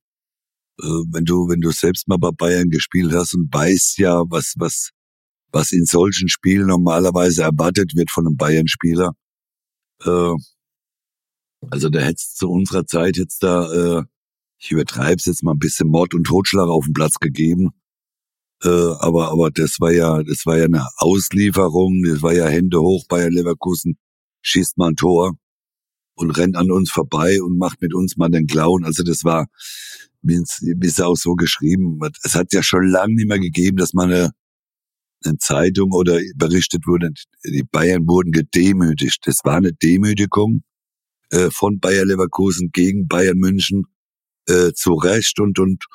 äh, 0.84 1.04
wenn 1.12 1.26
du 1.26 1.48
wenn 1.50 1.62
du 1.62 1.72
selbst 1.72 2.08
mal 2.08 2.18
bei 2.18 2.32
Bayern 2.32 2.70
gespielt 2.70 3.14
hast 3.14 3.34
und 3.36 3.54
weißt 3.54 3.98
ja, 4.00 4.24
was 4.30 4.54
was 4.58 4.92
was 5.52 5.72
in 5.72 5.86
solchen 5.86 6.28
Spielen 6.30 6.68
normalerweise 6.68 7.44
erwartet 7.44 7.96
wird 7.96 8.12
von 8.12 8.28
einem 8.28 8.38
Bayern-Spieler, 8.38 9.14
äh, 10.06 10.34
also 11.70 11.90
da 11.90 12.00
hätte 12.00 12.18
zu 12.18 12.50
unserer 12.50 12.86
Zeit 12.86 13.18
jetzt 13.18 13.44
da, 13.44 14.00
äh, 14.00 14.04
ich 14.60 14.72
übertreibe 14.72 15.18
es 15.18 15.26
jetzt 15.26 15.44
mal 15.44 15.54
ein 15.54 15.60
bisschen 15.60 15.90
Mord 15.90 16.14
und 16.14 16.26
Totschlag 16.26 16.68
auf 16.68 16.86
den 16.86 16.94
Platz 16.94 17.16
gegeben. 17.20 17.72
Äh, 18.64 18.70
aber 18.70 19.32
aber 19.32 19.52
das 19.52 19.80
war 19.80 19.92
ja 19.92 20.24
das 20.24 20.46
war 20.46 20.58
ja 20.58 20.66
eine 20.66 20.88
Auslieferung, 20.98 22.04
das 22.04 22.22
war 22.22 22.34
ja 22.34 22.48
Hände 22.48 22.80
hoch 22.80 23.06
Bayern 23.08 23.34
Leverkusen 23.34 23.98
schießt 24.46 24.78
mal 24.78 24.90
ein 24.90 24.96
Tor 24.96 25.36
und 26.16 26.32
rennt 26.32 26.56
an 26.56 26.72
uns 26.72 26.92
vorbei 26.92 27.42
und 27.42 27.58
macht 27.58 27.82
mit 27.82 27.94
uns 27.94 28.16
mal 28.16 28.30
den 28.30 28.48
Clown. 28.48 28.86
Also 28.86 29.04
das 29.04 29.24
war, 29.24 29.48
wie 30.22 30.42
es 30.82 31.02
auch 31.02 31.16
so 31.16 31.36
geschrieben 31.36 32.00
wird. 32.00 32.18
Es 32.24 32.36
hat 32.36 32.54
ja 32.54 32.64
schon 32.64 32.88
lange 32.88 33.16
nicht 33.16 33.28
mehr 33.28 33.40
gegeben, 33.40 33.78
dass 33.78 33.94
man 33.94 34.12
eine, 34.12 34.32
eine 35.26 35.38
Zeitung 35.38 35.92
oder 35.92 36.20
berichtet 36.36 36.88
wurde, 36.88 37.12
die 37.44 37.64
Bayern 37.64 38.08
wurden 38.08 38.32
gedemütigt. 38.32 39.20
Das 39.26 39.40
war 39.44 39.58
eine 39.58 39.74
Demütigung 39.74 40.64
äh, 41.32 41.50
von 41.52 41.80
Bayer 41.80 42.06
Leverkusen 42.06 42.72
gegen 42.72 43.08
Bayern 43.08 43.38
München 43.38 43.84
äh, 44.48 44.74
zu 44.74 44.94
Recht 44.94 45.40
und 45.40 45.60
und 45.60 45.86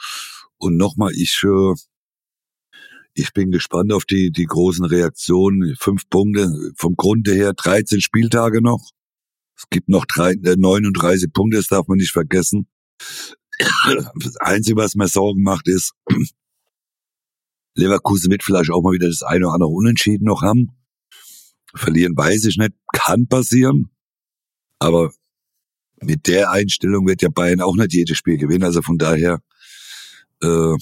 und 0.59 0.77
nochmal 0.77 1.13
ich 1.15 1.43
äh, 1.45 1.75
ich 3.15 3.33
bin 3.33 3.51
gespannt 3.51 3.93
auf 3.93 4.05
die 4.05 4.31
die 4.31 4.47
großen 4.47 4.85
Reaktionen. 4.85 5.77
Fünf 5.79 6.09
Punkte 6.09 6.73
vom 6.77 6.95
Grunde 6.97 7.33
her, 7.33 7.53
13 7.53 8.01
Spieltage 8.01 8.63
noch. 8.63 8.91
Es 9.57 9.69
gibt 9.69 9.89
noch 9.89 10.07
drei, 10.07 10.33
äh, 10.33 10.57
39 10.57 11.33
Punkte, 11.33 11.59
das 11.59 11.67
darf 11.67 11.87
man 11.87 11.99
nicht 11.99 12.13
vergessen. 12.13 12.67
Das 13.59 14.37
Einzige, 14.39 14.77
was 14.77 14.95
mir 14.95 15.09
Sorgen 15.09 15.43
macht, 15.43 15.69
ist, 15.69 15.93
Leverkusen 17.75 18.31
wird 18.31 18.43
vielleicht 18.43 18.71
auch 18.71 18.83
mal 18.83 18.93
wieder 18.93 19.09
das 19.09 19.23
eine 19.23 19.47
oder 19.47 19.55
andere 19.55 19.69
Unentschieden 19.69 20.25
noch 20.25 20.43
haben. 20.43 20.71
Verlieren 21.75 22.17
weiß 22.17 22.47
ich 22.47 22.57
nicht, 22.57 22.73
kann 22.93 23.27
passieren. 23.27 23.91
Aber 24.79 25.13
mit 26.03 26.27
der 26.27 26.51
Einstellung 26.51 27.07
wird 27.07 27.23
ja 27.23 27.29
Bayern 27.29 27.61
auch 27.61 27.77
nicht 27.77 27.93
jedes 27.93 28.17
Spiel 28.17 28.39
gewinnen. 28.39 28.65
Also 28.65 28.83
von 28.83 28.99
daher 28.99 29.41
äh, 30.43 30.75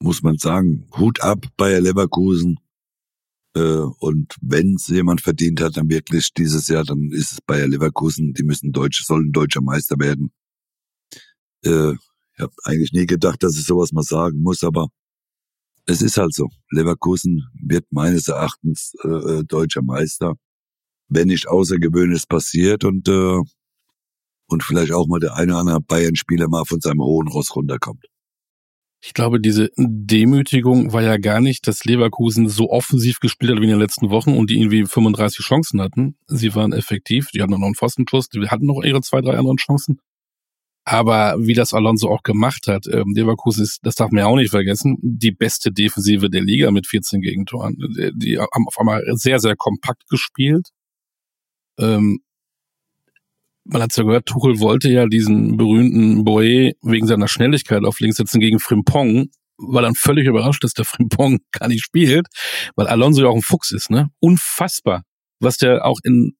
muss 0.00 0.22
man 0.22 0.38
sagen, 0.38 0.86
Hut 0.98 1.20
ab 1.20 1.46
Bayer 1.56 1.80
Leverkusen. 1.80 2.58
Äh, 3.54 3.60
und 3.60 4.34
wenn 4.40 4.74
es 4.74 4.88
jemand 4.88 5.20
verdient 5.20 5.60
hat, 5.60 5.76
dann 5.76 5.88
wirklich 5.88 6.32
dieses 6.34 6.68
Jahr, 6.68 6.84
dann 6.84 7.10
ist 7.12 7.32
es 7.32 7.40
Bayer 7.40 7.68
Leverkusen. 7.68 8.32
Die 8.34 8.42
müssen 8.42 8.72
deutsch, 8.72 9.04
sollen 9.04 9.32
deutscher 9.32 9.62
Meister 9.62 9.96
werden. 9.98 10.32
Äh, 11.64 11.92
ich 11.92 12.40
habe 12.40 12.52
eigentlich 12.64 12.92
nie 12.92 13.06
gedacht, 13.06 13.42
dass 13.42 13.56
ich 13.56 13.64
sowas 13.64 13.92
mal 13.92 14.02
sagen 14.02 14.40
muss, 14.42 14.64
aber 14.64 14.88
es 15.86 16.02
ist 16.02 16.16
halt 16.16 16.34
so. 16.34 16.48
Leverkusen 16.70 17.44
wird 17.62 17.84
meines 17.90 18.28
Erachtens 18.28 18.94
äh, 19.04 19.08
äh 19.08 19.44
deutscher 19.44 19.82
Meister, 19.82 20.34
wenn 21.08 21.28
nicht 21.28 21.48
außergewöhnliches 21.48 22.26
passiert 22.26 22.84
und 22.84 23.08
äh, 23.08 23.38
und 24.52 24.62
vielleicht 24.62 24.92
auch 24.92 25.06
mal 25.06 25.20
der 25.20 25.34
eine 25.34 25.52
oder 25.52 25.60
andere 25.60 25.80
Bayern-Spieler 25.80 26.48
mal 26.48 26.64
von 26.64 26.80
seinem 26.80 27.00
hohen 27.00 27.28
Ross 27.28 27.54
runterkommt. 27.56 28.06
Ich 29.04 29.14
glaube, 29.14 29.40
diese 29.40 29.70
Demütigung 29.76 30.92
war 30.92 31.02
ja 31.02 31.16
gar 31.16 31.40
nicht, 31.40 31.66
dass 31.66 31.84
Leverkusen 31.84 32.48
so 32.48 32.70
offensiv 32.70 33.18
gespielt 33.18 33.50
hat 33.50 33.58
wie 33.58 33.64
in 33.64 33.70
den 33.70 33.80
letzten 33.80 34.10
Wochen 34.10 34.36
und 34.36 34.48
die 34.48 34.60
irgendwie 34.60 34.86
35 34.86 35.44
Chancen 35.44 35.80
hatten. 35.80 36.16
Sie 36.28 36.54
waren 36.54 36.72
effektiv, 36.72 37.30
die 37.34 37.42
hatten 37.42 37.50
noch 37.50 37.62
einen 37.62 37.74
Pfostenschuss, 37.74 38.28
die 38.28 38.46
hatten 38.48 38.66
noch 38.66 38.80
ihre 38.84 39.00
zwei, 39.00 39.20
drei 39.20 39.36
anderen 39.36 39.56
Chancen. 39.56 39.98
Aber 40.84 41.36
wie 41.38 41.54
das 41.54 41.74
Alonso 41.74 42.08
auch 42.08 42.22
gemacht 42.22 42.68
hat, 42.68 42.86
ähm, 42.86 43.12
Leverkusen 43.14 43.64
ist, 43.64 43.80
das 43.82 43.96
darf 43.96 44.12
man 44.12 44.20
ja 44.20 44.26
auch 44.26 44.36
nicht 44.36 44.50
vergessen, 44.50 44.98
die 45.00 45.32
beste 45.32 45.72
Defensive 45.72 46.30
der 46.30 46.42
Liga 46.42 46.70
mit 46.70 46.86
14 46.86 47.20
Gegentoren. 47.20 47.76
Die 48.14 48.38
haben 48.38 48.66
auf 48.68 48.78
einmal 48.78 49.04
sehr, 49.14 49.40
sehr 49.40 49.56
kompakt 49.56 50.08
gespielt. 50.08 50.68
Ähm, 51.78 52.20
man 53.64 53.82
hat 53.82 53.96
ja 53.96 54.02
gehört, 54.02 54.26
Tuchel 54.26 54.58
wollte 54.60 54.88
ja 54.90 55.06
diesen 55.06 55.56
berühmten 55.56 56.24
Boe 56.24 56.72
wegen 56.82 57.06
seiner 57.06 57.28
Schnelligkeit 57.28 57.84
auf 57.84 58.00
links 58.00 58.16
setzen 58.16 58.40
gegen 58.40 58.58
Frimpong, 58.58 59.30
war 59.56 59.82
dann 59.82 59.94
völlig 59.94 60.26
überrascht, 60.26 60.64
dass 60.64 60.74
der 60.74 60.84
Frimpong 60.84 61.38
gar 61.52 61.68
nicht 61.68 61.84
spielt, 61.84 62.26
weil 62.74 62.86
Alonso 62.86 63.22
ja 63.22 63.28
auch 63.28 63.36
ein 63.36 63.42
Fuchs 63.42 63.70
ist, 63.70 63.90
ne? 63.90 64.08
Unfassbar. 64.20 65.04
Was 65.40 65.56
der 65.56 65.84
auch 65.84 65.98
in 66.02 66.34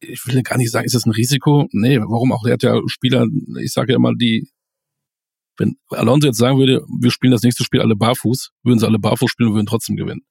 ich 0.00 0.26
will 0.26 0.42
gar 0.42 0.58
nicht 0.58 0.70
sagen, 0.70 0.86
ist 0.86 0.94
das 0.94 1.06
ein 1.06 1.12
Risiko? 1.12 1.66
Nee, 1.72 1.98
warum 1.98 2.32
auch? 2.32 2.44
Der 2.44 2.52
hat 2.54 2.62
ja 2.62 2.80
Spieler, 2.86 3.26
ich 3.60 3.72
sage 3.72 3.92
ja 3.92 3.96
immer, 3.96 4.14
die, 4.14 4.48
wenn 5.56 5.76
Alonso 5.88 6.28
jetzt 6.28 6.38
sagen 6.38 6.58
würde, 6.58 6.84
wir 7.00 7.10
spielen 7.10 7.32
das 7.32 7.42
nächste 7.42 7.64
Spiel 7.64 7.80
alle 7.80 7.96
barfuß, 7.96 8.50
würden 8.62 8.78
sie 8.78 8.86
alle 8.86 8.98
barfuß 8.98 9.30
spielen 9.30 9.50
und 9.50 9.54
würden 9.56 9.66
trotzdem 9.66 9.96
gewinnen. 9.96 10.22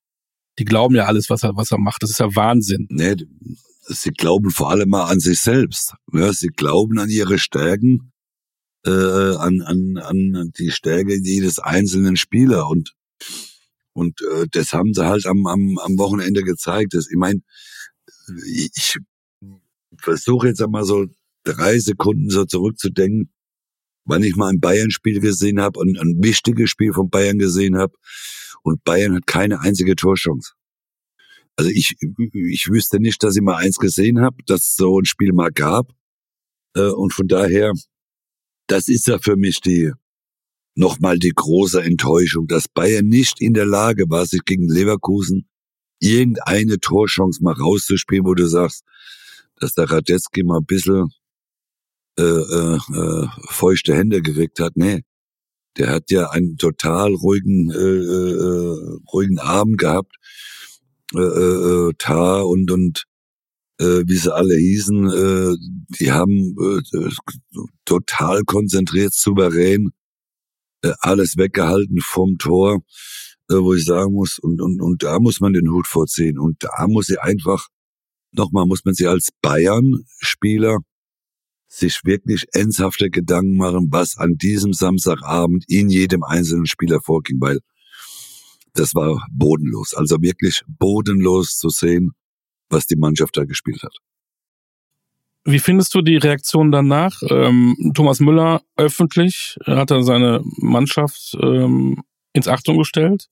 Die 0.60 0.66
glauben 0.66 0.96
ja 0.96 1.06
alles, 1.06 1.30
was 1.30 1.44
er, 1.44 1.56
was 1.56 1.72
er 1.72 1.80
macht. 1.80 2.02
Das 2.02 2.10
ist 2.10 2.20
ja 2.20 2.34
Wahnsinn. 2.34 2.88
Nee, 2.90 3.16
sie 3.88 4.12
glauben 4.12 4.52
vor 4.52 4.72
allem 4.72 4.90
mal 4.90 5.06
an 5.06 5.20
sich 5.20 5.40
selbst. 5.40 5.94
Ja, 6.14 6.32
sie 6.34 6.50
glauben 6.50 7.00
an 7.00 7.10
ihre 7.10 7.40
Stärken, 7.40 8.12
äh, 8.86 8.90
an, 8.90 9.62
an, 9.62 9.98
an 9.98 10.52
die 10.58 10.72
Stärke 10.72 11.18
jedes 11.22 11.60
einzelnen 11.60 12.16
Spieler 12.16 12.68
und 12.68 12.94
und 13.94 14.22
äh, 14.22 14.46
das 14.52 14.74
haben 14.74 14.94
sie 14.94 15.04
halt 15.04 15.26
am, 15.26 15.48
am, 15.48 15.80
am 15.80 15.98
Wochenende 15.98 16.44
gezeigt. 16.44 16.94
Das, 16.94 17.10
ich 17.10 17.18
meine, 17.18 17.42
ich 18.46 19.00
versuche 19.98 20.50
jetzt 20.50 20.62
einmal 20.62 20.84
so 20.84 21.08
drei 21.44 21.80
Sekunden 21.80 22.30
so 22.30 22.46
zurückzudenken, 22.46 23.34
wann 24.06 24.22
ich 24.22 24.36
mal 24.36 24.50
ein 24.50 24.60
Bayern-Spiel 24.60 25.20
gesehen 25.20 25.60
habe 25.60 25.80
und 25.80 25.98
ein 25.98 26.22
wichtiges 26.22 26.70
Spiel 26.70 26.94
von 26.94 27.10
Bayern 27.10 27.40
gesehen 27.40 27.76
habe. 27.76 27.96
Und 28.62 28.84
Bayern 28.84 29.16
hat 29.16 29.26
keine 29.26 29.62
einzige 29.62 29.96
Torchance. 29.96 30.54
Also 31.58 31.72
ich, 31.72 31.96
ich 32.34 32.70
wüsste 32.70 33.00
nicht, 33.00 33.24
dass 33.24 33.36
ich 33.36 33.42
mal 33.42 33.58
eins 33.58 33.78
gesehen 33.78 34.22
habe, 34.22 34.38
dass 34.46 34.76
so 34.76 35.00
ein 35.00 35.06
Spiel 35.06 35.34
mal 35.34 35.52
gab. 35.52 35.92
Äh, 36.76 36.92
und 36.92 37.14
von 37.14 37.28
daher, 37.28 37.74
das 38.68 38.88
ist 38.88 39.08
ja 39.08 39.18
für 39.20 39.36
mich 39.36 39.60
die 39.62 39.92
nochmal 40.76 41.18
die 41.18 41.34
große 41.34 41.82
Enttäuschung, 41.82 42.48
dass 42.48 42.68
Bayern 42.68 43.08
nicht 43.08 43.42
in 43.42 43.54
der 43.54 43.66
Lage 43.66 44.06
war, 44.10 44.26
sich 44.28 44.46
gegen 44.46 44.70
Leverkusen 44.70 45.50
irgendeine 46.00 46.80
Torchance 46.80 47.44
mal 47.44 47.54
rauszuspielen, 47.54 48.26
wo 48.26 48.36
du 48.36 48.48
sagst, 48.48 48.84
dass 49.56 49.74
der 49.74 49.90
Radetzky 49.90 50.44
mal 50.44 50.60
ein 50.60 50.66
bisschen 50.66 51.10
äh, 52.20 52.24
äh, 52.24 52.76
äh, 52.76 53.28
feuchte 53.50 53.96
Hände 53.96 54.22
gekriegt 54.22 54.60
hat. 54.60 54.74
Nee, 54.76 55.02
der 55.78 55.90
hat 55.90 56.12
ja 56.12 56.30
einen 56.30 56.58
total 56.58 57.14
ruhigen, 57.14 57.72
äh, 57.72 57.76
äh, 57.76 59.00
ruhigen 59.12 59.40
Abend 59.40 59.80
gehabt. 59.80 60.16
Äh, 61.16 61.20
äh, 61.20 61.90
äh, 61.90 61.94
Tar 61.98 62.48
und 62.48 62.70
und 62.70 63.06
äh, 63.80 64.04
wie 64.06 64.18
sie 64.18 64.34
alle 64.34 64.56
hießen, 64.56 65.10
äh, 65.10 65.56
die 66.00 66.12
haben 66.12 66.56
äh, 66.60 67.10
total 67.86 68.44
konzentriert, 68.44 69.14
souverän 69.14 69.92
äh, 70.84 70.94
alles 71.00 71.38
weggehalten 71.38 72.00
vom 72.02 72.38
Tor, 72.38 72.82
äh, 73.50 73.56
wo 73.56 73.74
ich 73.74 73.86
sagen 73.86 74.14
muss, 74.14 74.40
und, 74.40 74.62
und, 74.62 74.82
und 74.82 75.04
da 75.04 75.20
muss 75.20 75.40
man 75.40 75.54
den 75.54 75.72
Hut 75.72 75.88
vorziehen. 75.88 76.40
Und 76.40 76.64
da 76.64 76.88
muss 76.88 77.06
sie 77.06 77.20
einfach 77.20 77.68
nochmal 78.32 78.66
muss 78.66 78.86
man 78.86 78.94
sich 78.94 79.08
als 79.08 79.30
Bayern-Spieler 79.42 80.80
sich 81.70 82.00
wirklich 82.06 82.46
ernsthafte 82.54 83.10
Gedanken 83.10 83.58
machen, 83.58 83.88
was 83.92 84.18
an 84.18 84.36
diesem 84.38 84.74
Samstagabend 84.74 85.66
in 85.68 85.90
jedem 85.90 86.24
einzelnen 86.24 86.66
Spieler 86.66 87.02
vorging, 87.02 87.38
weil 87.42 87.60
das 88.80 88.96
war 88.96 89.26
bodenlos. 89.32 89.94
Also 89.94 90.22
wirklich 90.22 90.62
bodenlos 90.68 91.58
zu 91.58 91.70
sehen, 91.70 92.12
was 92.70 92.86
die 92.86 92.96
Mannschaft 92.96 93.38
da 93.38 93.46
gespielt 93.46 93.84
hat. 93.84 93.96
Wie 95.46 95.60
findest 95.60 95.96
du 95.96 96.02
die 96.02 96.18
Reaktion 96.18 96.72
danach? 96.72 97.22
Ähm, 97.30 97.94
Thomas 97.96 98.20
Müller 98.20 98.62
öffentlich 98.76 99.58
hat 99.66 99.92
er 99.92 100.04
seine 100.04 100.42
Mannschaft 100.58 101.38
ähm, 101.42 102.04
ins 102.34 102.50
Achtung 102.50 102.78
gestellt. 102.78 103.28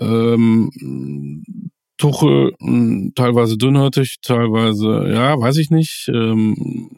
Ähm, 0.00 0.70
Tuchel 1.98 2.54
hm, 2.58 3.12
teilweise 3.14 3.56
dünnhörtig, 3.58 4.16
teilweise, 4.22 5.10
ja, 5.12 5.38
weiß 5.38 5.58
ich 5.58 5.70
nicht. 5.70 6.08
Ähm, 6.08 6.90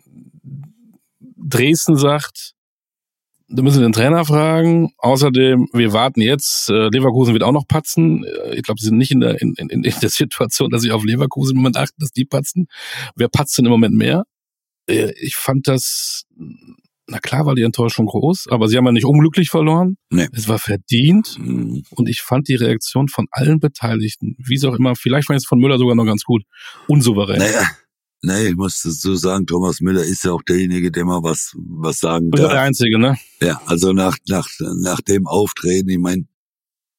Dresden 1.36 1.96
sagt, 1.96 2.54
da 3.49 3.62
müssen 3.62 3.80
wir 3.80 3.88
den 3.88 3.92
Trainer 3.92 4.24
fragen. 4.24 4.92
Außerdem, 4.99 5.68
wir 5.72 5.92
warten 5.92 6.20
jetzt. 6.20 6.68
Äh, 6.68 6.88
Leverkusen 6.88 7.32
wird 7.32 7.42
auch 7.42 7.53
noch 7.53 7.66
patzen. 7.66 8.24
Äh, 8.24 8.57
ich 8.57 8.62
glaube, 8.62 8.80
sie 8.80 8.86
sind 8.86 8.99
nicht 8.99 9.11
in 9.11 9.20
der, 9.20 9.40
in, 9.40 9.55
in, 9.57 9.68
in 9.70 9.82
der 9.82 10.11
Situation, 10.11 10.70
dass 10.70 10.82
sie 10.82 10.92
auf 10.92 11.05
Leverkusen 11.05 11.53
im 11.53 11.62
Moment 11.62 11.76
achten, 11.76 11.96
dass 11.99 12.11
die 12.11 12.24
patzen. 12.24 12.66
Wer 13.16 13.28
patzt 13.28 13.57
denn 13.59 13.64
im 13.64 13.70
Moment 13.70 13.94
mehr? 13.94 14.24
Äh, 14.88 15.12
ich 15.20 15.36
fand 15.36 15.66
das 15.66 16.24
na 17.11 17.18
klar 17.18 17.46
war 17.46 17.55
die 17.55 17.62
Enttäuschung 17.62 18.07
groß, 18.07 18.49
aber 18.51 18.68
sie 18.68 18.76
haben 18.76 18.84
ja 18.84 18.92
nicht 18.92 19.07
unglücklich 19.07 19.49
verloren. 19.49 19.96
Nee. 20.11 20.28
Es 20.32 20.46
war 20.46 20.59
verdient. 20.59 21.38
Mhm. 21.38 21.82
Und 21.90 22.09
ich 22.09 22.20
fand 22.20 22.49
die 22.49 22.55
Reaktion 22.55 23.09
von 23.09 23.26
allen 23.30 23.61
Beteiligten, 23.61 24.36
wie 24.38 24.57
es 24.57 24.64
auch 24.64 24.74
immer, 24.74 24.94
vielleicht 24.94 25.28
war 25.28 25.36
es 25.36 25.46
von 25.46 25.59
Müller 25.59 25.78
sogar 25.78 25.94
noch 25.94 26.05
ganz 26.05 26.22
gut, 26.24 26.42
unsouverän. 26.86 27.38
Naja. 27.38 27.62
Nee, 28.20 28.48
ich 28.48 28.56
muss 28.56 28.80
so 28.82 29.14
sagen, 29.14 29.46
Thomas 29.46 29.80
Müller 29.80 30.02
ist 30.02 30.24
ja 30.24 30.32
auch 30.32 30.42
derjenige, 30.42 30.90
der 30.90 31.04
mal 31.04 31.22
was, 31.22 31.52
was 31.56 32.00
sagen 32.00 32.30
darf. 32.32 32.50
Der 32.50 32.62
Einzige, 32.62 32.98
ne? 32.98 33.16
Ja, 33.40 33.60
also 33.66 33.92
nach, 33.92 34.16
nach, 34.26 34.48
nach 34.80 35.00
dem 35.00 35.26
Auftreten, 35.28 35.88
ich 35.88 35.98
meine, 35.98 36.26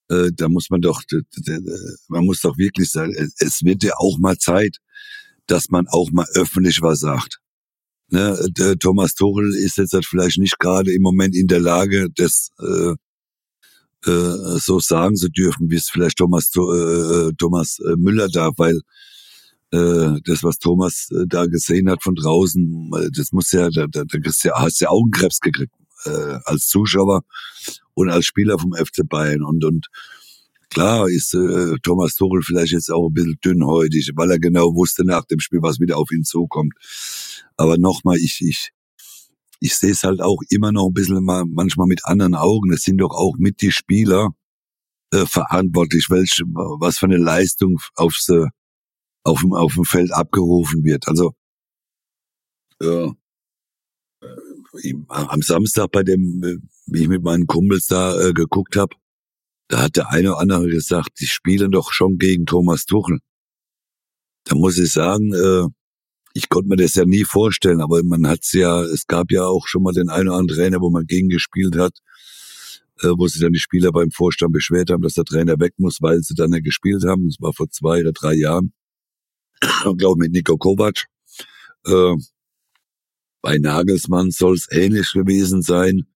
äh, 0.10 0.32
da 0.34 0.48
muss 0.48 0.70
man 0.70 0.82
doch, 0.82 1.04
man 2.08 2.26
muss 2.26 2.40
doch 2.40 2.58
wirklich 2.58 2.90
sagen, 2.90 3.14
es 3.40 3.64
wird 3.64 3.84
ja 3.84 3.94
auch 3.98 4.18
mal 4.18 4.38
Zeit, 4.38 4.78
dass 5.46 5.70
man 5.70 5.88
auch 5.90 6.10
mal 6.12 6.28
öffentlich 6.36 6.82
was 6.82 7.02
sagt. 7.02 7.40
Ne, 8.12 8.38
Thomas 8.80 9.14
Tuchel 9.14 9.54
ist 9.56 9.78
jetzt 9.78 9.94
halt 9.94 10.06
vielleicht 10.06 10.40
nicht 10.40 10.58
gerade 10.58 10.92
im 10.92 11.02
Moment 11.02 11.36
in 11.36 11.48
der 11.48 11.60
Lage, 11.60 12.08
das 12.16 12.50
äh, 12.60 12.96
äh, 14.10 14.58
so 14.60 14.80
sagen 14.80 15.16
zu 15.16 15.30
dürfen, 15.30 15.70
wie 15.70 15.76
es 15.76 15.90
vielleicht 15.90 16.18
Thomas 16.18 16.50
äh, 16.56 17.32
Thomas 17.38 17.78
äh, 17.80 17.96
Müller 17.98 18.30
darf, 18.30 18.56
weil 18.58 18.78
äh, 18.78 18.82
das, 19.72 20.44
was 20.44 20.58
Thomas 20.58 21.10
äh, 21.12 21.26
da 21.28 21.46
gesehen 21.46 21.90
hat 21.90 22.04
von 22.04 22.16
draußen, 22.16 22.92
äh, 22.96 23.10
das 23.16 23.32
muss 23.32 23.52
ja, 23.52 23.70
da, 23.70 23.86
da, 23.88 24.04
da 24.04 24.18
hast 24.26 24.44
ja, 24.44 24.54
hast 24.56 24.80
ja 24.82 24.90
Augenkrebs 24.90 25.40
gekriegt 25.40 25.74
äh, 26.06 26.40
als 26.46 26.68
Zuschauer 26.68 27.22
und 27.94 28.10
als 28.10 28.26
Spieler 28.26 28.58
vom 28.58 28.74
FC 28.74 29.08
Bayern 29.08 29.44
und 29.44 29.64
und 29.64 29.88
klar 30.70 31.08
ist 31.10 31.34
äh, 31.34 31.76
Thomas 31.84 32.16
Tuchel 32.16 32.42
vielleicht 32.42 32.74
jetzt 32.74 32.92
auch 32.92 33.10
ein 33.10 33.14
bisschen 33.14 33.40
dünnhäutig, 33.44 34.12
weil 34.16 34.32
er 34.32 34.40
genau 34.40 34.76
wusste 34.76 35.04
nach 35.04 35.26
dem 35.26 35.40
Spiel, 35.40 35.62
was 35.62 35.80
wieder 35.80 35.98
auf 35.98 36.12
ihn 36.12 36.24
zukommt. 36.24 36.74
Aber 37.58 37.78
nochmal, 37.78 38.18
ich, 38.18 38.40
ich, 38.42 38.70
ich 39.60 39.76
sehe 39.76 39.92
es 39.92 40.04
halt 40.04 40.22
auch 40.22 40.40
immer 40.50 40.72
noch 40.72 40.88
ein 40.88 40.94
bisschen 40.94 41.24
mal, 41.24 41.44
manchmal 41.46 41.88
mit 41.88 42.06
anderen 42.06 42.36
Augen. 42.36 42.72
Es 42.72 42.84
sind 42.84 43.00
doch 43.00 43.12
auch 43.12 43.36
mit 43.38 43.62
die 43.62 43.72
Spieler 43.72 44.30
äh, 45.12 45.26
verantwortlich, 45.26 46.08
welche, 46.10 46.44
was 46.46 47.00
für 47.00 47.08
eine 47.08 47.18
Leistung 47.18 47.80
aufs, 47.96 48.30
auf 49.24 49.42
dem, 49.42 49.54
auf 49.54 49.74
dem 49.76 49.86
Feld 49.86 50.12
abgerufen 50.14 50.84
wird. 50.84 51.08
Also 51.08 51.34
Ja. 52.82 53.14
Äh, 54.22 54.94
am 55.08 55.42
Samstag 55.42 55.92
bei 55.92 56.04
dem, 56.04 56.44
äh, 56.44 56.58
wie 56.88 57.02
ich 57.04 57.08
mit 57.08 57.24
meinen 57.24 57.48
Kumpels 57.48 57.88
da 57.88 58.20
äh, 58.20 58.34
geguckt 58.34 58.76
habe, 58.76 58.96
da 59.70 59.84
hat 59.84 59.96
der 59.98 60.10
eine 60.10 60.32
oder 60.32 60.40
andere 60.42 60.68
gesagt, 60.68 61.20
die 61.20 61.28
spielen 61.28 61.72
doch 61.72 61.92
schon 61.94 62.18
gegen 62.18 62.46
Thomas 62.46 62.86
Tuchel. 62.86 63.20
Da 64.46 64.56
muss 64.56 64.78
ich 64.78 64.92
sagen, 64.92 65.34
äh, 65.34 65.68
ich 66.34 66.50
konnte 66.50 66.70
mir 66.70 66.76
das 66.78 66.96
ja 66.96 67.06
nie 67.06 67.24
vorstellen, 67.24 67.82
aber 67.82 68.04
man 68.04 68.28
hat's 68.28 68.54
ja, 68.54 68.82
es 68.84 69.08
gab 69.08 69.32
ja 69.32 69.46
auch 69.46 69.68
schon 69.68 69.84
mal 69.84 69.94
den 69.94 70.10
einen 70.10 70.30
oder 70.30 70.38
anderen 70.38 70.60
Trainer, 70.60 70.82
wo 70.82 70.90
man 70.90 71.06
gegen 71.06 71.30
gespielt 71.30 71.78
hat, 71.78 72.00
äh, 73.02 73.10
wo 73.18 73.28
sich 73.28 73.42
dann 73.42 73.54
die 73.54 73.60
Spieler 73.60 73.92
beim 73.92 74.12
Vorstand 74.12 74.54
beschwert 74.54 74.90
haben, 74.90 75.02
dass 75.02 75.14
der 75.14 75.26
Trainer 75.26 75.60
weg 75.60 75.74
muss, 75.78 75.98
weil 76.02 76.22
sie 76.22 76.36
dann 76.36 76.54
ja 76.54 76.60
gespielt 76.60 77.04
haben. 77.06 77.28
Das 77.28 77.38
war 77.40 77.54
vor 77.54 77.70
zwei 77.70 78.02
oder 78.02 78.12
drei 78.12 78.34
Jahren. 78.36 78.74
Glaube 79.98 80.20
mit 80.20 80.32
Nico 80.32 80.58
Kovac. 80.58 81.06
Äh, 81.86 82.16
bei 83.42 83.58
Nagelsmann 83.58 84.32
soll 84.32 84.56
es 84.56 84.68
ähnlich 84.72 85.12
gewesen 85.14 85.62
sein. 85.62 86.08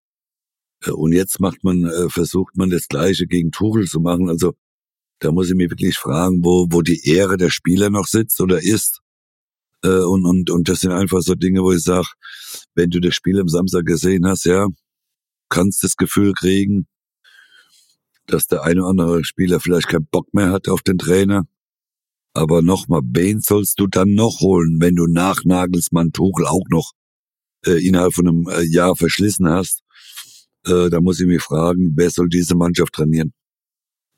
Äh, 0.86 0.92
und 0.92 1.14
jetzt 1.14 1.40
macht 1.40 1.64
man, 1.64 1.86
äh, 1.86 2.10
versucht 2.10 2.58
man 2.58 2.70
das 2.70 2.88
Gleiche 2.88 3.28
gegen 3.28 3.52
Tuchel 3.52 3.86
zu 3.86 4.00
machen. 4.00 4.30
Also 4.30 4.54
da 5.20 5.32
muss 5.32 5.50
ich 5.50 5.56
mich 5.56 5.70
wirklich 5.70 5.98
fragen, 5.98 6.44
wo, 6.44 6.68
wo 6.70 6.82
die 6.82 7.08
Ehre 7.08 7.38
der 7.38 7.50
Spieler 7.50 7.90
noch 7.90 8.08
sitzt 8.08 8.42
oder 8.42 8.62
ist. 8.62 9.02
Äh, 9.84 10.04
und, 10.04 10.26
und, 10.26 10.50
und 10.50 10.70
das 10.70 10.82
sind 10.82 10.92
einfach 10.92 11.22
so 11.22 11.36
Dinge, 11.36 11.62
wo 11.62 11.72
ich 11.72 11.84
sage, 11.84 12.08
wenn 12.76 12.90
du 12.90 13.00
das 13.00 13.16
Spiel 13.16 13.40
am 13.40 13.48
Samstag 13.48 13.86
gesehen 13.86 14.28
hast, 14.28 14.46
ja, 14.46 14.68
kannst 15.50 15.84
das 15.84 15.96
Gefühl 15.96 16.34
kriegen, 16.34 16.88
dass 18.28 18.48
der 18.48 18.64
eine 18.64 18.82
oder 18.82 18.90
andere 18.90 19.24
Spieler 19.24 19.60
vielleicht 19.60 19.88
keinen 19.88 20.08
Bock 20.08 20.34
mehr 20.34 20.52
hat 20.52 20.68
auf 20.70 20.82
den 20.82 20.98
Trainer. 20.98 21.46
Aber 22.34 22.62
nochmal, 22.62 23.02
wen 23.06 23.42
sollst 23.42 23.80
du 23.80 23.88
dann 23.88 24.14
noch 24.14 24.40
holen, 24.40 24.78
wenn 24.80 24.96
du 24.96 25.06
nach 25.08 25.44
Nagelsmann 25.46 26.14
Tuchel 26.14 26.48
auch 26.48 26.66
noch 26.70 26.92
äh, 27.66 27.86
innerhalb 27.86 28.14
von 28.14 28.28
einem 28.28 28.48
äh, 28.50 28.64
Jahr 28.64 28.96
verschlissen 28.96 29.48
hast? 29.48 29.84
Äh, 30.66 30.90
da 30.90 31.00
muss 31.00 31.20
ich 31.20 31.28
mich 31.28 31.44
fragen, 31.44 31.94
wer 31.96 32.10
soll 32.10 32.30
diese 32.30 32.56
Mannschaft 32.56 32.94
trainieren? 32.94 33.34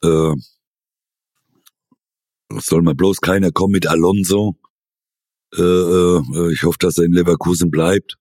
Äh, 0.04 0.34
soll 2.60 2.82
mal 2.82 2.96
bloß 2.96 3.20
keiner 3.22 3.52
kommen 3.52 3.74
mit 3.74 3.88
Alonso. 3.88 4.56
Äh, 5.54 5.62
äh, 5.62 6.54
ich 6.54 6.64
hoffe, 6.64 6.78
dass 6.80 6.98
er 6.98 7.06
in 7.06 7.14
Leverkusen 7.14 7.72
bleibt. 7.72 8.16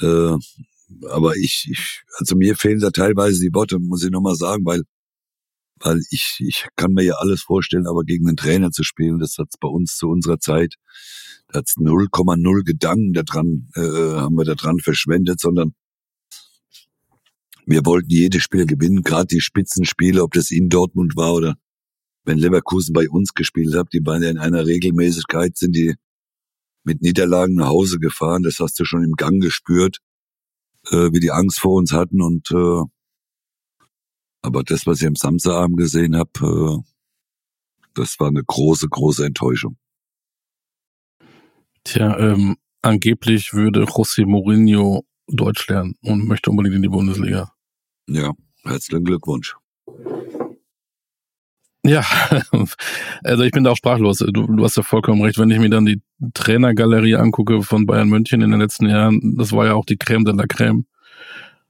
Äh, 0.00 0.36
aber 1.08 1.36
ich, 1.36 1.68
ich, 1.70 2.02
also 2.18 2.36
mir 2.36 2.56
fehlen 2.56 2.80
da 2.80 2.90
teilweise 2.90 3.40
die 3.40 3.54
Worte, 3.54 3.78
muss 3.78 4.04
ich 4.04 4.10
nochmal 4.10 4.36
sagen, 4.36 4.64
weil, 4.64 4.82
weil 5.84 6.00
ich, 6.10 6.38
ich 6.40 6.66
kann 6.76 6.92
mir 6.92 7.04
ja 7.04 7.14
alles 7.18 7.42
vorstellen, 7.42 7.86
aber 7.86 8.02
gegen 8.04 8.26
einen 8.26 8.36
Trainer 8.36 8.70
zu 8.70 8.82
spielen, 8.82 9.18
das 9.18 9.36
hat's 9.38 9.56
bei 9.58 9.68
uns 9.68 9.96
zu 9.96 10.08
unserer 10.08 10.38
Zeit, 10.38 10.74
da 11.48 11.58
hat's 11.58 11.76
0,0 11.76 12.64
Gedanken 12.64 13.12
daran, 13.12 13.68
äh, 13.74 13.80
haben 13.80 14.36
wir 14.36 14.44
daran 14.44 14.78
verschwendet, 14.78 15.40
sondern 15.40 15.74
wir 17.66 17.84
wollten 17.84 18.10
jedes 18.10 18.42
Spiel 18.42 18.66
gewinnen, 18.66 19.02
gerade 19.02 19.26
die 19.26 19.40
Spitzenspiele, 19.40 20.22
ob 20.22 20.32
das 20.32 20.50
in 20.50 20.68
Dortmund 20.68 21.16
war 21.16 21.34
oder 21.34 21.54
wenn 22.24 22.38
Leverkusen 22.38 22.94
bei 22.94 23.08
uns 23.08 23.34
gespielt 23.34 23.74
hat, 23.74 23.88
die 23.92 24.04
waren 24.04 24.22
ja 24.22 24.30
in 24.30 24.38
einer 24.38 24.66
Regelmäßigkeit, 24.66 25.56
sind 25.56 25.76
die 25.76 25.94
mit 26.82 27.02
Niederlagen 27.02 27.54
nach 27.54 27.68
Hause 27.68 27.98
gefahren. 27.98 28.42
Das 28.42 28.58
hast 28.60 28.78
du 28.78 28.84
schon 28.84 29.04
im 29.04 29.12
Gang 29.12 29.42
gespürt, 29.42 29.98
äh, 30.90 31.10
wie 31.12 31.20
die 31.20 31.32
Angst 31.32 31.60
vor 31.60 31.74
uns 31.74 31.92
hatten. 31.92 32.22
Und 32.22 32.50
äh, 32.50 32.82
aber 34.44 34.62
das, 34.62 34.86
was 34.86 35.00
ich 35.00 35.08
am 35.08 35.16
Samstagabend 35.16 35.78
gesehen 35.78 36.16
habe, 36.16 36.30
äh, 36.42 36.90
das 37.94 38.20
war 38.20 38.28
eine 38.28 38.42
große, 38.44 38.88
große 38.88 39.24
Enttäuschung. 39.24 39.78
Tja, 41.84 42.18
ähm, 42.18 42.56
angeblich 42.82 43.54
würde 43.54 43.84
José 43.84 44.26
Mourinho 44.26 45.04
Deutsch 45.28 45.66
lernen 45.68 45.96
und 46.02 46.26
möchte 46.26 46.50
unbedingt 46.50 46.76
in 46.76 46.82
die 46.82 46.88
Bundesliga. 46.88 47.52
Ja, 48.06 48.32
herzlichen 48.64 49.04
Glückwunsch. 49.04 49.56
Ja, 51.86 52.04
also 53.22 53.44
ich 53.44 53.52
bin 53.52 53.64
da 53.64 53.70
auch 53.70 53.76
sprachlos. 53.76 54.18
Du, 54.18 54.30
du 54.30 54.64
hast 54.64 54.76
ja 54.76 54.82
vollkommen 54.82 55.22
recht. 55.22 55.38
Wenn 55.38 55.50
ich 55.50 55.58
mir 55.58 55.70
dann 55.70 55.86
die 55.86 56.02
Trainergalerie 56.34 57.16
angucke 57.16 57.62
von 57.62 57.86
Bayern 57.86 58.08
München 58.08 58.42
in 58.42 58.50
den 58.50 58.60
letzten 58.60 58.88
Jahren, 58.88 59.36
das 59.38 59.52
war 59.52 59.66
ja 59.66 59.74
auch 59.74 59.86
die 59.86 59.96
Creme 59.96 60.24
de 60.24 60.34
la 60.34 60.46
Creme. 60.46 60.86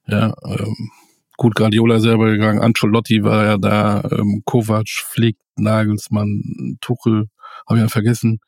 Ja, 0.07 0.35
ähm, 0.45 0.91
gut, 1.37 1.55
Guardiola 1.55 2.01
selber 2.01 2.31
gegangen, 2.31 2.61
Ancelotti 2.61 3.23
war 3.23 3.45
ja 3.45 3.59
da, 3.59 4.09
ähm, 4.11 4.43
Kovac, 4.45 4.89
Flick, 4.89 5.37
Nagelsmann, 5.57 6.79
Tuchel, 6.81 7.29
habe 7.67 7.79
ich 7.79 7.83
ja 7.83 7.89
vergessen. 7.89 8.41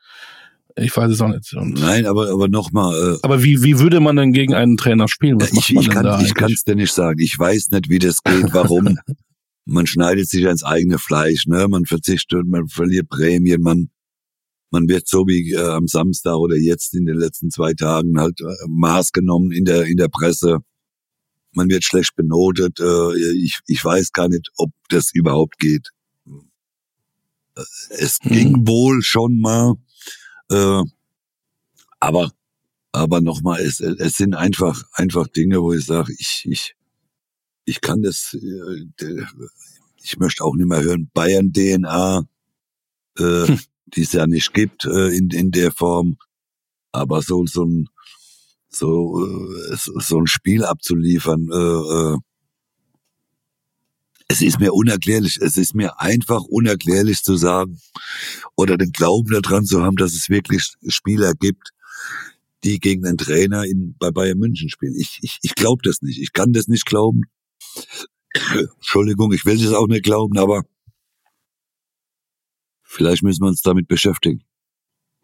Ich 0.78 0.94
weiß 0.94 1.10
es 1.10 1.20
auch 1.22 1.28
nicht. 1.28 1.54
Und 1.54 1.80
Nein, 1.80 2.04
aber 2.04 2.30
aber 2.30 2.48
nochmal. 2.48 3.14
Äh, 3.14 3.18
aber 3.22 3.42
wie 3.42 3.62
wie 3.62 3.78
würde 3.78 4.00
man 4.00 4.16
denn 4.16 4.32
gegen 4.32 4.52
einen 4.52 4.76
Trainer 4.76 5.08
spielen? 5.08 5.40
Was 5.40 5.52
ich, 5.52 5.74
ich 5.74 5.88
kann 5.88 6.20
ich 6.22 6.34
kann 6.34 6.52
es 6.52 6.64
dir 6.64 6.76
nicht 6.76 6.92
sagen. 6.92 7.18
Ich 7.18 7.38
weiß 7.38 7.70
nicht, 7.70 7.88
wie 7.88 7.98
das 7.98 8.22
geht. 8.22 8.52
Warum? 8.52 8.98
man 9.64 9.86
schneidet 9.86 10.28
sich 10.28 10.46
ans 10.46 10.64
eigene 10.64 10.98
Fleisch, 10.98 11.46
ne? 11.46 11.66
Man 11.68 11.86
verzichtet, 11.86 12.46
man 12.46 12.68
verliert 12.68 13.08
Prämien, 13.08 13.62
man 13.62 13.88
man 14.70 14.88
wird 14.88 15.08
so 15.08 15.26
wie 15.26 15.52
äh, 15.52 15.60
am 15.60 15.86
Samstag 15.86 16.36
oder 16.36 16.56
jetzt 16.56 16.94
in 16.94 17.06
den 17.06 17.16
letzten 17.16 17.50
zwei 17.50 17.72
Tagen 17.72 18.20
halt 18.20 18.40
äh, 18.40 18.44
Maß 18.68 19.12
genommen 19.12 19.52
in 19.52 19.64
der 19.64 19.84
in 19.84 19.96
der 19.96 20.08
Presse. 20.08 20.58
Man 21.52 21.68
wird 21.68 21.84
schlecht 21.84 22.16
benotet. 22.16 22.80
Äh, 22.80 23.16
ich 23.36 23.60
ich 23.66 23.84
weiß 23.84 24.12
gar 24.12 24.28
nicht, 24.28 24.50
ob 24.56 24.70
das 24.88 25.10
überhaupt 25.14 25.58
geht. 25.58 25.90
Es 27.90 28.18
hm. 28.20 28.32
ging 28.32 28.66
wohl 28.66 29.02
schon 29.02 29.40
mal, 29.40 29.74
äh, 30.50 30.82
aber 32.00 32.32
aber 32.92 33.20
nochmal, 33.20 33.60
es, 33.60 33.80
es 33.80 34.16
sind 34.16 34.34
einfach 34.34 34.82
einfach 34.92 35.28
Dinge, 35.28 35.62
wo 35.62 35.72
ich 35.72 35.84
sage, 35.84 36.14
ich 36.18 36.46
ich 36.48 36.76
ich 37.64 37.80
kann 37.80 38.02
das, 38.02 38.34
äh, 38.34 39.24
ich 40.02 40.18
möchte 40.18 40.44
auch 40.44 40.54
nicht 40.54 40.68
mehr 40.68 40.82
hören, 40.82 41.10
Bayern-DNA, 41.12 42.26
äh, 43.18 43.22
hm. 43.22 43.60
die 43.86 44.02
es 44.02 44.12
ja 44.12 44.26
nicht 44.26 44.54
gibt 44.54 44.84
in, 44.84 45.30
in 45.30 45.50
der 45.50 45.72
Form. 45.72 46.16
Aber 46.92 47.22
so, 47.22 47.44
so 47.46 47.64
ein, 47.64 47.88
so, 48.76 49.24
äh, 49.24 49.76
so 49.76 50.18
ein 50.18 50.26
Spiel 50.26 50.64
abzuliefern, 50.64 51.48
äh, 51.52 51.56
äh, 51.56 52.16
es 54.28 54.42
ist 54.42 54.58
mir 54.58 54.72
unerklärlich. 54.74 55.38
Es 55.40 55.56
ist 55.56 55.74
mir 55.74 56.00
einfach 56.00 56.42
unerklärlich 56.42 57.22
zu 57.22 57.36
sagen 57.36 57.80
oder 58.56 58.76
den 58.76 58.90
Glauben 58.90 59.30
daran 59.30 59.64
zu 59.64 59.82
haben, 59.82 59.96
dass 59.96 60.14
es 60.14 60.28
wirklich 60.28 60.74
Spieler 60.88 61.32
gibt, 61.34 61.72
die 62.64 62.80
gegen 62.80 63.06
einen 63.06 63.18
Trainer 63.18 63.64
in, 63.64 63.94
bei 63.98 64.10
Bayern 64.10 64.38
München 64.38 64.68
spielen. 64.68 64.96
Ich, 64.96 65.20
ich, 65.22 65.38
ich 65.42 65.54
glaube 65.54 65.82
das 65.84 66.02
nicht. 66.02 66.20
Ich 66.20 66.32
kann 66.32 66.52
das 66.52 66.66
nicht 66.66 66.86
glauben. 66.86 67.22
Entschuldigung, 68.76 69.32
ich 69.32 69.44
will 69.44 69.58
das 69.58 69.72
auch 69.72 69.86
nicht 69.86 70.04
glauben, 70.04 70.36
aber 70.38 70.64
vielleicht 72.82 73.22
müssen 73.22 73.42
wir 73.42 73.48
uns 73.48 73.62
damit 73.62 73.86
beschäftigen. 73.86 74.42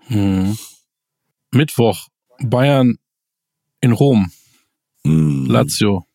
Hm. 0.07 0.57
Mittwoch, 1.51 2.07
Bayern 2.39 2.99
in 3.83 3.93
Rom. 3.93 4.31
Hm. 5.07 5.47
Lazio. 5.47 6.07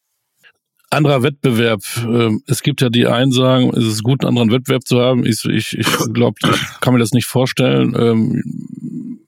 Anderer 0.89 1.21
Wettbewerb. 1.21 1.81
Ähm, 1.97 2.41
es 2.47 2.63
gibt 2.63 2.81
ja 2.81 2.89
die 2.89 3.07
einen 3.07 3.31
sagen, 3.31 3.71
es 3.75 3.83
ist 3.83 4.03
gut, 4.03 4.23
einen 4.23 4.29
anderen 4.29 4.51
Wettbewerb 4.51 4.87
zu 4.87 5.01
haben. 5.01 5.25
Ich, 5.25 5.43
ich, 5.45 5.77
ich 5.77 5.87
glaube, 6.13 6.37
ich 6.41 6.79
kann 6.79 6.93
mir 6.93 6.99
das 6.99 7.11
nicht 7.11 7.27
vorstellen. 7.27 7.93
Ähm, 7.99 9.19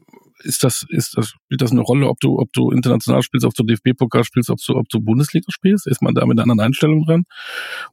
ist 0.42 0.64
das, 0.64 0.86
ist 0.88 1.18
das, 1.18 1.30
spielt 1.30 1.62
das 1.62 1.72
eine 1.72 1.82
Rolle, 1.82 2.08
ob 2.08 2.22
du, 2.22 2.40
ob 2.40 2.52
du 2.54 2.72
international 2.72 3.22
spielst, 3.24 3.46
ob 3.46 3.54
du 3.54 3.64
DFB-Pokal 3.64 4.24
spielst, 4.24 4.50
ob 4.50 4.60
du, 4.66 4.78
ob 4.78 4.88
du 4.88 5.02
Bundesliga 5.02 5.48
spielst? 5.50 5.86
Ist 5.86 6.02
man 6.02 6.16
da 6.16 6.26
mit 6.26 6.38
einer 6.38 6.44
anderen 6.44 6.68
Einstellung 6.68 7.06
dran? 7.06 7.26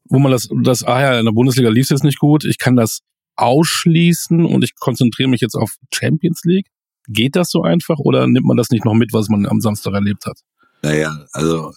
Wo 0.05 0.21
man 0.21 0.31
das, 0.31 0.49
das, 0.63 0.85
ah 0.85 1.01
ja, 1.01 1.19
in 1.19 1.25
der 1.25 1.33
Bundesliga 1.33 1.69
lief 1.69 1.85
es 1.85 1.91
jetzt 1.91 2.05
nicht 2.05 2.21
gut, 2.21 2.45
ich 2.45 2.59
kann 2.59 2.77
das 2.77 3.01
ausschließen 3.35 4.45
und 4.45 4.63
ich 4.63 4.77
konzentriere 4.77 5.29
mich 5.29 5.41
jetzt 5.41 5.57
auf 5.57 5.75
Champions 5.93 6.43
League. 6.45 6.69
Geht 7.09 7.37
das 7.37 7.51
so 7.51 7.63
einfach 7.63 7.99
oder 7.99 8.27
nimmt 8.27 8.47
man 8.47 8.57
das 8.57 8.71
nicht 8.71 8.85
noch 8.85 8.95
mit, 8.95 9.13
was 9.13 9.29
man 9.29 9.47
am 9.47 9.61
Samstag 9.61 9.95
erlebt 9.95 10.27
hat? 10.27 10.41
Naja, 10.83 11.27
also 11.33 11.73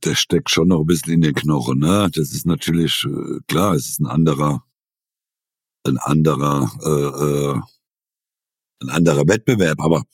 das 0.00 0.18
steckt 0.18 0.50
schon 0.50 0.68
noch 0.68 0.80
ein 0.80 0.86
bisschen 0.86 1.14
in 1.14 1.20
den 1.20 1.34
Knochen, 1.34 1.78
ne? 1.78 2.08
Das 2.12 2.32
ist 2.32 2.46
natürlich 2.46 3.04
äh, 3.04 3.38
klar, 3.48 3.74
es 3.74 3.88
ist 3.88 4.00
ein 4.00 4.06
anderer, 4.06 4.62
ein 5.86 5.98
anderer 5.98 6.70
äh, 6.84 7.56
äh, 7.56 7.60
ein 8.82 8.88
anderer 8.88 9.28
Wettbewerb, 9.28 9.80
aber 9.80 10.04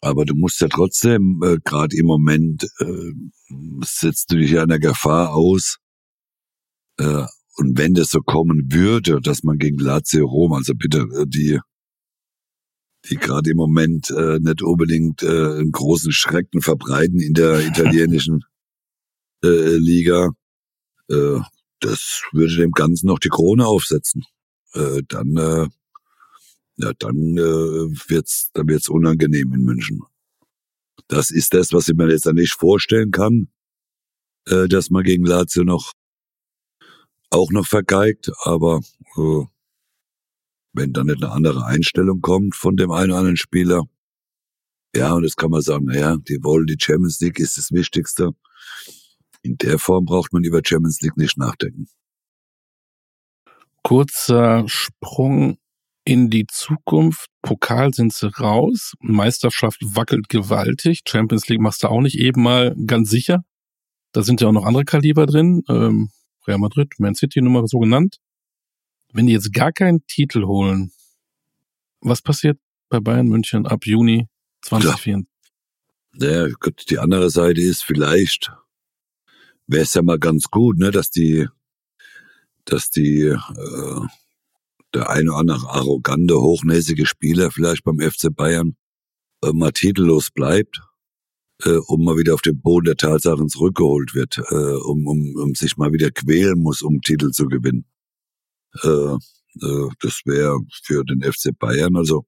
aber 0.00 0.24
du 0.24 0.34
musst 0.34 0.60
ja 0.60 0.68
trotzdem, 0.68 1.40
äh, 1.42 1.58
gerade 1.64 1.96
im 1.96 2.06
Moment, 2.06 2.64
äh, 2.78 3.12
setzt 3.84 4.30
du 4.30 4.36
dich 4.36 4.52
ja 4.52 4.62
einer 4.62 4.78
Gefahr 4.78 5.34
aus. 5.34 5.78
Äh, 6.98 7.24
und 7.56 7.76
wenn 7.76 7.94
das 7.94 8.10
so 8.10 8.20
kommen 8.20 8.72
würde, 8.72 9.20
dass 9.20 9.42
man 9.42 9.58
gegen 9.58 9.78
Lazio 9.78 10.26
Rom, 10.26 10.52
also 10.52 10.74
bitte 10.74 10.98
äh, 10.98 11.26
die, 11.26 11.58
die 13.06 13.16
gerade 13.16 13.50
im 13.50 13.56
Moment 13.56 14.10
äh, 14.10 14.38
nicht 14.40 14.62
unbedingt 14.62 15.22
äh, 15.22 15.26
einen 15.26 15.72
großen 15.72 16.12
Schrecken 16.12 16.60
verbreiten 16.60 17.20
in 17.20 17.34
der 17.34 17.66
italienischen 17.66 18.44
äh, 19.44 19.76
Liga, 19.76 20.30
äh, 21.10 21.40
das 21.80 22.22
würde 22.32 22.56
dem 22.56 22.72
Ganzen 22.72 23.06
noch 23.06 23.18
die 23.18 23.28
Krone 23.28 23.66
aufsetzen. 23.66 24.24
Äh, 24.74 25.02
dann 25.08 25.36
äh, 25.36 25.68
ja, 26.78 26.92
dann 26.98 27.36
äh, 27.36 28.08
wird's, 28.08 28.50
dann 28.54 28.68
wird's 28.68 28.88
unangenehm 28.88 29.52
in 29.52 29.64
München. 29.64 30.02
das 31.08 31.30
ist 31.30 31.54
das, 31.54 31.72
was 31.72 31.88
ich 31.88 31.96
mir 31.96 32.08
jetzt 32.10 32.26
nicht 32.26 32.52
vorstellen 32.52 33.10
kann, 33.10 33.48
äh, 34.46 34.68
dass 34.68 34.90
man 34.90 35.02
gegen 35.02 35.24
Lazio 35.24 35.64
noch 35.64 35.92
auch 37.30 37.50
noch 37.50 37.66
vergeigt, 37.66 38.30
aber 38.44 38.80
äh, 39.16 39.44
wenn 40.72 40.92
dann 40.92 41.06
nicht 41.06 41.22
eine 41.22 41.32
andere 41.32 41.64
Einstellung 41.64 42.20
kommt 42.20 42.54
von 42.54 42.76
dem 42.76 42.90
einen 42.90 43.10
oder 43.10 43.18
anderen 43.18 43.36
Spieler, 43.36 43.84
ja, 44.94 45.12
und 45.12 45.24
jetzt 45.24 45.36
kann 45.36 45.50
man 45.50 45.60
sagen, 45.60 45.84
naja, 45.84 46.16
die 46.16 46.38
wollen 46.42 46.66
die 46.66 46.76
Champions 46.78 47.20
League 47.20 47.38
ist 47.38 47.58
das 47.58 47.70
Wichtigste. 47.72 48.30
In 49.42 49.56
der 49.58 49.78
Form 49.78 50.06
braucht 50.06 50.32
man 50.32 50.44
über 50.44 50.60
Champions 50.64 51.00
League 51.02 51.16
nicht 51.16 51.36
nachdenken. 51.36 51.86
Kurzer 53.82 54.64
Sprung 54.66 55.58
in 56.04 56.30
die 56.30 56.46
Zukunft. 56.46 57.28
Pokal 57.42 57.92
sind 57.92 58.12
sie 58.12 58.30
raus. 58.40 58.94
Meisterschaft 59.00 59.78
wackelt 59.82 60.28
gewaltig. 60.28 61.02
Champions 61.06 61.48
League 61.48 61.60
machst 61.60 61.82
du 61.82 61.88
auch 61.88 62.00
nicht 62.00 62.18
eben 62.18 62.42
mal 62.42 62.74
ganz 62.86 63.10
sicher. 63.10 63.44
Da 64.12 64.22
sind 64.22 64.40
ja 64.40 64.48
auch 64.48 64.52
noch 64.52 64.64
andere 64.64 64.84
Kaliber 64.84 65.26
drin. 65.26 65.62
Ähm, 65.68 66.10
Real 66.46 66.58
Madrid, 66.58 66.94
Man 66.98 67.14
City 67.14 67.42
Nummer 67.42 67.66
so 67.66 67.78
genannt. 67.78 68.16
Wenn 69.12 69.26
die 69.26 69.32
jetzt 69.32 69.52
gar 69.52 69.72
keinen 69.72 70.06
Titel 70.06 70.44
holen, 70.44 70.92
was 72.00 72.22
passiert 72.22 72.58
bei 72.88 73.00
Bayern 73.00 73.28
München 73.28 73.66
ab 73.66 73.86
Juni 73.86 74.28
2024? 74.62 75.28
Ja, 76.14 76.46
ja 76.46 76.54
gut, 76.60 76.90
die 76.90 76.98
andere 76.98 77.30
Seite 77.30 77.60
ist 77.60 77.82
vielleicht, 77.84 78.50
wäre 79.66 79.82
es 79.82 79.94
ja 79.94 80.02
mal 80.02 80.18
ganz 80.18 80.44
gut, 80.50 80.78
ne, 80.78 80.90
dass 80.90 81.10
die, 81.10 81.48
dass 82.64 82.90
die, 82.90 83.22
äh, 83.22 84.00
der 84.94 85.10
eine 85.10 85.30
oder 85.30 85.38
andere 85.38 85.68
arrogante, 85.70 86.40
hochnäsige 86.40 87.06
Spieler 87.06 87.50
vielleicht 87.50 87.84
beim 87.84 88.00
FC 88.00 88.34
Bayern 88.34 88.76
äh, 89.42 89.52
mal 89.52 89.72
titellos 89.72 90.30
bleibt, 90.30 90.80
äh, 91.64 91.78
um 91.86 92.04
mal 92.04 92.16
wieder 92.16 92.34
auf 92.34 92.42
den 92.42 92.60
Boden 92.60 92.86
der 92.86 92.96
Tatsachen 92.96 93.48
zurückgeholt 93.48 94.14
wird, 94.14 94.38
äh, 94.38 94.54
um, 94.54 95.06
um, 95.06 95.34
um 95.36 95.54
sich 95.54 95.76
mal 95.76 95.92
wieder 95.92 96.10
quälen 96.10 96.58
muss, 96.58 96.82
um 96.82 97.00
Titel 97.00 97.30
zu 97.30 97.46
gewinnen. 97.46 97.84
Äh, 98.82 99.16
äh, 99.62 99.88
das 100.00 100.20
wäre 100.24 100.58
für 100.84 101.04
den 101.04 101.22
FC 101.22 101.56
Bayern, 101.58 101.96
also 101.96 102.26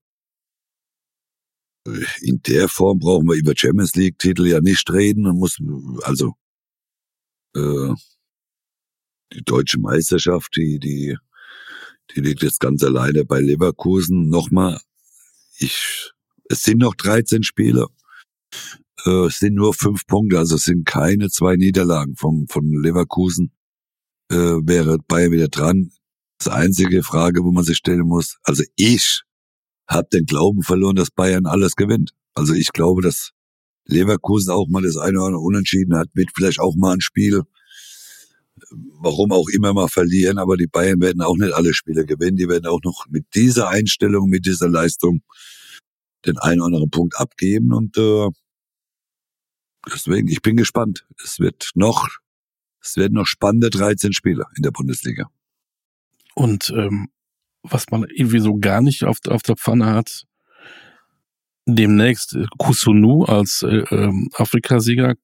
äh, 1.86 2.04
in 2.22 2.40
der 2.42 2.68
Form 2.68 2.98
brauchen 2.98 3.28
wir 3.28 3.36
über 3.36 3.54
Champions 3.56 3.94
League 3.94 4.18
Titel 4.18 4.46
ja 4.46 4.60
nicht 4.60 4.90
reden 4.90 5.26
und 5.26 5.38
muss 5.38 5.58
also 6.02 6.34
äh, 7.54 7.94
die 9.32 9.42
deutsche 9.44 9.78
Meisterschaft, 9.78 10.56
die 10.56 10.78
die 10.78 11.16
die 12.14 12.20
liegt 12.20 12.42
jetzt 12.42 12.58
ganz 12.60 12.82
alleine 12.82 13.24
bei 13.24 13.40
Leverkusen. 13.40 14.28
Nochmal, 14.28 14.80
ich 15.58 16.10
es 16.48 16.62
sind 16.64 16.78
noch 16.78 16.96
13 16.96 17.44
Spiele. 17.44 17.86
Es 19.06 19.38
sind 19.38 19.54
nur 19.54 19.72
fünf 19.72 20.06
Punkte, 20.06 20.38
also 20.38 20.56
es 20.56 20.64
sind 20.64 20.84
keine 20.84 21.30
zwei 21.30 21.56
Niederlagen 21.56 22.16
vom 22.16 22.48
von 22.48 22.64
Leverkusen. 22.82 23.52
Äh, 24.30 24.36
wäre 24.36 24.98
Bayern 24.98 25.32
wieder 25.32 25.48
dran. 25.48 25.92
Das 26.42 26.48
einzige 26.48 27.02
Frage, 27.02 27.44
wo 27.44 27.52
man 27.52 27.64
sich 27.64 27.76
stellen 27.76 28.06
muss, 28.06 28.38
also 28.44 28.64
ich 28.76 29.24
habe 29.86 30.08
den 30.10 30.24
Glauben 30.24 30.62
verloren, 30.62 30.96
dass 30.96 31.10
Bayern 31.10 31.44
alles 31.44 31.76
gewinnt. 31.76 32.12
Also 32.32 32.54
ich 32.54 32.72
glaube, 32.72 33.02
dass 33.02 33.32
Leverkusen 33.84 34.50
auch 34.50 34.66
mal 34.66 34.82
das 34.82 34.96
eine 34.96 35.18
oder 35.18 35.26
andere 35.26 35.42
Unentschieden 35.42 35.94
hat, 35.94 36.08
wird 36.14 36.30
vielleicht 36.34 36.58
auch 36.58 36.76
mal 36.76 36.94
ein 36.94 37.02
Spiel, 37.02 37.42
warum 39.02 39.32
auch 39.32 39.48
immer 39.50 39.74
mal 39.74 39.88
verlieren, 39.88 40.38
aber 40.38 40.56
die 40.56 40.66
Bayern 40.66 41.00
werden 41.02 41.20
auch 41.20 41.36
nicht 41.36 41.52
alle 41.52 41.74
Spiele 41.74 42.06
gewinnen. 42.06 42.38
Die 42.38 42.48
werden 42.48 42.66
auch 42.66 42.80
noch 42.84 43.04
mit 43.10 43.26
dieser 43.34 43.68
Einstellung, 43.68 44.30
mit 44.30 44.46
dieser 44.46 44.68
Leistung 44.68 45.22
den 46.24 46.38
einen 46.38 46.60
oder 46.60 46.66
anderen 46.68 46.90
Punkt 46.90 47.18
abgeben 47.18 47.74
und 47.74 47.98
äh, 47.98 48.28
deswegen, 49.92 50.28
ich 50.28 50.40
bin 50.40 50.56
gespannt. 50.56 51.06
Es 51.22 51.38
wird 51.38 51.70
noch, 51.74 52.08
es 52.82 52.96
werden 52.96 53.14
noch 53.14 53.26
spannende 53.26 53.68
13 53.68 54.14
Spieler 54.14 54.46
in 54.56 54.62
der 54.62 54.70
Bundesliga. 54.70 55.30
Und 56.34 56.72
ähm, 56.76 57.08
was 57.62 57.90
man 57.90 58.04
irgendwie 58.04 58.40
so 58.40 58.56
gar 58.56 58.80
nicht 58.80 59.04
auf, 59.04 59.18
auf 59.28 59.42
der 59.42 59.56
Pfanne 59.56 59.86
hat, 59.86 60.24
demnächst 61.66 62.34
äh, 62.34 62.46
Kusunu 62.58 63.24
als 63.24 63.62
äh, 63.62 63.84
ähm, 63.90 64.30
Afrika-Sieger, 64.34 65.14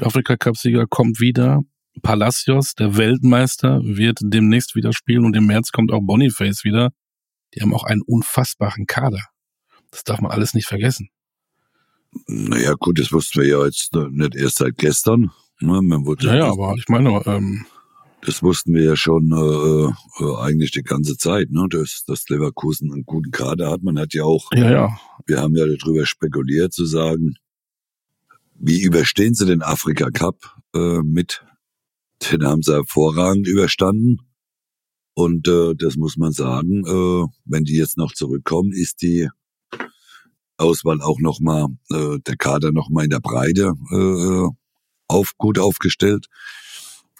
Afrika-Cup-Sieger 0.00 0.86
kommt 0.86 1.20
wieder. 1.20 1.60
Palacios, 2.02 2.74
der 2.74 2.96
Weltmeister, 2.96 3.80
wird 3.82 4.18
demnächst 4.22 4.76
wieder 4.76 4.92
spielen 4.92 5.24
und 5.24 5.34
im 5.34 5.46
März 5.46 5.72
kommt 5.72 5.92
auch 5.92 6.00
Boniface 6.00 6.62
wieder. 6.64 6.90
Die 7.52 7.62
haben 7.62 7.74
auch 7.74 7.84
einen 7.84 8.02
unfassbaren 8.02 8.86
Kader. 8.86 9.20
Das 9.90 10.04
darf 10.04 10.20
man 10.20 10.30
alles 10.30 10.54
nicht 10.54 10.66
vergessen. 10.66 11.10
Naja, 12.26 12.74
gut, 12.78 12.98
das 12.98 13.12
wussten 13.12 13.40
wir 13.40 13.48
ja 13.48 13.64
jetzt 13.64 13.92
nicht 13.92 14.34
erst 14.36 14.58
seit 14.58 14.78
gestern. 14.78 15.32
Ne? 15.60 15.82
Man 15.82 16.06
wurde 16.06 16.26
ja, 16.26 16.36
ja, 16.36 16.50
aber 16.50 16.74
ich 16.76 16.88
meine, 16.88 17.22
ähm, 17.26 17.66
das 18.22 18.42
wussten 18.42 18.74
wir 18.74 18.82
ja 18.82 18.96
schon 18.96 19.32
äh, 19.32 20.24
äh, 20.24 20.36
eigentlich 20.40 20.70
die 20.72 20.82
ganze 20.82 21.16
Zeit, 21.16 21.50
ne? 21.50 21.66
dass, 21.70 22.04
dass 22.06 22.28
Leverkusen 22.28 22.92
einen 22.92 23.04
guten 23.04 23.30
Kader 23.30 23.70
hat. 23.70 23.82
Man 23.82 23.98
hat 23.98 24.12
ja 24.12 24.24
auch, 24.24 24.50
ja, 24.52 24.70
ja. 24.70 25.00
wir 25.26 25.40
haben 25.40 25.56
ja 25.56 25.64
darüber 25.66 26.06
spekuliert 26.06 26.72
zu 26.72 26.84
sagen, 26.84 27.36
wie 28.54 28.82
überstehen 28.82 29.34
sie 29.34 29.46
den 29.46 29.62
Afrika 29.62 30.10
Cup 30.10 30.36
äh, 30.74 31.00
mit? 31.02 31.44
Den 32.30 32.44
haben 32.44 32.62
sie 32.62 32.74
hervorragend 32.74 33.46
überstanden. 33.46 34.18
Und 35.14 35.48
äh, 35.48 35.74
das 35.74 35.96
muss 35.96 36.16
man 36.16 36.32
sagen, 36.32 36.84
äh, 36.86 37.26
wenn 37.46 37.64
die 37.64 37.76
jetzt 37.76 37.96
noch 37.96 38.12
zurückkommen, 38.12 38.72
ist 38.72 39.00
die 39.02 39.28
Auswahl 40.58 41.00
auch 41.00 41.18
nochmal, 41.20 41.68
äh, 41.90 42.18
der 42.26 42.36
Kader 42.36 42.70
nochmal 42.72 43.04
in 43.04 43.10
der 43.10 43.20
Breite 43.20 43.72
äh, 43.90 44.48
auf, 45.08 45.32
gut 45.38 45.58
aufgestellt. 45.58 46.26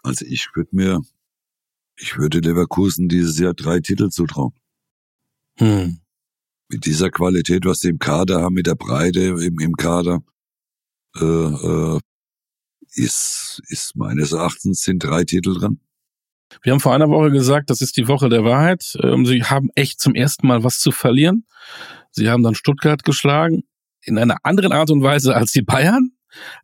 Also 0.02 0.24
ich 0.24 0.48
würde 0.54 0.70
mir, 0.72 1.00
ich 1.96 2.16
würde 2.16 2.40
Leverkusen 2.40 3.08
dieses 3.08 3.38
Jahr 3.38 3.54
drei 3.54 3.80
Titel 3.80 4.08
zutrauen. 4.08 4.52
Hm. 5.58 6.00
Mit 6.68 6.86
dieser 6.86 7.10
Qualität, 7.10 7.64
was 7.64 7.80
sie 7.80 7.88
im 7.88 7.98
Kader 7.98 8.42
haben, 8.42 8.54
mit 8.54 8.66
der 8.66 8.76
Breite 8.76 9.20
im, 9.20 9.58
im 9.58 9.74
Kader, 9.74 10.22
äh, 11.16 11.24
äh, 11.24 12.00
ist, 12.92 13.62
ist 13.68 13.96
meines 13.96 14.32
Erachtens 14.32 14.82
sind 14.82 15.02
drei 15.02 15.24
Titel 15.24 15.58
dran. 15.58 15.80
Wir 16.62 16.72
haben 16.72 16.80
vor 16.80 16.94
einer 16.94 17.08
Woche 17.08 17.30
gesagt, 17.30 17.70
das 17.70 17.80
ist 17.80 17.96
die 17.96 18.08
Woche 18.08 18.28
der 18.28 18.44
Wahrheit. 18.44 18.96
Ähm, 19.02 19.24
sie 19.24 19.44
haben 19.44 19.68
echt 19.74 20.00
zum 20.00 20.14
ersten 20.14 20.46
Mal 20.46 20.64
was 20.64 20.78
zu 20.78 20.90
verlieren. 20.90 21.46
Sie 22.10 22.28
haben 22.28 22.42
dann 22.42 22.54
Stuttgart 22.54 23.04
geschlagen 23.04 23.62
in 24.02 24.18
einer 24.18 24.38
anderen 24.42 24.72
Art 24.72 24.90
und 24.90 25.02
Weise 25.02 25.34
als 25.36 25.52
die 25.52 25.62
Bayern 25.62 26.12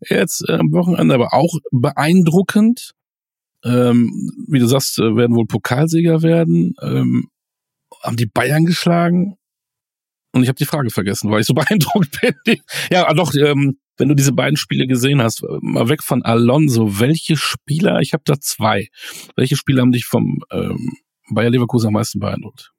jetzt 0.01 0.49
äh, 0.49 0.55
am 0.55 0.73
Wochenende, 0.73 1.15
aber 1.15 1.35
auch 1.35 1.59
beeindruckend 1.71 2.95
ähm, 3.67 4.31
wie 4.49 4.59
du 4.59 4.67
sagst, 4.67 4.99
äh, 4.99 5.17
werden 5.17 5.35
wohl 5.35 5.47
Pokalsieger 5.47 6.23
werden, 6.23 6.75
ähm, 6.81 7.29
haben 8.03 8.17
die 8.17 8.27
Bayern 8.27 8.65
geschlagen. 8.65 9.37
Und 10.33 10.43
ich 10.43 10.49
habe 10.49 10.59
die 10.59 10.67
Frage 10.67 10.91
vergessen, 10.91 11.31
weil 11.31 11.41
ich 11.41 11.47
so 11.47 11.55
beeindruckt 11.55 12.21
bin. 12.21 12.59
ja, 12.91 13.13
doch, 13.15 13.35
ähm, 13.35 13.79
wenn 13.97 14.09
du 14.09 14.15
diese 14.15 14.33
beiden 14.33 14.57
Spiele 14.57 14.87
gesehen 14.87 15.23
hast, 15.23 15.43
äh, 15.43 15.59
mal 15.61 15.89
weg 15.89 16.03
von 16.03 16.23
Alonso, 16.23 17.01
welche 17.01 17.37
Spieler, 17.37 18.01
ich 18.01 18.13
habe 18.13 18.23
da 18.27 18.39
zwei, 18.39 18.89
welche 19.35 19.57
Spieler 19.57 19.83
haben 19.83 19.93
dich 19.93 20.05
vom 20.05 20.43
ähm, 20.53 20.93
Bayer 21.31 21.51
Leverkusen 21.51 21.89
am 21.89 21.95
meisten 21.95 22.21
beeindruckt? 22.21 22.73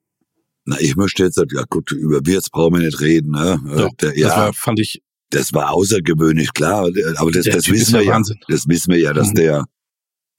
Na, 0.65 0.79
ich 0.79 0.95
möchte 0.95 1.23
jetzt, 1.23 1.38
ja 1.38 1.63
gut, 1.69 1.91
über 1.91 2.25
Wirtz 2.25 2.49
brauchen 2.49 2.75
wir 2.75 2.85
nicht 2.85 2.99
reden. 3.01 3.31
Ne? 3.31 3.59
Doch, 3.65 3.93
Der, 4.01 4.17
ja, 4.17 4.27
das 4.27 4.38
war, 4.38 4.53
fand 4.53 4.79
ich. 4.79 5.01
Das 5.29 5.53
war 5.53 5.71
außergewöhnlich, 5.71 6.53
klar, 6.53 6.89
aber 7.17 7.31
das, 7.31 7.45
das 7.45 7.67
wissen 7.69 7.95
wir 7.95 8.03
ja. 8.03 8.13
Wahnsinn. 8.13 8.38
Das 8.47 8.67
wissen 8.67 8.93
wir 8.93 8.99
ja, 8.99 9.11
dass 9.11 9.29
mhm. 9.29 9.35
der 9.35 9.65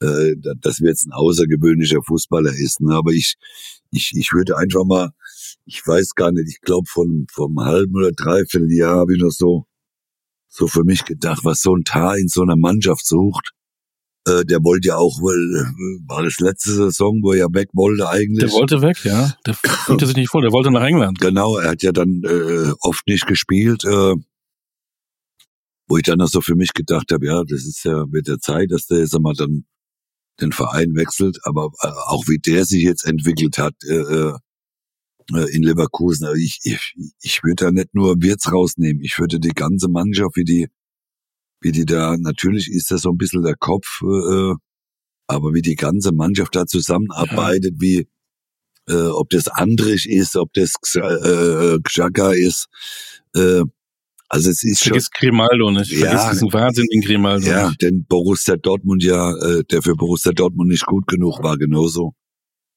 äh, 0.01 0.35
dass 0.59 0.79
wir 0.79 0.89
jetzt 0.89 1.05
ein 1.05 1.11
außergewöhnlicher 1.11 2.01
Fußballer 2.05 2.53
ist. 2.53 2.81
Ne? 2.81 2.93
Aber 2.93 3.11
ich, 3.11 3.35
ich, 3.91 4.11
ich 4.15 4.31
würde 4.33 4.57
einfach 4.57 4.85
mal, 4.85 5.11
ich 5.65 5.85
weiß 5.85 6.15
gar 6.15 6.31
nicht, 6.31 6.49
ich 6.49 6.61
glaube 6.61 6.87
von 6.87 7.25
vom 7.31 7.59
halben 7.59 7.95
oder 7.95 8.11
dreiviertel 8.11 8.71
Jahr 8.71 8.97
habe 8.97 9.15
ich 9.15 9.21
noch 9.21 9.31
so 9.31 9.65
so 10.47 10.67
für 10.67 10.83
mich 10.83 11.05
gedacht, 11.05 11.41
was 11.43 11.61
so 11.61 11.75
ein 11.75 11.83
Tar 11.83 12.17
in 12.17 12.27
so 12.27 12.41
einer 12.41 12.55
Mannschaft 12.55 13.05
sucht. 13.05 13.51
Äh, 14.27 14.45
der 14.45 14.63
wollte 14.63 14.89
ja 14.89 14.97
auch, 14.97 15.19
weil 15.21 15.71
war 16.07 16.23
das 16.23 16.39
letzte 16.39 16.71
Saison, 16.71 17.19
wo 17.21 17.33
er 17.33 17.39
ja 17.39 17.47
weg 17.51 17.69
wollte 17.73 18.09
eigentlich. 18.09 18.49
Der 18.49 18.51
wollte 18.51 18.81
weg, 18.81 18.97
ja. 19.05 19.35
Der 19.45 19.53
fühlte 19.85 20.07
sich 20.07 20.15
nicht 20.15 20.29
vor, 20.29 20.41
der 20.41 20.51
wollte 20.51 20.71
nach 20.71 20.83
England. 20.83 21.19
Genau, 21.19 21.57
er 21.57 21.71
hat 21.71 21.83
ja 21.83 21.91
dann 21.91 22.23
äh, 22.25 22.73
oft 22.81 23.07
nicht 23.07 23.27
gespielt. 23.27 23.85
Äh, 23.85 24.15
wo 25.87 25.97
ich 25.97 26.03
dann 26.03 26.19
noch 26.19 26.27
so 26.27 26.41
für 26.41 26.55
mich 26.55 26.73
gedacht 26.73 27.11
habe, 27.11 27.25
ja, 27.25 27.43
das 27.43 27.65
ist 27.65 27.83
ja 27.83 28.05
mit 28.05 28.27
der 28.27 28.39
Zeit, 28.39 28.69
dass 28.69 28.85
der 28.85 28.99
jetzt 28.99 29.15
einmal 29.15 29.33
dann 29.33 29.65
den 30.41 30.51
Verein 30.51 30.95
wechselt, 30.95 31.37
aber 31.43 31.71
äh, 31.81 31.87
auch 31.87 32.27
wie 32.27 32.39
der 32.39 32.65
sich 32.65 32.83
jetzt 32.83 33.05
entwickelt 33.05 33.57
hat 33.57 33.75
äh, 33.83 34.31
äh, 35.33 35.55
in 35.55 35.63
Leverkusen, 35.63 36.25
also 36.25 36.37
ich, 36.37 36.59
ich, 36.63 36.95
ich 37.21 37.43
würde 37.43 37.65
da 37.65 37.71
nicht 37.71 37.93
nur 37.93 38.21
Wirtz 38.21 38.51
rausnehmen, 38.51 39.03
ich 39.03 39.19
würde 39.19 39.39
die 39.39 39.49
ganze 39.49 39.87
Mannschaft, 39.87 40.35
wie 40.35 40.43
die, 40.43 40.67
wie 41.61 41.71
die 41.71 41.85
da, 41.85 42.17
natürlich 42.17 42.69
ist 42.69 42.91
das 42.91 43.01
so 43.01 43.11
ein 43.11 43.17
bisschen 43.17 43.43
der 43.43 43.55
Kopf, 43.55 44.01
äh, 44.01 44.53
aber 45.27 45.53
wie 45.53 45.61
die 45.61 45.75
ganze 45.75 46.11
Mannschaft 46.11 46.55
da 46.55 46.65
zusammenarbeitet, 46.65 47.75
ja. 47.75 47.81
wie 47.81 48.07
äh, 48.89 49.07
ob 49.07 49.29
das 49.29 49.47
Andrich 49.47 50.09
ist, 50.09 50.35
ob 50.35 50.51
das 50.53 50.73
äh, 50.95 51.77
Xhaka 51.83 52.31
ist, 52.31 52.67
äh, 53.35 53.63
Also 54.29 54.51
es 54.51 54.63
ist 54.63 54.83
Vergiss 54.83 55.09
schon, 55.11 55.29
Grimaldo 55.29 55.71
nicht. 55.71 55.91
Ja. 55.91 56.11
Vergiss 56.11 56.29
diesen 56.31 56.53
wahnsinnigen 56.53 57.01
Grimaldo 57.01 57.47
ja, 57.47 57.67
nicht. 57.67 57.81
denn 57.81 58.05
Borussia 58.05 58.55
Dortmund 58.57 59.03
ja, 59.03 59.35
äh, 59.35 59.63
der 59.63 59.81
für 59.81 59.95
Borussia 59.95 60.31
Dortmund 60.31 60.69
nicht 60.69 60.85
gut 60.85 61.07
genug 61.07 61.41
war, 61.41 61.57
genauso 61.57 62.13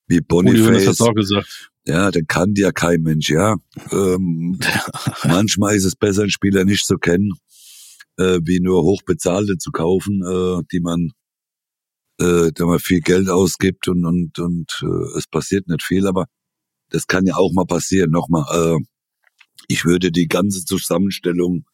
wie 0.08 0.16
Uli 0.16 0.24
Boniface. 0.26 0.86
hat's 0.86 1.00
auch 1.02 1.14
gesagt. 1.14 1.70
Ja, 1.86 2.10
dann 2.10 2.26
kann 2.26 2.54
ja 2.56 2.72
kein 2.72 3.02
Mensch, 3.02 3.28
ja. 3.28 3.56
Ähm, 3.90 4.58
manchmal 5.24 5.74
ist 5.74 5.84
es 5.84 5.94
besser, 5.96 6.22
einen 6.22 6.30
Spieler 6.30 6.64
nicht 6.64 6.86
zu 6.86 6.96
kennen, 6.96 7.32
äh, 8.18 8.38
wie 8.44 8.60
nur 8.60 8.82
hochbezahlte 8.82 9.58
zu 9.58 9.72
kaufen, 9.72 10.22
äh, 10.22 10.62
die 10.72 10.80
man, 10.80 11.10
äh, 12.20 12.50
da 12.54 12.64
man 12.64 12.78
viel 12.78 13.00
Geld 13.00 13.28
ausgibt 13.28 13.88
und 13.88 14.06
und 14.06 14.38
und 14.38 14.82
äh, 14.82 15.18
es 15.18 15.26
passiert 15.26 15.68
nicht 15.68 15.82
viel, 15.82 16.06
aber 16.06 16.26
das 16.90 17.06
kann 17.06 17.26
ja 17.26 17.34
auch 17.34 17.52
mal 17.52 17.66
passieren. 17.66 18.10
Nochmal, 18.10 18.44
äh, 18.52 18.78
ich 19.72 19.84
würde 19.84 20.12
die 20.12 20.28
ganze 20.28 20.64
Zusammenstellung, 20.64 21.64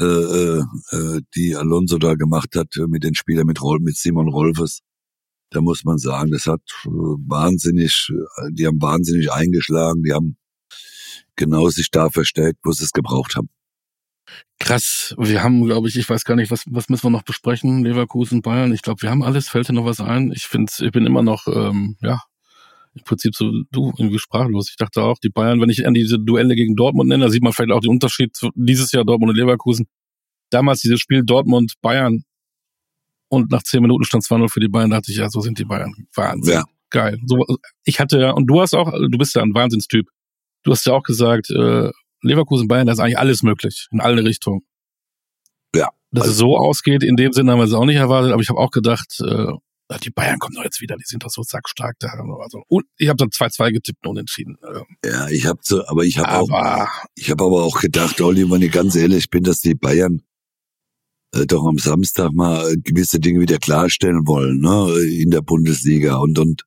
äh, 0.00 0.04
äh, 0.04 0.62
äh, 0.92 1.20
die 1.34 1.56
Alonso 1.56 1.98
da 1.98 2.14
gemacht 2.14 2.54
hat 2.54 2.76
äh, 2.76 2.86
mit 2.86 3.02
den 3.02 3.16
Spielern, 3.16 3.46
mit 3.46 3.60
Roll, 3.60 3.80
mit 3.80 3.96
Simon 3.96 4.28
Rolfes, 4.28 4.80
da 5.50 5.60
muss 5.60 5.84
man 5.84 5.98
sagen, 5.98 6.30
das 6.30 6.46
hat 6.46 6.60
äh, 6.84 6.88
wahnsinnig, 6.88 8.12
die 8.52 8.66
haben 8.66 8.80
wahnsinnig 8.80 9.32
eingeschlagen, 9.32 10.04
die 10.04 10.12
haben 10.12 10.36
genau 11.34 11.68
sich 11.70 11.90
da 11.90 12.10
verstärkt, 12.10 12.60
wo 12.62 12.70
sie 12.70 12.84
es 12.84 12.92
gebraucht 12.92 13.34
haben. 13.34 13.48
Krass. 14.60 15.14
Wir 15.18 15.42
haben, 15.42 15.64
glaube 15.64 15.88
ich, 15.88 15.96
ich 15.96 16.08
weiß 16.08 16.24
gar 16.24 16.36
nicht, 16.36 16.50
was, 16.50 16.64
was 16.66 16.88
müssen 16.88 17.04
wir 17.04 17.10
noch 17.10 17.22
besprechen? 17.22 17.82
Leverkusen, 17.84 18.42
Bayern. 18.42 18.72
Ich 18.72 18.82
glaube, 18.82 19.02
wir 19.02 19.10
haben 19.10 19.22
alles. 19.22 19.48
Fällt 19.48 19.68
dir 19.68 19.72
noch 19.72 19.86
was 19.86 20.00
ein? 20.00 20.32
Ich 20.32 20.46
finde, 20.46 20.70
ich 20.78 20.92
bin 20.92 21.06
immer 21.06 21.22
noch, 21.22 21.46
ähm, 21.48 21.96
ja, 22.00 22.20
im 22.98 23.04
Prinzip 23.04 23.34
so 23.34 23.50
du 23.70 23.92
irgendwie 23.98 24.18
sprachlos. 24.18 24.68
Ich 24.70 24.76
dachte 24.76 25.02
auch, 25.02 25.18
die 25.18 25.30
Bayern, 25.30 25.60
wenn 25.60 25.70
ich 25.70 25.86
an 25.86 25.94
diese 25.94 26.18
Duelle 26.18 26.54
gegen 26.54 26.76
Dortmund 26.76 27.08
nenne, 27.08 27.24
da 27.24 27.30
sieht 27.30 27.42
man 27.42 27.52
vielleicht 27.52 27.72
auch 27.72 27.80
den 27.80 27.90
Unterschied 27.90 28.34
zu 28.36 28.50
dieses 28.54 28.92
Jahr 28.92 29.04
Dortmund 29.04 29.30
und 29.30 29.36
Leverkusen. 29.36 29.86
Damals 30.50 30.80
dieses 30.80 31.00
Spiel 31.00 31.22
Dortmund 31.24 31.74
Bayern 31.82 32.22
und 33.28 33.50
nach 33.50 33.62
zehn 33.62 33.82
Minuten 33.82 34.04
stand 34.04 34.24
2-0 34.24 34.48
für 34.50 34.60
die 34.60 34.68
Bayern. 34.68 34.90
Da 34.90 34.96
dachte 34.96 35.12
ich, 35.12 35.18
ja, 35.18 35.28
so 35.28 35.40
sind 35.40 35.58
die 35.58 35.64
Bayern. 35.64 35.94
Wahnsinn. 36.14 36.54
Ja. 36.54 36.64
Geil. 36.90 37.18
So, 37.26 37.44
ich 37.84 38.00
hatte 38.00 38.18
ja, 38.18 38.30
und 38.30 38.46
du 38.46 38.60
hast 38.62 38.74
auch, 38.74 38.90
du 38.92 39.18
bist 39.18 39.34
ja 39.34 39.42
ein 39.42 39.52
Wahnsinnstyp. 39.54 40.06
Du 40.62 40.70
hast 40.72 40.86
ja 40.86 40.94
auch 40.94 41.02
gesagt, 41.02 41.50
äh, 41.50 41.90
Leverkusen, 42.22 42.66
Bayern, 42.66 42.86
da 42.86 42.94
ist 42.94 42.98
eigentlich 43.00 43.18
alles 43.18 43.42
möglich, 43.42 43.88
in 43.92 44.00
alle 44.00 44.24
Richtungen. 44.24 44.62
Ja. 45.74 45.90
Dass 46.10 46.22
Also- 46.24 46.32
es 46.32 46.38
so 46.38 46.56
ausgeht, 46.56 47.02
in 47.02 47.16
dem 47.16 47.32
Sinne 47.32 47.52
haben 47.52 47.58
wir 47.58 47.64
es 47.64 47.74
auch 47.74 47.84
nicht 47.84 47.96
erwartet, 47.96 48.32
aber 48.32 48.40
ich 48.40 48.48
habe 48.48 48.58
auch 48.58 48.70
gedacht, 48.70 49.20
äh, 49.20 49.52
die 49.96 50.10
Bayern 50.10 50.38
kommen 50.38 50.54
doch 50.54 50.64
jetzt 50.64 50.80
wieder, 50.82 50.96
die 50.96 51.04
sind 51.06 51.24
doch 51.24 51.30
so 51.30 51.42
sackstark 51.42 51.96
da. 51.98 52.08
Also, 52.42 52.62
und 52.68 52.84
ich 52.98 53.08
habe 53.08 53.16
dann 53.16 53.30
2-2 53.30 53.72
getippt 53.72 54.04
und 54.04 54.10
unentschieden. 54.10 54.58
Äh, 54.62 55.08
Ja, 55.08 55.28
ich 55.28 55.46
habe 55.46 55.60
so, 55.62 55.86
aber 55.86 56.04
ich 56.04 56.18
habe 56.18 56.30
auch, 56.30 56.50
aber 56.50 56.88
ich 57.14 57.30
habe 57.30 57.44
aber 57.44 57.64
auch 57.64 57.80
gedacht, 57.80 58.20
Olli, 58.20 58.50
wenn 58.50 58.62
ich 58.62 58.72
ganz 58.72 58.94
ehrlich 58.96 59.30
bin, 59.30 59.44
dass 59.44 59.60
die 59.60 59.74
Bayern 59.74 60.22
äh, 61.34 61.46
doch 61.46 61.64
am 61.66 61.78
Samstag 61.78 62.32
mal 62.32 62.76
gewisse 62.84 63.18
Dinge 63.18 63.40
wieder 63.40 63.58
klarstellen 63.58 64.26
wollen, 64.26 64.60
ne, 64.60 64.92
in 65.00 65.30
der 65.30 65.42
Bundesliga 65.42 66.16
und 66.16 66.38
und 66.38 66.64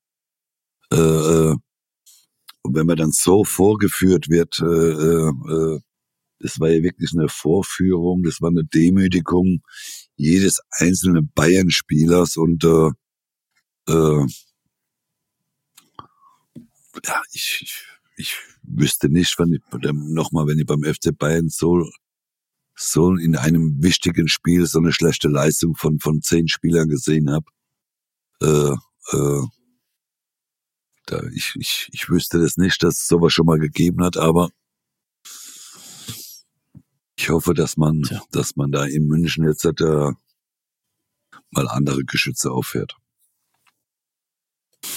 äh, 0.92 0.96
äh, 0.96 1.56
und 2.64 2.76
wenn 2.76 2.86
man 2.86 2.96
dann 2.96 3.10
so 3.10 3.44
vorgeführt 3.44 4.28
wird, 4.28 4.60
äh, 4.60 4.64
äh, 4.64 5.28
äh, 5.28 5.80
das 6.38 6.60
war 6.60 6.70
ja 6.70 6.82
wirklich 6.82 7.10
eine 7.12 7.28
Vorführung, 7.28 8.22
das 8.22 8.40
war 8.40 8.50
eine 8.50 8.64
Demütigung 8.64 9.62
jedes 10.16 10.60
einzelnen 10.70 11.30
Bayern-Spielers 11.34 12.36
und 12.36 12.64
äh, 12.64 12.90
äh, 13.88 14.26
ja, 17.04 17.22
ich, 17.32 17.58
ich, 17.62 17.84
ich 18.16 18.36
wüsste 18.62 19.08
nicht, 19.08 19.38
wenn 19.38 19.52
ich 19.52 19.62
nochmal, 19.92 20.46
wenn 20.46 20.58
ich 20.58 20.66
beim 20.66 20.84
FC 20.84 21.16
Bayern 21.16 21.48
so 21.48 21.88
so 22.74 23.14
in 23.14 23.36
einem 23.36 23.82
wichtigen 23.82 24.28
Spiel 24.28 24.66
so 24.66 24.78
eine 24.78 24.92
schlechte 24.92 25.28
Leistung 25.28 25.74
von 25.76 25.98
von 26.00 26.22
zehn 26.22 26.48
Spielern 26.48 26.88
gesehen 26.88 27.30
habe. 27.30 27.46
Äh, 28.40 29.16
äh, 29.16 29.46
da 31.06 31.22
ich, 31.34 31.54
ich, 31.56 31.88
ich 31.92 32.08
wüsste 32.08 32.38
das 32.38 32.56
nicht, 32.56 32.82
dass 32.82 33.00
es 33.00 33.08
sowas 33.08 33.32
schon 33.32 33.46
mal 33.46 33.58
gegeben 33.58 34.02
hat, 34.02 34.16
aber 34.16 34.50
ich 37.16 37.30
hoffe, 37.30 37.54
dass 37.54 37.76
man, 37.76 38.02
Tja. 38.02 38.22
dass 38.32 38.56
man 38.56 38.72
da 38.72 38.84
in 38.84 39.06
München 39.06 39.44
jetzt 39.44 39.64
äh, 39.64 40.12
mal 41.50 41.68
andere 41.68 42.04
Geschütze 42.04 42.50
auffährt. 42.50 42.96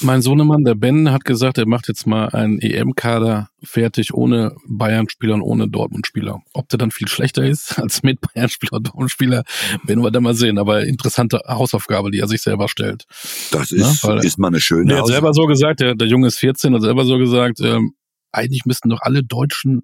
Mein 0.02 0.22
Sohnemann, 0.22 0.64
der 0.64 0.76
Ben, 0.76 1.12
hat 1.12 1.26
gesagt, 1.26 1.58
er 1.58 1.68
macht 1.68 1.88
jetzt 1.88 2.08
mal 2.08 2.30
einen 2.30 2.60
EM-Kader 2.60 3.50
fertig 3.64 4.14
ohne 4.14 4.56
Bayern-Spieler 4.68 5.36
und 5.36 5.42
ohne 5.42 5.68
Dortmund-Spieler. 5.68 6.42
Ob 6.54 6.70
der 6.70 6.78
dann 6.78 6.92
viel 6.92 7.08
schlechter 7.08 7.44
ist 7.46 7.78
als 7.80 8.04
mit 8.04 8.20
Bayern-Spieler 8.22 8.74
und 8.74 8.88
Dortmund-Spieler, 8.88 9.44
werden 9.84 10.04
wir 10.04 10.12
dann 10.12 10.24
mal 10.24 10.34
sehen. 10.34 10.58
Aber 10.58 10.84
interessante 10.86 11.42
Hausaufgabe, 11.48 12.12
die 12.12 12.20
er 12.20 12.28
sich 12.28 12.42
selber 12.42 12.68
stellt. 12.68 13.06
Das 13.52 13.70
Ja, 13.72 13.90
ist, 13.90 14.04
weil- 14.04 14.24
ist 14.26 14.40
mal 14.40 14.48
eine 14.48 14.60
schöne 14.60 14.86
Der 14.88 15.00
hat 15.00 15.08
selber 15.08 15.34
so 15.34 15.46
gesagt, 15.46 15.80
der, 15.80 15.96
der 15.96 16.08
Junge 16.08 16.28
ist 16.28 16.40
14, 16.40 16.74
hat 16.74 16.82
selber 16.82 17.06
so 17.06 17.18
gesagt, 17.18 17.60
ähm, 17.62 17.94
eigentlich 18.32 18.66
müssten 18.66 18.90
doch 18.90 19.02
alle 19.02 19.24
Deutschen, 19.24 19.84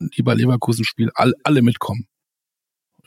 die 0.00 0.22
bei 0.22 0.34
Leverkusen 0.34 0.84
spielen, 0.84 1.10
all, 1.14 1.34
alle 1.44 1.62
mitkommen. 1.62 2.06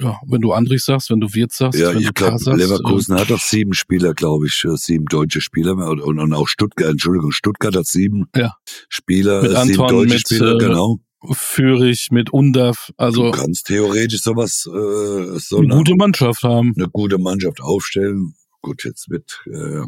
Ja, 0.02 0.20
wenn 0.28 0.42
du 0.42 0.52
Andrich 0.52 0.84
sagst, 0.84 1.10
wenn 1.12 1.20
du 1.20 1.34
Wirt 1.34 1.52
sagst, 1.52 1.80
Ja, 1.80 1.90
wenn 1.94 2.00
ich 2.00 2.08
du 2.08 2.14
K 2.14 2.26
glaube, 2.30 2.44
sagst. 2.44 2.60
Leverkusen 2.60 3.16
hat 3.20 3.30
doch 3.30 3.40
sieben 3.40 3.74
Spieler, 3.74 4.14
glaube 4.14 4.48
ich, 4.48 4.64
äh, 4.66 4.76
sieben 4.76 5.06
deutsche 5.06 5.42
Spieler 5.42 5.74
und, 5.74 6.02
und, 6.02 6.20
und 6.20 6.34
auch 6.34 6.48
Stuttgart, 6.48 6.90
Entschuldigung, 6.92 7.32
Stuttgart 7.32 7.76
hat 7.76 7.86
sieben 7.88 8.28
Ja. 8.36 8.56
Spieler, 8.90 9.42
Mit 9.44 9.52
äh, 9.52 9.56
sieben 9.66 9.82
Anton, 9.82 9.88
deutsche 9.90 10.14
mit, 10.16 10.20
Spieler, 10.28 10.56
äh, 10.56 10.58
genau. 10.58 11.00
Äh, 11.24 11.34
Führig 11.34 12.08
mit 12.12 12.34
Undaf, 12.34 12.90
also 12.98 13.26
du 13.26 13.32
kannst 13.32 13.68
theoretisch 13.68 14.22
sowas 14.24 14.66
äh, 14.66 15.38
so 15.40 15.58
eine 15.58 15.68
eine, 15.68 15.76
gute 15.78 15.96
Mannschaft 15.96 16.42
haben. 16.42 16.74
eine 16.76 16.90
gute 16.90 17.20
Mannschaft 17.20 17.62
aufstellen. 17.62 18.34
Gut, 18.64 18.84
jetzt 18.86 19.08
wird 19.12 19.40
äh, 19.46 19.84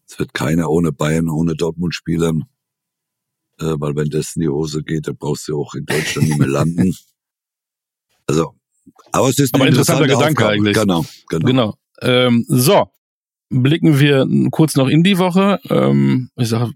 jetzt 0.00 0.18
wird 0.18 0.34
keiner 0.34 0.68
ohne 0.68 0.90
Bayern, 0.90 1.28
ohne 1.28 1.54
Dortmund 1.54 1.94
spielen, 1.94 2.46
äh, 3.60 3.74
weil 3.78 3.94
wenn 3.94 4.10
das 4.10 4.34
in 4.34 4.42
die 4.42 4.48
Hose 4.48 4.82
geht, 4.82 5.06
dann 5.06 5.16
brauchst 5.16 5.46
du 5.46 5.60
auch 5.60 5.74
in 5.74 5.84
Deutschland 5.86 6.26
nicht 6.28 6.38
mehr 6.38 6.48
landen. 6.48 6.92
Also, 8.28 8.54
aber 9.12 9.28
es 9.28 9.38
ist 9.38 9.54
Aber 9.54 9.66
interessanter 9.66 10.04
interessante 10.04 10.34
Gedanke 10.34 10.42
Aufgabe. 10.44 10.52
eigentlich. 10.52 10.76
Genau, 10.76 11.04
genau. 11.28 11.46
Genau. 11.46 11.74
Ähm, 12.00 12.44
so, 12.48 12.86
blicken 13.50 14.00
wir 14.00 14.26
kurz 14.50 14.76
noch 14.76 14.88
in 14.88 15.02
die 15.02 15.18
Woche. 15.18 15.60
Ähm, 15.70 16.30
ich 16.36 16.48
sage, 16.48 16.72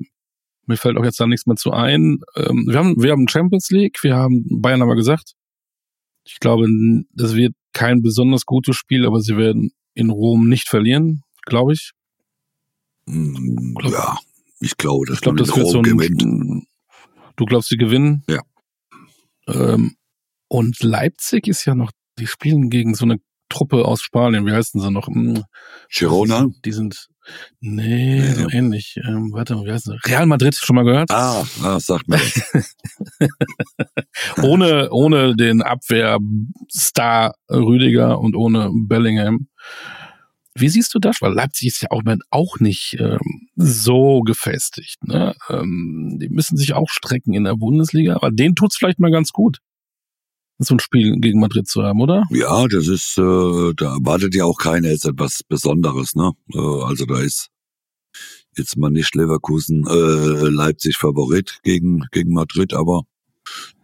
mir 0.67 0.77
fällt 0.77 0.97
auch 0.99 1.05
jetzt 1.05 1.19
da 1.21 1.27
nichts 1.27 1.47
mehr 1.47 1.57
zu 1.57 1.73
ein. 1.73 2.21
Ähm, 2.37 2.67
wir 2.69 2.79
haben, 2.79 3.03
wir 3.03 3.13
haben 3.13 3.29
Champions 3.29 3.71
League, 3.71 4.03
wir 4.03 4.17
haben 4.17 4.45
Bayern 4.61 4.81
haben 4.81 4.89
wir 4.89 4.97
gesagt. 4.97 5.33
Ich 6.25 6.39
glaube, 6.41 6.67
das 7.13 7.35
wird 7.37 7.55
kein 7.73 8.03
besonders 8.03 8.47
gutes 8.47 8.77
Spiel, 8.77 9.07
aber 9.07 9.21
sie 9.21 9.37
werden 9.37 9.73
in 9.95 10.11
Rom 10.11 10.49
nicht 10.49 10.69
verlieren, 10.69 11.23
glaube 11.45 11.73
ich. 11.73 11.93
Mm, 13.07 13.75
Glaub- 13.75 13.93
ja, 13.93 14.17
ich 14.61 14.77
glaube, 14.77 15.07
dass 15.07 15.17
Ich 15.17 15.21
glaube, 15.23 15.37
man 15.41 15.47
das 15.47 15.57
wird 15.57 15.69
so 15.69 15.79
ein. 15.79 15.85
gewinnt. 15.85 16.67
Du 17.37 17.45
glaubst, 17.45 17.69
sie 17.69 17.77
gewinnen? 17.77 18.25
Ja. 18.29 18.43
Ähm, 19.49 19.97
und 20.49 20.83
Leipzig 20.83 21.47
ist 21.49 21.65
ja 21.65 21.75
noch, 21.75 21.93
die 22.19 22.27
spielen 22.27 22.71
gegen 22.71 22.95
so 22.95 23.05
eine 23.05 23.19
Truppe 23.49 23.85
aus 23.85 24.03
Spanien. 24.03 24.47
Wie 24.47 24.53
heißen 24.53 24.81
sie 24.81 24.91
noch? 24.91 25.07
Hm, 25.07 25.45
Girona? 25.89 26.49
Die 26.65 26.73
sind, 26.73 27.09
nee, 27.61 28.21
Nee. 28.21 28.33
so 28.33 28.49
ähnlich. 28.51 28.97
Ähm, 29.07 29.31
warte 29.33 29.55
mal, 29.55 29.67
wie 29.67 29.73
heißt 29.73 29.89
das? 29.89 29.97
Real 30.05 30.27
Madrid, 30.27 30.57
schon 30.57 30.77
mal 30.77 30.85
gehört? 30.85 31.11
Ah, 31.11 31.45
ah 31.63 31.81
sagt 31.81 32.09
mir. 32.09 32.21
Ohne, 34.43 34.91
ohne 34.91 35.37
den 35.37 35.63
Abwehrstar 35.63 37.35
Rüdiger 37.51 38.19
und 38.19 38.35
ohne 38.35 38.71
Bellingham. 38.73 39.49
Wie 40.55 40.69
siehst 40.69 40.95
du 40.95 40.99
das? 40.99 41.21
Weil 41.21 41.35
Leipzig 41.35 41.69
ist 41.69 41.83
ja 41.83 41.91
auch, 41.91 42.03
auch 42.31 42.59
nicht 42.61 42.97
ähm, 42.99 43.49
so 43.57 44.23
gefestigt. 44.23 45.05
Ne? 45.05 45.35
Ähm, 45.51 46.17
die 46.21 46.31
müssen 46.31 46.57
sich 46.57 46.73
auch 46.73 46.89
strecken 46.89 47.35
in 47.35 47.45
der 47.45 47.57
Bundesliga, 47.57 48.15
aber 48.15 48.31
denen 48.31 48.55
tut's 48.55 48.79
vielleicht 48.79 48.99
mal 48.99 49.11
ganz 49.11 49.33
gut, 49.33 49.59
so 50.59 50.75
ein 50.75 50.81
Spiel 50.81 51.19
gegen 51.21 51.41
Madrid 51.41 51.69
zu 51.69 51.83
haben, 51.83 52.01
oder? 52.01 52.25
Ja, 52.31 52.67
das 52.67 52.89
ist, 52.89 53.19
äh, 53.19 53.75
da 53.77 53.95
erwartet 53.95 54.35
ja 54.35 54.45
auch 54.45 54.59
keiner 54.59 54.91
jetzt 54.91 55.05
etwas 55.05 55.43
Besonderes, 55.47 56.15
ne? 56.15 56.33
Äh, 56.53 56.59
also 56.59 57.05
da 57.05 57.21
ist 57.21 57.49
jetzt 58.57 58.77
mal 58.77 58.91
nicht 58.91 59.15
Leverkusen, 59.15 59.87
äh, 59.87 60.49
Leipzig 60.49 60.97
Favorit 60.97 61.61
gegen, 61.63 62.07
gegen 62.11 62.33
Madrid, 62.33 62.73
aber 62.73 63.03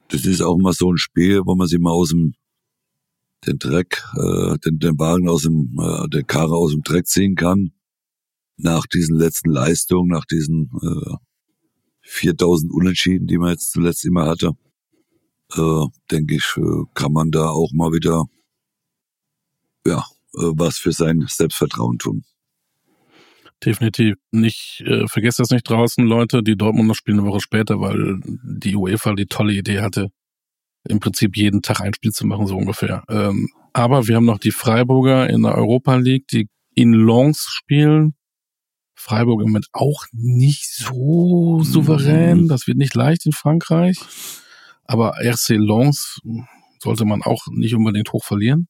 das 0.09 0.25
ist 0.25 0.41
auch 0.41 0.57
mal 0.57 0.73
so 0.73 0.93
ein 0.93 0.99
Spiel, 0.99 1.43
wo 1.45 1.55
man 1.55 1.69
sich 1.69 1.79
mal 1.79 1.93
aus 1.93 2.11
dem 2.11 2.35
den 3.47 3.59
Dreck, 3.59 4.05
äh, 4.15 4.57
den, 4.59 4.79
den 4.79 4.99
Wagen 4.99 5.29
aus 5.29 5.43
dem, 5.43 5.77
äh, 5.79 6.09
den 6.09 6.27
Karre 6.27 6.55
aus 6.55 6.73
dem 6.73 6.83
Dreck 6.83 7.07
ziehen 7.07 7.35
kann. 7.35 7.73
Nach 8.57 8.87
diesen 8.87 9.17
letzten 9.17 9.51
Leistungen, 9.51 10.09
nach 10.09 10.25
diesen 10.25 10.71
äh, 10.81 11.17
4000 12.03 12.73
Unentschieden, 12.73 13.27
die 13.27 13.39
man 13.39 13.51
jetzt 13.51 13.73
zuletzt 13.73 14.05
immer 14.05 14.27
hatte, 14.27 14.53
äh, 15.57 15.87
denke 16.11 16.37
ich, 16.37 16.55
äh, 16.57 16.85
kann 16.95 17.13
man 17.13 17.31
da 17.31 17.49
auch 17.49 17.73
mal 17.73 17.93
wieder 17.93 18.25
ja, 19.87 19.99
äh, 20.35 20.53
was 20.55 20.79
für 20.79 20.93
sein 20.93 21.25
Selbstvertrauen 21.29 21.99
tun. 21.99 22.25
Definitiv. 23.65 24.17
Nicht, 24.33 24.83
äh, 24.87 25.07
vergesst 25.07 25.39
das 25.39 25.51
nicht 25.51 25.69
draußen, 25.69 26.05
Leute. 26.05 26.43
Die 26.43 26.57
Dortmunder 26.57 26.95
spielen 26.95 27.21
eine 27.21 27.29
Woche 27.29 27.41
später, 27.41 27.81
weil 27.81 28.21
die 28.25 28.75
UEFA 28.75 29.15
die 29.15 29.27
tolle 29.27 29.53
Idee 29.53 29.81
hatte, 29.81 30.11
im 30.89 30.99
Prinzip 30.99 31.37
jeden 31.37 31.63
Tag 31.63 31.81
ein 31.81 31.95
Spiel 31.95 32.11
zu 32.11 32.27
machen, 32.27 32.47
so 32.47 32.57
ungefähr. 32.57 33.05
Ähm, 33.09 33.49
aber 33.73 34.09
wir 34.09 34.17
haben 34.17 34.25
noch 34.25 34.41
die 34.41 34.51
Freiburger 34.51 35.31
in 35.31 35.43
der 35.43 35.55
Europa 35.55 35.95
League, 35.97 36.27
die 36.29 36.49
in 36.75 36.93
Lens 36.93 37.47
spielen. 37.49 38.15
Freiburg 38.95 39.41
im 39.41 39.49
Moment 39.49 39.69
auch 39.73 40.07
nicht 40.13 40.69
so 40.69 41.63
souverän. 41.63 42.43
Mhm. 42.43 42.49
Das 42.49 42.67
wird 42.67 42.79
nicht 42.79 42.95
leicht 42.95 43.27
in 43.27 43.33
Frankreich. 43.33 43.99
Aber 44.85 45.15
RC 45.19 45.57
Lens 45.57 46.19
sollte 46.81 47.05
man 47.05 47.23
auch 47.23 47.47
nicht 47.51 47.75
unbedingt 47.75 48.13
hoch 48.13 48.25
verlieren. 48.25 48.69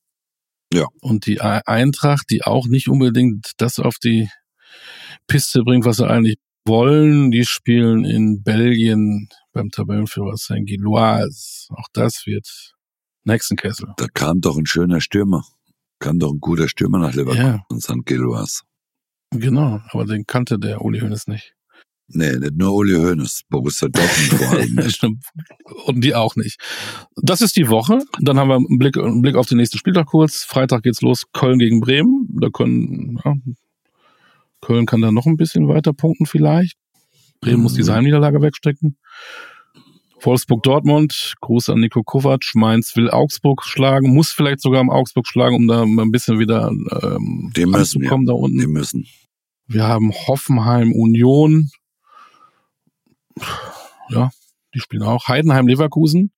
Ja. 0.73 0.87
Und 1.01 1.27
die 1.27 1.41
Eintracht, 1.41 2.31
die 2.31 2.45
auch 2.45 2.67
nicht 2.67 2.89
unbedingt 2.89 3.53
das 3.59 3.79
auf 3.79 3.97
die 4.03 4.29
Piste 5.27 5.63
bringt, 5.63 5.85
was 5.85 5.97
sie 5.97 6.09
eigentlich 6.09 6.37
wollen, 6.67 7.31
die 7.31 7.45
spielen 7.45 8.05
in 8.05 8.43
Belgien 8.43 9.29
beim 9.53 9.71
Tabellenführer 9.71 10.37
Saint-Gilloise. 10.37 11.69
Auch 11.71 11.89
das 11.93 12.23
wird 12.27 12.75
Hexenkessel. 13.27 13.89
Da 13.97 14.07
kam 14.13 14.41
doch 14.41 14.57
ein 14.57 14.67
schöner 14.67 15.01
Stürmer. 15.01 15.45
Kam 15.99 16.19
doch 16.19 16.33
ein 16.33 16.41
guter 16.41 16.69
Stürmer 16.69 16.99
nach 16.99 17.15
Leverkusen 17.15 17.47
ja. 17.47 17.65
und 17.69 17.83
St. 17.83 18.05
Gilloise. 18.05 18.63
Genau, 19.31 19.81
aber 19.89 20.05
den 20.05 20.27
kannte 20.27 20.59
der 20.59 20.83
Uli 20.83 21.01
Hoeneß 21.01 21.27
nicht. 21.29 21.55
Nee, 22.15 22.37
nicht 22.37 22.57
nur 22.57 22.75
Uli 22.75 22.95
Hoeneß, 22.95 23.43
Borussia 23.49 23.89
Dortmund 23.89 24.43
vor 24.43 24.59
allem 24.59 24.75
nicht. 24.77 25.03
Und 25.87 26.05
die 26.05 26.15
auch 26.15 26.37
nicht. 26.37 26.61
Das 27.17 27.41
ist 27.41 27.57
die 27.57 27.69
Woche. 27.69 28.01
Dann 28.21 28.39
haben 28.39 28.49
wir 28.49 28.57
einen 28.57 28.79
Blick, 28.79 28.97
einen 28.97 29.23
Blick 29.23 29.37
auf 29.37 29.47
den 29.47 29.59
nächsten 29.59 29.79
Spieltag 29.79 30.07
kurz. 30.07 30.45
Freitag 30.45 30.83
geht's 30.83 31.03
los, 31.03 31.25
Köln 31.33 31.59
gegen 31.59 31.81
Bremen. 31.81 32.29
Da 32.41 32.49
können, 32.51 33.19
ja, 33.25 33.35
Köln 34.61 34.87
kann 34.87 35.01
da 35.01 35.11
noch 35.11 35.27
ein 35.27 35.37
bisschen 35.37 35.69
weiter 35.69 35.93
punkten 35.93 36.27
vielleicht. 36.27 36.77
Bremen 37.41 37.59
mhm. 37.59 37.63
muss 37.63 37.75
diese 37.75 37.95
Heimniederlage 37.95 38.41
wegstecken. 38.41 38.97
Wolfsburg-Dortmund, 40.25 41.35
Gruß 41.41 41.69
an 41.71 41.81
Nico 41.81 42.03
Kovac. 42.03 42.53
Mainz 42.55 42.95
will 42.97 43.11
Augsburg 43.11 43.65
schlagen, 43.65 44.15
muss 44.15 44.31
vielleicht 44.31 44.61
sogar 44.61 44.81
am 44.81 44.91
Augsburg 44.91 45.27
schlagen, 45.27 45.57
um 45.57 45.67
da 45.67 45.83
ein 45.83 46.11
bisschen 46.11 46.39
wieder 46.39 46.69
ähm, 46.69 47.53
die 47.57 47.67
müssen, 47.67 48.03
ja. 48.05 48.11
da 48.11 48.33
unten. 48.33 48.59
Die 48.59 48.67
müssen. 48.67 49.07
Wir 49.67 49.85
haben 49.85 50.13
Hoffenheim 50.13 50.93
Union. 50.93 51.71
Ja, 54.09 54.31
die 54.75 54.81
spielen 54.81 55.03
auch. 55.03 55.29
Heidenheim 55.29 55.67
Leverkusen. 55.67 56.33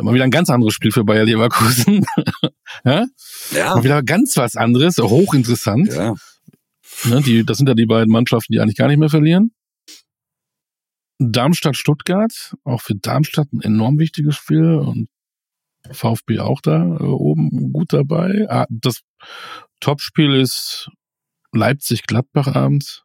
Mal 0.00 0.14
wieder 0.14 0.24
ein 0.24 0.30
ganz 0.30 0.50
anderes 0.50 0.74
Spiel 0.74 0.90
für 0.90 1.04
Bayer 1.04 1.24
Leverkusen. 1.24 2.04
ja? 2.84 3.06
ja. 3.52 3.74
Mal 3.74 3.84
wieder 3.84 4.02
ganz 4.02 4.36
was 4.36 4.56
anderes, 4.56 4.96
hochinteressant. 4.98 5.92
Ja. 5.92 6.14
Ne, 7.04 7.20
die, 7.22 7.44
das 7.44 7.58
sind 7.58 7.68
ja 7.68 7.74
die 7.74 7.86
beiden 7.86 8.10
Mannschaften, 8.10 8.52
die 8.52 8.60
eigentlich 8.60 8.76
gar 8.76 8.88
nicht 8.88 8.98
mehr 8.98 9.10
verlieren. 9.10 9.52
Darmstadt-Stuttgart, 11.18 12.54
auch 12.64 12.80
für 12.80 12.94
Darmstadt 12.94 13.52
ein 13.52 13.60
enorm 13.60 13.98
wichtiges 13.98 14.36
Spiel 14.36 14.74
und 14.74 15.08
VfB 15.90 16.40
auch 16.40 16.60
da 16.60 16.82
äh, 16.84 17.02
oben 17.02 17.72
gut 17.72 17.92
dabei. 17.92 18.46
Ah, 18.48 18.66
das 18.68 19.02
Topspiel 19.80 20.34
ist 20.34 20.90
Leipzig-Gladbach 21.52 22.48
abends. 22.48 23.04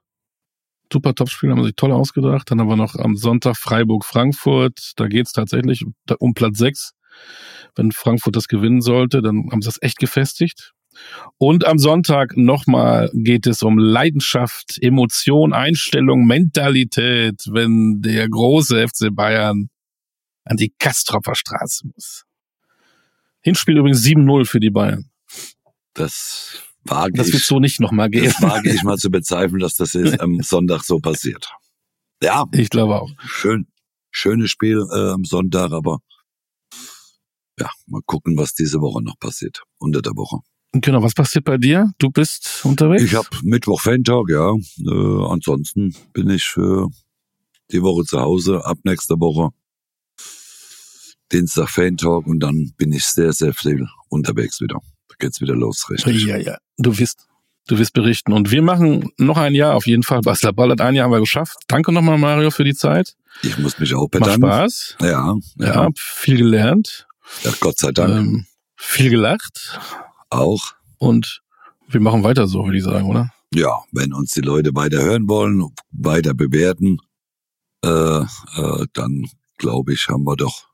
Super 0.91 1.15
Topspiel, 1.15 1.51
haben 1.51 1.63
sich 1.63 1.75
toll 1.75 1.91
ausgedacht. 1.91 2.51
Dann 2.51 2.59
haben 2.59 2.69
wir 2.69 2.75
noch 2.75 2.95
am 2.95 3.15
Sonntag 3.15 3.57
Freiburg-Frankfurt. 3.57 4.93
Da 4.97 5.07
geht's 5.07 5.31
tatsächlich 5.31 5.85
um 6.19 6.33
Platz 6.33 6.57
6. 6.57 6.91
Wenn 7.75 7.91
Frankfurt 7.91 8.35
das 8.35 8.47
gewinnen 8.47 8.81
sollte, 8.81 9.21
dann 9.21 9.49
haben 9.51 9.61
sie 9.61 9.67
das 9.67 9.81
echt 9.81 9.99
gefestigt. 9.99 10.73
Und 11.37 11.65
am 11.65 11.77
Sonntag 11.77 12.35
nochmal 12.35 13.09
geht 13.13 13.47
es 13.47 13.63
um 13.63 13.77
Leidenschaft, 13.77 14.77
Emotion, 14.81 15.53
Einstellung, 15.53 16.25
Mentalität, 16.25 17.41
wenn 17.49 18.01
der 18.01 18.27
große 18.27 18.87
FC 18.87 19.07
Bayern 19.11 19.69
an 20.43 20.57
die 20.57 20.73
Kastropper 20.77 21.35
Straße 21.35 21.87
muss. 21.87 22.25
Hinspiel 23.41 23.77
übrigens 23.77 24.03
7-0 24.03 24.45
für 24.45 24.59
die 24.59 24.69
Bayern. 24.69 25.09
Das 25.93 26.61
wage 26.84 27.13
das 27.17 27.32
wird 27.32 27.43
so 27.43 27.59
nicht 27.59 27.79
nochmal 27.79 28.09
gehen. 28.09 28.25
Das 28.25 28.41
wage 28.41 28.73
ich 28.73 28.84
mal 28.84 28.97
zu 28.97 29.09
bezweifeln, 29.09 29.59
dass 29.59 29.75
das 29.75 29.93
jetzt 29.93 30.19
am 30.19 30.39
Sonntag 30.41 30.84
so 30.84 30.99
passiert. 30.99 31.51
Ja. 32.21 32.45
Ich 32.51 32.69
glaube 32.69 33.01
auch. 33.01 33.11
Schön. 33.25 33.67
Schönes 34.11 34.51
Spiel 34.51 34.86
äh, 34.93 35.11
am 35.11 35.23
Sonntag, 35.23 35.71
aber 35.71 35.99
ja, 37.59 37.69
mal 37.88 38.01
gucken, 38.05 38.38
was 38.38 38.53
diese 38.53 38.82
Woche 38.82 39.03
noch 39.03 39.17
passiert. 39.19 39.61
Unter 39.77 40.01
der 40.01 40.15
Woche. 40.15 40.39
Genau, 40.73 41.03
was 41.03 41.13
passiert 41.13 41.45
bei 41.45 41.57
dir? 41.57 41.91
Du 41.99 42.09
bist 42.09 42.61
unterwegs? 42.63 43.03
Ich 43.03 43.15
habe 43.15 43.27
Mittwoch 43.43 43.82
Fan-Tag, 43.82 44.29
ja. 44.29 44.53
Äh, 44.53 45.25
ansonsten 45.29 45.95
bin 46.13 46.29
ich 46.29 46.55
äh, 46.57 46.86
die 47.71 47.82
Woche 47.82 48.05
zu 48.05 48.19
Hause, 48.19 48.65
ab 48.65 48.77
nächster 48.84 49.19
Woche 49.19 49.49
Dienstag 51.32 51.69
Fan-Talk 51.69 52.27
und 52.27 52.39
dann 52.39 52.73
bin 52.77 52.91
ich 52.91 53.05
sehr, 53.05 53.32
sehr 53.34 53.53
viel 53.53 53.88
unterwegs 54.09 54.59
wieder. 54.59 54.79
Da 55.07 55.15
geht's 55.19 55.39
wieder 55.41 55.55
los, 55.55 55.89
richtig. 55.89 56.25
Ja, 56.25 56.38
ja, 56.38 56.57
du 56.82 56.97
wirst, 56.97 57.27
du 57.67 57.77
wirst 57.77 57.93
berichten. 57.93 58.34
Und 58.34 58.51
wir 58.51 58.61
machen 58.61 59.11
noch 59.17 59.38
ein 59.38 59.53
Jahr 59.55 59.75
auf 59.75 59.88
jeden 59.88 60.03
Fall. 60.03 60.21
Basler 60.21 60.53
Ballert, 60.53 60.82
ein 60.82 60.95
Jahr 60.95 61.05
haben 61.05 61.11
wir 61.11 61.19
geschafft. 61.19 61.57
Danke 61.67 61.91
nochmal, 61.91 62.17
Mario, 62.17 62.51
für 62.51 62.63
die 62.63 62.75
Zeit. 62.75 63.15
Ich 63.43 63.57
muss 63.57 63.79
mich 63.79 63.93
auch 63.95 64.09
bedanken. 64.09 64.41
Macht 64.41 64.53
Spaß. 64.53 64.97
Ja, 65.01 65.36
ja. 65.57 65.65
ja 65.65 65.89
viel 65.95 66.38
gelernt. 66.38 67.07
Ja, 67.43 67.51
Gott 67.59 67.77
sei 67.77 67.91
Dank. 67.91 68.11
Ähm, 68.11 68.45
viel 68.75 69.09
gelacht. 69.09 69.79
Auch. 70.29 70.73
Und 70.97 71.41
wir 71.88 72.01
machen 72.01 72.23
weiter 72.23 72.47
so, 72.47 72.65
würde 72.65 72.77
ich 72.77 72.84
sagen, 72.84 73.09
oder? 73.09 73.32
Ja, 73.53 73.82
wenn 73.91 74.13
uns 74.13 74.32
die 74.32 74.41
Leute 74.41 74.73
weiter 74.75 75.01
hören 75.01 75.27
wollen, 75.27 75.69
weiter 75.91 76.34
bewerten, 76.34 76.99
äh, 77.84 77.89
äh, 77.89 78.86
dann 78.93 79.25
glaube 79.57 79.93
ich, 79.93 80.07
haben 80.07 80.23
wir 80.23 80.38
doch 80.38 80.67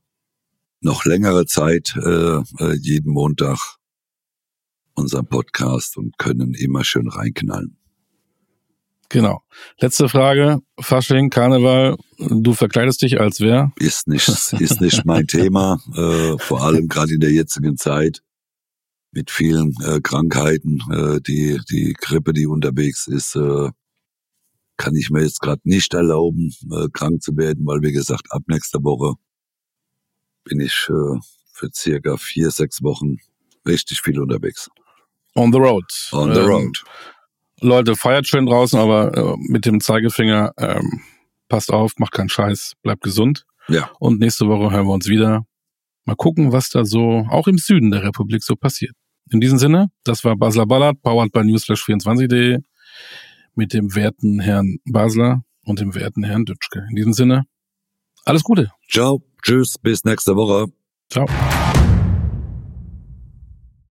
noch 0.82 1.06
längere 1.06 1.46
Zeit 1.46 1.96
äh, 1.96 2.38
äh, 2.60 2.76
jeden 2.80 3.12
Montag 3.12 3.77
unseren 4.98 5.28
Podcast 5.28 5.98
und 5.98 6.18
können 6.18 6.54
immer 6.54 6.84
schön 6.84 7.08
reinknallen. 7.08 7.78
Genau. 9.10 9.42
Letzte 9.80 10.10
Frage. 10.10 10.60
Fasching, 10.80 11.30
Karneval, 11.30 11.96
du 12.18 12.54
verkleidest 12.54 13.02
dich 13.02 13.22
als 13.22 13.40
wer? 13.40 13.72
Ist 13.78 14.08
nicht, 14.08 14.28
ist 14.60 14.82
nicht 14.82 15.06
mein 15.06 15.28
Thema, 15.28 15.80
äh, 15.96 16.38
vor 16.40 16.62
allem 16.62 16.88
gerade 16.88 17.14
in 17.14 17.22
der 17.22 17.32
jetzigen 17.32 17.78
Zeit 17.78 18.22
mit 19.12 19.32
vielen 19.32 19.74
äh, 19.86 20.02
Krankheiten, 20.02 20.80
äh, 20.92 21.22
die 21.22 21.60
die 21.70 21.94
Grippe, 21.94 22.34
die 22.34 22.48
unterwegs 22.48 23.08
ist, 23.08 23.36
äh, 23.36 23.70
kann 24.76 24.96
ich 24.96 25.10
mir 25.10 25.24
jetzt 25.24 25.40
gerade 25.40 25.62
nicht 25.64 25.94
erlauben, 25.94 26.54
äh, 26.72 26.88
krank 26.92 27.24
zu 27.24 27.36
werden, 27.38 27.66
weil 27.66 27.82
wie 27.82 27.94
gesagt, 27.94 28.28
ab 28.32 28.44
nächster 28.48 28.84
Woche 28.84 29.16
bin 30.44 30.60
ich 30.60 30.88
äh, 30.90 31.20
für 31.52 31.70
circa 31.74 32.18
vier, 32.18 32.52
sechs 32.52 32.84
Wochen 32.84 33.18
richtig 33.66 34.02
viel 34.02 34.20
unterwegs. 34.20 34.70
On 35.38 35.52
the 35.52 35.60
road. 35.60 35.86
On 36.12 36.34
the 36.34 36.40
ähm, 36.42 36.48
road. 36.48 36.84
Leute, 37.62 37.96
feiert 37.96 38.28
schön 38.28 38.48
draußen, 38.48 38.80
aber 38.80 39.16
äh, 39.16 39.36
mit 39.38 39.66
dem 39.66 39.80
Zeigefinger 39.80 40.52
ähm, 40.58 41.02
passt 41.48 41.72
auf, 41.72 41.94
macht 41.98 42.12
keinen 42.12 42.30
Scheiß, 42.30 42.74
bleibt 42.82 43.04
gesund. 43.04 43.46
Ja. 43.68 43.90
Und 44.00 44.20
nächste 44.20 44.48
Woche 44.48 44.72
hören 44.72 44.88
wir 44.88 44.94
uns 44.94 45.08
wieder. 45.08 45.46
Mal 46.06 46.16
gucken, 46.16 46.52
was 46.54 46.70
da 46.70 46.86
so 46.86 47.28
auch 47.30 47.48
im 47.48 47.58
Süden 47.58 47.92
der 47.92 48.04
Republik 48.04 48.44
so 48.44 48.56
passiert. 48.56 48.96
In 49.32 49.40
diesem 49.40 49.60
Sinne, 49.60 49.92
das 50.04 50.24
war 50.24 50.36
Basler 50.36 50.66
Ballard, 50.66 51.02
powered 51.04 51.32
by 51.32 51.40
newsflash24.de 51.42 52.60
mit 53.56 53.74
dem 53.74 53.94
werten 53.94 54.40
Herrn 54.40 54.78
Basler 54.86 55.44
und 55.66 55.80
dem 55.80 55.94
werten 55.94 56.24
Herrn 56.24 56.46
Dütschke. 56.46 56.86
In 56.90 56.96
diesem 56.96 57.14
Sinne, 57.14 57.44
alles 58.24 58.44
Gute. 58.44 58.72
Ciao, 58.90 59.22
tschüss, 59.44 59.76
bis 59.80 60.04
nächste 60.04 60.36
Woche. 60.36 60.72
Ciao. 61.12 61.28